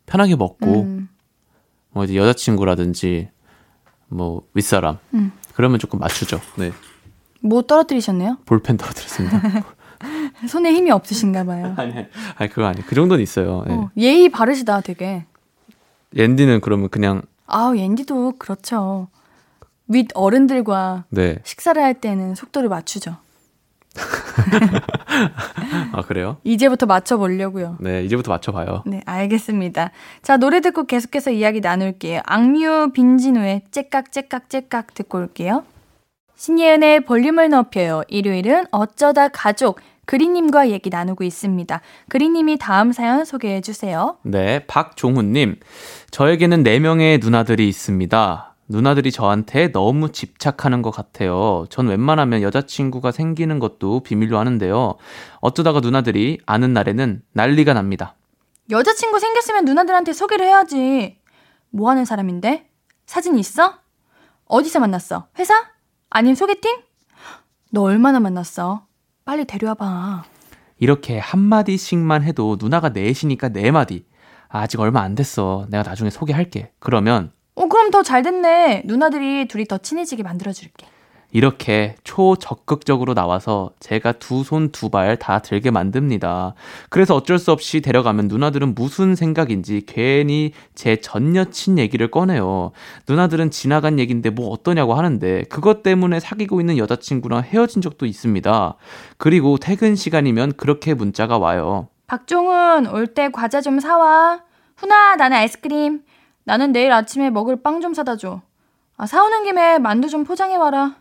편하게 0.05 0.35
먹고 0.35 0.81
음, 0.83 1.09
뭐 1.91 2.03
이제 2.03 2.15
여자친구라든지 2.15 3.29
뭐 4.09 4.43
윗사람 4.53 4.97
음. 5.13 5.31
그러면 5.53 5.79
조금 5.79 5.99
맞추죠. 5.99 6.39
네. 6.57 6.71
뭐 7.41 7.61
떨어뜨리셨네요? 7.61 8.37
볼펜 8.45 8.77
떨어뜨렸습니다. 8.77 9.41
손에 10.47 10.71
힘이 10.73 10.91
없으신가 10.91 11.43
봐요. 11.45 11.73
아니, 11.77 11.93
아니 12.35 12.49
그거 12.49 12.65
아니. 12.65 12.81
그 12.85 12.93
정도는 12.95 13.23
있어요. 13.23 13.63
네. 13.67 13.73
어, 13.73 13.89
예의 13.97 14.29
바르시다 14.29 14.81
되게. 14.81 15.25
앤디는 16.15 16.61
그러면 16.61 16.89
그냥 16.89 17.21
아우 17.45 17.75
옌디도 17.77 18.33
그렇죠. 18.37 19.07
윗 19.87 20.07
어른들과 20.13 21.05
네. 21.09 21.37
식사를 21.43 21.81
할 21.81 21.93
때는 21.99 22.35
속도를 22.35 22.69
맞추죠. 22.69 23.17
아 25.93 26.01
그래요? 26.03 26.37
이제부터 26.43 26.85
맞춰보려고요. 26.85 27.77
네. 27.79 28.03
이제부터 28.03 28.31
맞춰봐요. 28.31 28.83
네, 28.85 29.01
알겠습니다. 29.05 29.91
자, 30.21 30.37
노래 30.37 30.61
듣고 30.61 30.85
계속해서 30.85 31.31
이야기 31.31 31.59
나눌게요. 31.59 32.21
악뮤 32.25 32.91
빈진우의 32.93 33.63
째깍 33.71 34.11
째깍 34.11 34.49
째깍 34.49 34.93
듣고 34.93 35.17
올게요. 35.17 35.63
신예은의 36.35 37.01
볼륨을 37.01 37.49
높여요. 37.49 38.03
일요일은 38.07 38.65
어쩌다 38.71 39.27
가족 39.27 39.79
그리님과 40.05 40.69
얘기 40.69 40.89
나누고 40.89 41.23
있습니다. 41.23 41.81
그리님이 42.09 42.57
다음 42.57 42.91
사연 42.93 43.25
소개해 43.25 43.61
주세요. 43.61 44.17
네, 44.23 44.65
박종훈님. 44.65 45.57
저에게는 46.11 46.63
4명의 46.63 47.19
누나들이 47.19 47.67
있습니다. 47.67 48.55
누나들이 48.69 49.11
저한테 49.11 49.71
너무 49.71 50.11
집착하는 50.11 50.81
것 50.81 50.91
같아요. 50.91 51.65
전 51.69 51.87
웬만하면 51.87 52.41
여자친구가 52.41 53.11
생기는 53.11 53.59
것도 53.59 54.01
비밀로 54.01 54.37
하는데요. 54.37 54.95
어쩌다가 55.39 55.79
누나들이 55.79 56.39
아는 56.45 56.73
날에는 56.73 57.21
난리가 57.31 57.73
납니다. 57.73 58.15
여자친구 58.69 59.19
생겼으면 59.19 59.65
누나들한테 59.65 60.11
소개를 60.11 60.45
해야지. 60.45 61.19
뭐 61.69 61.89
하는 61.89 62.03
사람인데? 62.03 62.69
사진 63.05 63.37
있어? 63.37 63.75
어디서 64.45 64.79
만났어? 64.79 65.27
회사? 65.39 65.69
아님 66.09 66.35
소개팅? 66.35 66.81
너 67.71 67.83
얼마나 67.83 68.19
만났어? 68.19 68.85
빨리 69.23 69.45
데려와봐. 69.45 70.23
이렇게 70.79 71.19
한마디씩만 71.19 72.23
해도 72.23 72.57
누나가 72.59 72.89
넷이니까 72.89 73.49
네마디 73.49 74.05
아직 74.49 74.79
얼마 74.79 75.01
안 75.01 75.15
됐어. 75.15 75.65
내가 75.69 75.83
나중에 75.83 76.09
소개할게. 76.09 76.71
그러면 76.79 77.31
어, 77.57 77.67
그럼 77.67 77.89
더 77.91 78.03
잘 78.03 78.21
됐네. 78.21 78.83
누나들이 78.85 79.47
둘이 79.47 79.65
더 79.65 79.77
친해지게 79.79 80.21
만들어줄게. 80.23 80.85
이렇게 81.33 81.95
초적극적으로 82.05 83.13
나와서 83.13 83.71
제가 83.81 84.13
두 84.13 84.43
손 84.43 84.71
두 84.71 84.89
발 84.89 85.17
다 85.17 85.39
들게 85.39 85.71
만듭니다. 85.71 86.53
그래서 86.89 87.15
어쩔 87.15 87.37
수 87.37 87.51
없이 87.51 87.81
데려가면 87.81 88.27
누나들은 88.29 88.75
무슨 88.75 89.13
생각인지 89.15 89.83
괜히 89.87 90.53
제 90.73 90.95
전 90.95 91.35
여친 91.35 91.79
얘기를 91.79 92.09
꺼내요. 92.09 92.71
누나들은 93.09 93.51
지나간 93.51 93.99
얘긴데 93.99 94.29
뭐 94.29 94.49
어떠냐고 94.51 94.93
하는데 94.93 95.43
그것 95.49 95.83
때문에 95.83 96.19
사귀고 96.21 96.61
있는 96.61 96.77
여자친구랑 96.77 97.41
헤어진 97.43 97.81
적도 97.81 98.05
있습니다. 98.05 98.75
그리고 99.17 99.57
퇴근 99.57 99.95
시간이면 99.95 100.53
그렇게 100.57 100.93
문자가 100.93 101.37
와요. 101.39 101.87
박종훈, 102.07 102.87
올 102.87 103.07
때 103.07 103.29
과자 103.33 103.59
좀 103.61 103.79
사와. 103.81 104.43
훈아, 104.77 105.15
나는 105.17 105.37
아이스크림. 105.37 106.01
나는 106.47 106.71
내일 106.71 106.93
아침에 106.93 107.29
먹을 107.29 107.61
빵 107.61 107.81
좀 107.81 107.93
사다 107.93 108.15
줘. 108.15 108.41
아, 108.95 109.05
사오는 109.05 109.43
김에 109.43 109.79
만두 109.79 110.07
좀 110.07 110.23
포장해와라. 110.23 110.95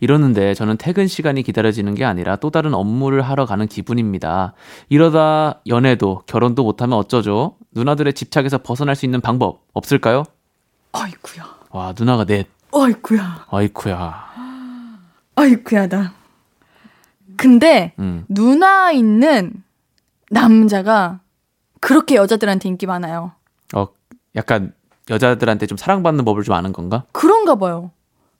이러는데 0.00 0.54
저는 0.54 0.78
퇴근 0.78 1.06
시간이 1.06 1.42
기다려지는 1.42 1.94
게 1.94 2.06
아니라 2.06 2.36
또 2.36 2.48
다른 2.50 2.72
업무를 2.72 3.20
하러 3.20 3.44
가는 3.44 3.66
기분입니다. 3.68 4.54
이러다 4.88 5.60
연애도 5.68 6.22
결혼도 6.26 6.64
못하면 6.64 6.98
어쩌죠? 6.98 7.56
누나들의 7.72 8.14
집착에서 8.14 8.58
벗어날 8.58 8.96
수 8.96 9.04
있는 9.04 9.20
방법 9.20 9.60
없을까요? 9.74 10.24
아이쿠야. 10.92 11.44
와 11.70 11.92
누나가 11.96 12.24
넷 12.24 12.48
아이쿠야. 12.74 13.46
아이쿠야 13.50 14.24
아이쿠야다. 15.36 16.12
근데 17.36 17.92
음. 17.98 18.24
누나 18.28 18.90
있는 18.90 19.52
남자가 20.30 21.20
그렇게 21.80 22.16
여자들한테 22.16 22.68
인기 22.70 22.86
많아요. 22.86 23.32
어 23.74 23.86
약간 24.36 24.72
여자들한테 25.10 25.66
좀 25.66 25.76
사랑받는 25.76 26.24
법을 26.24 26.42
좀 26.42 26.54
아는 26.54 26.72
건가? 26.72 27.04
그런가 27.12 27.56
봐요. 27.56 27.90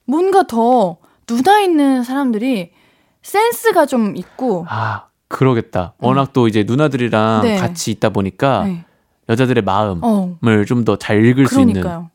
뭔가 0.05 0.43
더 0.43 0.97
누나 1.27 1.61
있는 1.61 2.03
사람들이 2.03 2.71
센스가 3.21 3.85
좀 3.85 4.15
있고 4.15 4.65
아 4.67 5.07
그러겠다. 5.27 5.93
워낙 5.99 6.33
또 6.33 6.47
이제 6.47 6.63
누나들이랑 6.63 7.41
네. 7.43 7.57
같이 7.57 7.91
있다 7.91 8.09
보니까 8.09 8.65
네. 8.65 8.85
여자들의 9.29 9.63
마음을 9.63 10.01
어, 10.03 10.65
좀더 10.67 10.97
잘 10.97 11.25
읽을 11.25 11.47
수 11.47 11.59
있는 11.61 11.73
그러니까요. 11.73 12.09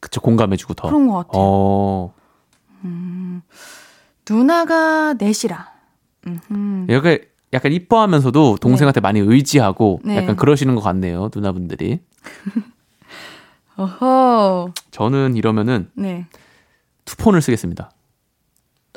그쵸 0.00 0.20
공감해주고 0.20 0.74
더. 0.74 0.88
그런 0.88 1.08
것 1.08 1.14
같아요. 1.14 1.42
어 1.42 2.14
누나가 4.28 5.14
넷이라. 5.14 5.72
음흠. 6.26 6.86
약간 6.90 7.18
약간 7.52 7.72
이뻐하면서도 7.72 8.56
동생한테 8.60 9.00
많이 9.00 9.20
의지하고 9.20 10.00
네. 10.04 10.16
약간 10.16 10.36
그러시는 10.36 10.74
것 10.74 10.80
같네요 10.80 11.30
누나분들이. 11.34 12.00
어허. 13.76 14.72
저는 14.90 15.36
이러면은 15.36 15.90
네. 15.94 16.26
two 17.04 17.16
phone을 17.16 17.42
쓰겠습니다. 17.42 17.90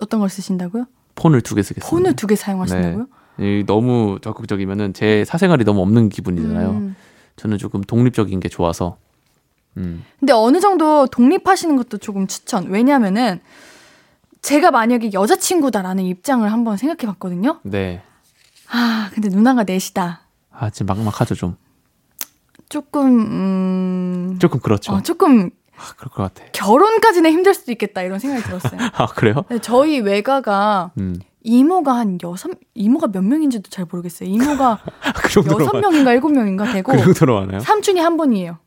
어떤 0.01 0.19
걸 0.19 0.29
쓰신다고요? 0.29 0.85
폰을 1.15 1.41
두 1.41 1.55
개 1.55 1.63
쓰겠습니다. 1.63 1.89
폰을 1.89 2.15
두 2.15 2.27
개 2.27 2.35
사용하신다고요? 2.35 3.07
이 3.39 3.63
너무 3.67 4.19
적극적이면은 4.21 4.93
제 4.93 5.23
사생활이 5.25 5.63
너무 5.63 5.81
없는 5.81 6.09
기분이잖아요. 6.09 6.69
음. 6.71 6.95
저는 7.35 7.57
조금 7.57 7.81
독립적인 7.81 8.39
게 8.39 8.49
좋아서. 8.49 8.97
음. 9.77 10.03
근데 10.19 10.33
어느 10.33 10.59
정도 10.59 11.05
독립하시는 11.07 11.75
것도 11.75 11.97
조금 11.99 12.25
추천. 12.27 12.67
왜냐면은 12.69 13.39
제가 14.41 14.71
만약에 14.71 15.11
여자친구다라는 15.13 16.03
입장을 16.05 16.51
한번 16.51 16.77
생각해 16.77 17.11
봤거든요. 17.13 17.59
네. 17.63 18.01
아, 18.71 19.09
근데 19.13 19.29
누나가 19.29 19.63
넷이다. 19.63 20.21
아, 20.51 20.69
지금 20.69 20.87
막막하죠 20.95 21.35
좀. 21.35 21.57
조금 22.69 23.19
음 23.21 24.39
조금 24.39 24.59
그렇죠. 24.59 24.93
어, 24.93 25.01
조금 25.01 25.49
아, 25.77 25.93
그럴 25.97 26.09
것 26.11 26.23
같아. 26.33 26.43
결혼까지는 26.53 27.31
힘들 27.31 27.53
수도 27.53 27.71
있겠다 27.71 28.01
이런 28.01 28.19
생각이 28.19 28.43
들었어요. 28.43 28.79
아 28.93 29.05
그래요? 29.07 29.43
근데 29.47 29.61
저희 29.61 29.99
외가가 29.99 30.91
음. 30.99 31.19
이모가 31.43 31.93
한 31.95 32.17
여섯 32.23 32.51
이모가 32.73 33.07
몇 33.07 33.23
명인지도 33.23 33.69
잘 33.69 33.85
모르겠어요. 33.89 34.27
이모가 34.29 34.79
그 35.23 35.29
정도로 35.29 35.61
여섯 35.63 35.73
많- 35.73 35.81
명인가 35.81 36.13
일곱 36.13 36.29
명인가 36.31 36.71
되고 36.73 36.91
그 36.91 36.97
정도로 36.99 37.39
많아요? 37.41 37.59
삼촌이 37.61 37.99
한 37.99 38.17
분이에요. 38.17 38.57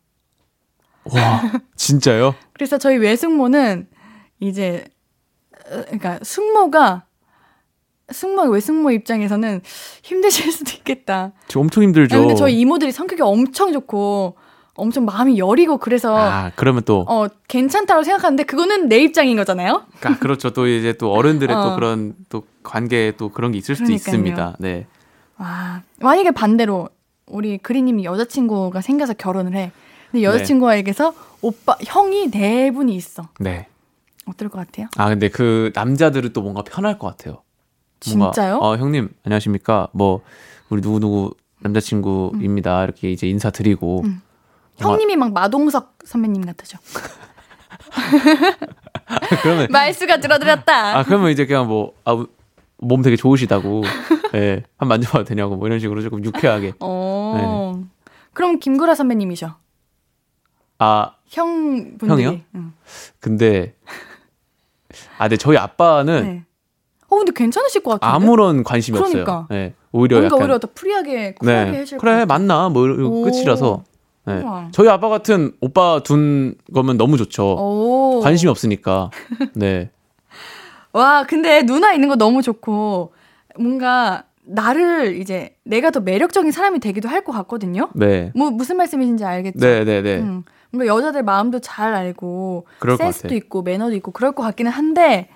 와, 1.04 1.42
진짜요? 1.76 2.34
그래서 2.54 2.78
저희 2.78 2.96
외숙모는 2.96 3.88
이제 4.38 4.84
어, 5.70 5.82
그러니까 5.84 6.18
숙모가 6.22 7.04
숙모 8.12 8.42
외숙모 8.42 8.90
입장에서는 8.90 9.60
힘드실 10.02 10.50
수도 10.52 10.72
있겠다. 10.76 11.32
저 11.48 11.60
엄청 11.60 11.82
힘들죠. 11.82 12.14
아니, 12.16 12.24
근데 12.26 12.34
저희 12.38 12.58
이모들이 12.60 12.92
성격이 12.92 13.22
엄청 13.22 13.72
좋고 13.72 14.36
엄청 14.74 15.04
마음이 15.04 15.38
여리고 15.38 15.76
그래서 15.78 16.16
아, 16.16 16.50
그러면 16.56 16.82
또 16.84 17.04
어 17.08 17.26
괜찮다고 17.48 18.02
생각하는데 18.02 18.44
그거는 18.44 18.88
내 18.88 18.98
입장인 19.02 19.36
거잖아요. 19.36 19.82
아, 20.02 20.18
그렇죠. 20.18 20.50
또 20.50 20.66
이제 20.66 20.92
또 20.94 21.12
어른들의 21.12 21.54
또 21.54 21.62
어. 21.62 21.74
그런 21.74 22.14
또 22.28 22.44
관계에 22.62 23.12
또 23.16 23.28
그런 23.30 23.52
게 23.52 23.58
있을 23.58 23.74
수도 23.74 23.86
그러니까요. 23.86 24.14
있습니다. 24.14 24.56
네. 24.60 24.86
와 25.38 25.82
만약에 26.00 26.30
반대로 26.30 26.88
우리 27.26 27.58
그리님이 27.58 28.04
여자친구가 28.04 28.80
생겨서 28.80 29.14
결혼을 29.14 29.54
해. 29.54 29.70
근데 30.10 30.24
여자친구에게서 30.24 31.12
오빠 31.42 31.76
형이 31.84 32.30
네 32.30 32.70
분이 32.70 32.94
있어. 32.94 33.28
네. 33.38 33.66
어떨 34.26 34.48
것 34.48 34.58
같아요? 34.58 34.86
아, 34.96 35.08
근데 35.08 35.28
그 35.28 35.72
남자들은 35.74 36.32
또 36.32 36.42
뭔가 36.42 36.62
편할 36.62 36.98
것 36.98 37.06
같아요. 37.08 37.42
진짜요? 38.00 38.58
어, 38.58 38.76
형님, 38.76 39.10
안녕하십니까? 39.24 39.88
뭐, 39.92 40.22
우리 40.70 40.80
누구 40.80 41.00
누구 41.00 41.34
남자친구입니다. 41.60 42.84
이렇게 42.84 43.10
이제 43.10 43.28
인사드리고. 43.28 44.02
음. 44.04 44.22
형님이 44.76 45.16
막 45.16 45.32
마동석 45.32 45.98
선배님 46.04 46.44
같으죠. 46.46 46.78
그러면, 49.42 49.68
말수가 49.70 50.20
줄어들었다. 50.20 50.98
아, 50.98 51.04
그러면 51.04 51.30
이제 51.30 51.44
그냥 51.46 51.68
뭐, 51.68 51.92
아, 52.04 52.24
몸 52.78 53.02
되게 53.02 53.16
좋으시다고. 53.16 53.82
예, 54.34 54.62
한 54.78 54.88
만져봐도 54.88 55.24
되냐고. 55.24 55.56
뭐 55.56 55.66
이런 55.66 55.78
식으로 55.78 56.00
조금 56.00 56.24
유쾌하게. 56.24 56.72
어. 56.80 57.74
네. 57.76 57.84
그럼 58.32 58.58
김구라 58.58 58.94
선배님이죠. 58.94 59.54
아, 60.78 61.12
형분들이. 61.26 62.10
형이요? 62.10 62.40
응. 62.54 62.72
근데, 63.18 63.74
아, 65.18 65.24
근데 65.24 65.36
저희 65.36 65.58
아빠는 65.58 66.22
네. 66.22 66.44
어, 67.10 67.16
근데 67.16 67.32
괜찮으실 67.34 67.82
것 67.82 68.00
같은데? 68.00 68.06
아무런 68.14 68.62
관심이 68.64 68.96
그러니까. 68.98 69.20
없어요. 69.40 69.46
네. 69.50 69.74
오히려 69.92 70.16
뭔가 70.18 70.34
약간 70.36 70.40
오히려 70.42 70.58
더 70.58 70.68
프리하게, 70.74 71.34
쿨하게 71.34 71.70
네. 71.72 71.78
해줄 71.78 71.98
것 71.98 72.02
그래. 72.02 72.24
맞나 72.24 72.68
뭐 72.68 72.84
오. 72.88 73.22
끝이라서 73.22 73.82
네. 74.26 74.42
저희 74.70 74.88
아빠 74.88 75.08
같은 75.08 75.52
오빠 75.60 76.00
둔 76.04 76.54
거면 76.72 76.96
너무 76.96 77.16
좋죠. 77.16 77.56
오. 77.58 78.20
관심이 78.22 78.48
없으니까. 78.48 79.10
네. 79.54 79.90
와, 80.92 81.24
근데 81.24 81.62
누나 81.64 81.92
있는 81.92 82.08
거 82.08 82.16
너무 82.16 82.42
좋고, 82.42 83.12
뭔가, 83.58 84.24
나를 84.44 85.16
이제, 85.20 85.54
내가 85.64 85.90
더 85.90 86.00
매력적인 86.00 86.50
사람이 86.50 86.80
되기도 86.80 87.08
할 87.08 87.22
것 87.24 87.32
같거든요? 87.32 87.88
네. 87.94 88.32
뭐, 88.34 88.50
무슨 88.50 88.76
말씀이신지 88.76 89.24
알겠죠? 89.24 89.58
네, 89.60 89.84
네, 89.84 90.02
네. 90.02 90.16
음, 90.18 90.42
뭔가 90.72 90.86
여자들 90.92 91.22
마음도 91.22 91.60
잘 91.60 91.94
알고, 91.94 92.66
센스도. 92.98 93.34
있고, 93.34 93.62
매너도 93.62 93.94
있고, 93.96 94.10
그럴 94.10 94.32
것 94.32 94.42
같기는 94.42 94.70
한데, 94.70 95.28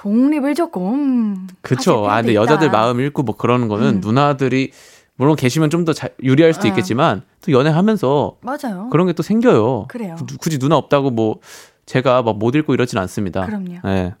독립을 0.00 0.54
조금. 0.54 1.46
그쵸. 1.60 2.08
아, 2.08 2.16
근데 2.22 2.34
여자들. 2.34 2.70
마음 2.70 3.00
읽고 3.00 3.22
뭐 3.22 3.36
그러는 3.36 3.68
거는 3.68 3.96
음. 3.96 4.00
누나들이 4.00 4.72
물론 5.16 5.36
계시면 5.36 5.68
좀 5.68 5.84
더 5.84 5.92
유리할 6.22 6.54
수도 6.54 6.66
어. 6.66 6.70
있겠지만 6.70 7.22
또 7.42 7.52
연애하면서 7.52 8.38
맞아요. 8.40 8.88
그런 8.90 9.06
게 9.06 9.12
또 9.12 9.22
생겨요. 9.22 9.86
그래요. 9.88 10.16
구- 10.18 10.38
굳이 10.38 10.58
누나 10.58 10.76
없다고 10.78 11.10
뭐 11.10 11.40
제가 11.84 12.22
막 12.22 12.36
못 12.36 12.54
읽고 12.54 12.72
이러진 12.72 12.98
않습니다. 12.98 13.44
그럼요. 13.44 13.80
네. 13.84 14.14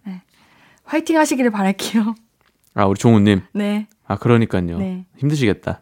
화이팅 0.84 1.16
하시기를 1.16 1.50
바랄게요. 1.50 2.14
아, 2.74 2.84
우리 2.84 2.98
종우님. 2.98 3.40
네. 3.54 3.86
아, 4.06 4.16
그러니까요. 4.18 4.76
네. 4.78 5.06
힘드시겠다. 5.16 5.80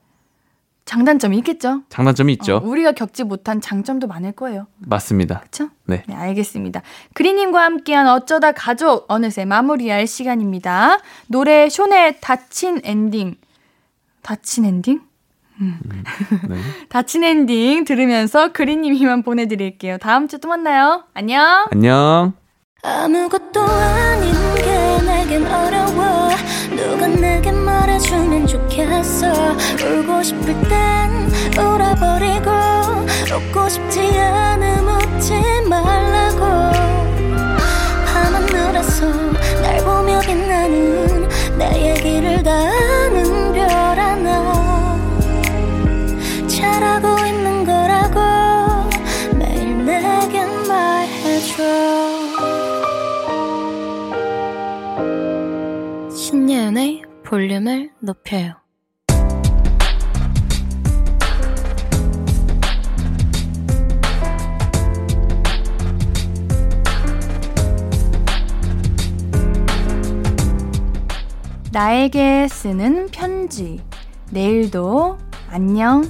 장단점이 0.89 1.37
있겠죠? 1.39 1.83
장단점이 1.91 2.33
있죠. 2.35 2.57
어, 2.57 2.61
우리가 2.65 2.93
겪지 2.93 3.23
못한 3.25 3.61
장점도 3.61 4.07
많을 4.07 4.33
거예요. 4.33 4.67
맞습니다. 4.79 5.41
그쵸? 5.41 5.69
네. 5.85 6.03
네, 6.09 6.15
알겠습니다. 6.15 6.81
그리님과 7.13 7.63
함께한 7.63 8.09
어쩌다 8.09 8.53
가족 8.53 9.05
어느새 9.09 9.45
마무리할 9.45 10.07
시간입니다. 10.07 10.99
노래 11.27 11.69
숀의 11.69 12.17
닫힌 12.23 12.81
엔딩. 12.85 13.37
닫힌 14.23 14.65
엔딩? 14.65 15.03
네. 15.61 16.57
닫힌 16.89 17.23
엔딩 17.25 17.85
들으면서 17.85 18.53
그리님 18.53 18.95
이만 18.95 19.23
보내드릴게요. 19.23 19.99
다음 19.99 20.27
주 20.27 20.39
또 20.39 20.49
만나요. 20.49 21.05
안녕. 21.13 21.67
안녕. 21.71 22.33
아무것도 22.83 23.61
아닌 23.61 24.33
게 24.55 25.03
내겐 25.05 25.47
어려워 25.47 26.29
누가 26.89 27.07
내게 27.07 27.53
말해주면 27.53 28.47
좋겠어. 28.47 29.31
울고 29.85 30.23
싶을 30.23 30.55
땐 30.69 31.31
울어버리고 31.59 32.51
웃고 33.31 33.69
싶지 33.69 34.19
않음 34.19 34.89
웃지 34.89 35.35
말라고. 35.69 36.41
밤하늘에서 38.07 39.07
날 39.61 39.85
보며 39.85 40.19
빛나는 40.21 41.29
내 41.59 41.91
얘기를 41.91 42.43
다 42.43 42.53
아는 42.53 43.48
신예은의 56.49 57.03
볼륨을 57.27 57.91
높여요 58.01 58.55
나에게 71.71 72.49
쓰는 72.49 73.09
편지. 73.09 73.83
내일도 74.31 75.19
안녕. 75.51 76.03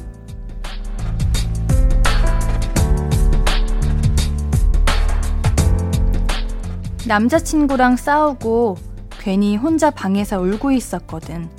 남자친구랑 7.08 7.96
싸우고 7.96 8.87
괜히 9.28 9.56
혼자 9.56 9.90
방에서 9.90 10.40
울고 10.40 10.72
있었거든. 10.72 11.50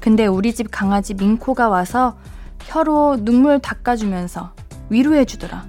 근데 0.00 0.24
우리 0.24 0.54
집 0.54 0.70
강아지 0.70 1.12
민코가 1.12 1.68
와서 1.68 2.16
혀로 2.60 3.18
눈물 3.20 3.58
닦아주면서 3.58 4.54
위로해주더라. 4.88 5.66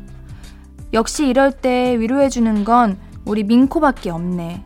역시 0.93 1.27
이럴 1.27 1.51
때 1.51 1.99
위로해주는 1.99 2.63
건 2.63 2.97
우리 3.25 3.43
민코밖에 3.43 4.09
없네. 4.09 4.63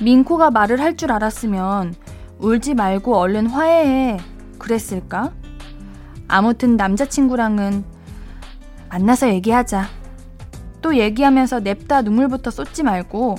민코가 0.00 0.50
말을 0.50 0.80
할 0.80 0.96
줄 0.96 1.12
알았으면 1.12 1.94
울지 2.38 2.72
말고 2.72 3.18
얼른 3.18 3.48
화해해. 3.48 4.16
그랬을까? 4.58 5.34
아무튼 6.28 6.78
남자친구랑은 6.78 7.84
만나서 8.88 9.28
얘기하자. 9.34 9.84
또 10.80 10.96
얘기하면서 10.96 11.60
냅다 11.60 12.00
눈물부터 12.00 12.50
쏟지 12.50 12.84
말고 12.84 13.34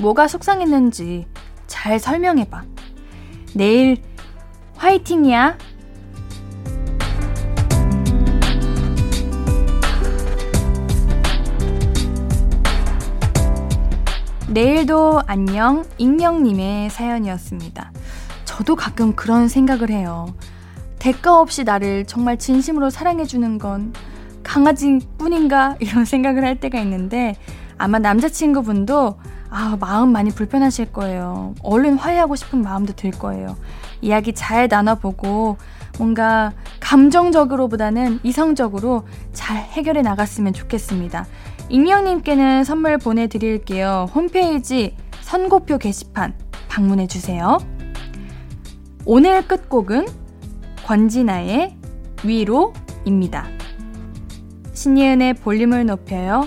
뭐가 0.00 0.28
속상했는지 0.28 1.26
잘 1.68 2.00
설명해봐. 2.00 2.64
내일 3.54 3.98
화이팅이야. 4.76 5.56
내일도 14.48 15.20
안녕 15.26 15.84
익명님의 15.98 16.90
사연이었습니다. 16.90 17.92
저도 18.44 18.74
가끔 18.74 19.14
그런 19.14 19.46
생각을 19.46 19.90
해요. 19.90 20.34
대가 20.98 21.38
없이 21.38 21.62
나를 21.62 22.06
정말 22.06 22.38
진심으로 22.38 22.90
사랑해주는 22.90 23.58
건 23.58 23.92
강아지 24.42 24.98
뿐인가 25.18 25.76
이런 25.78 26.04
생각을 26.04 26.44
할 26.44 26.58
때가 26.58 26.80
있는데 26.80 27.36
아마 27.76 27.98
남자친구분도 27.98 29.18
아 29.50 29.76
마음 29.80 30.12
많이 30.12 30.30
불편하실 30.30 30.92
거예요. 30.92 31.54
얼른 31.62 31.96
화해하고 31.96 32.36
싶은 32.36 32.62
마음도 32.62 32.92
들 32.92 33.10
거예요. 33.10 33.56
이야기 34.00 34.32
잘 34.32 34.68
나눠보고 34.68 35.56
뭔가 35.98 36.52
감정적으로보다는 36.80 38.20
이성적으로 38.22 39.06
잘 39.32 39.56
해결해 39.56 40.02
나갔으면 40.02 40.52
좋겠습니다. 40.52 41.26
익명님께는 41.68 42.64
선물 42.64 42.98
보내드릴게요. 42.98 44.06
홈페이지 44.14 44.96
선고표 45.20 45.78
게시판 45.78 46.34
방문해주세요. 46.68 47.58
오늘 49.04 49.46
끝곡은 49.46 50.06
권진아의 50.86 51.76
위로입니다. 52.24 53.46
신예은의 54.72 55.34
볼륨을 55.34 55.86
높여요. 55.86 56.46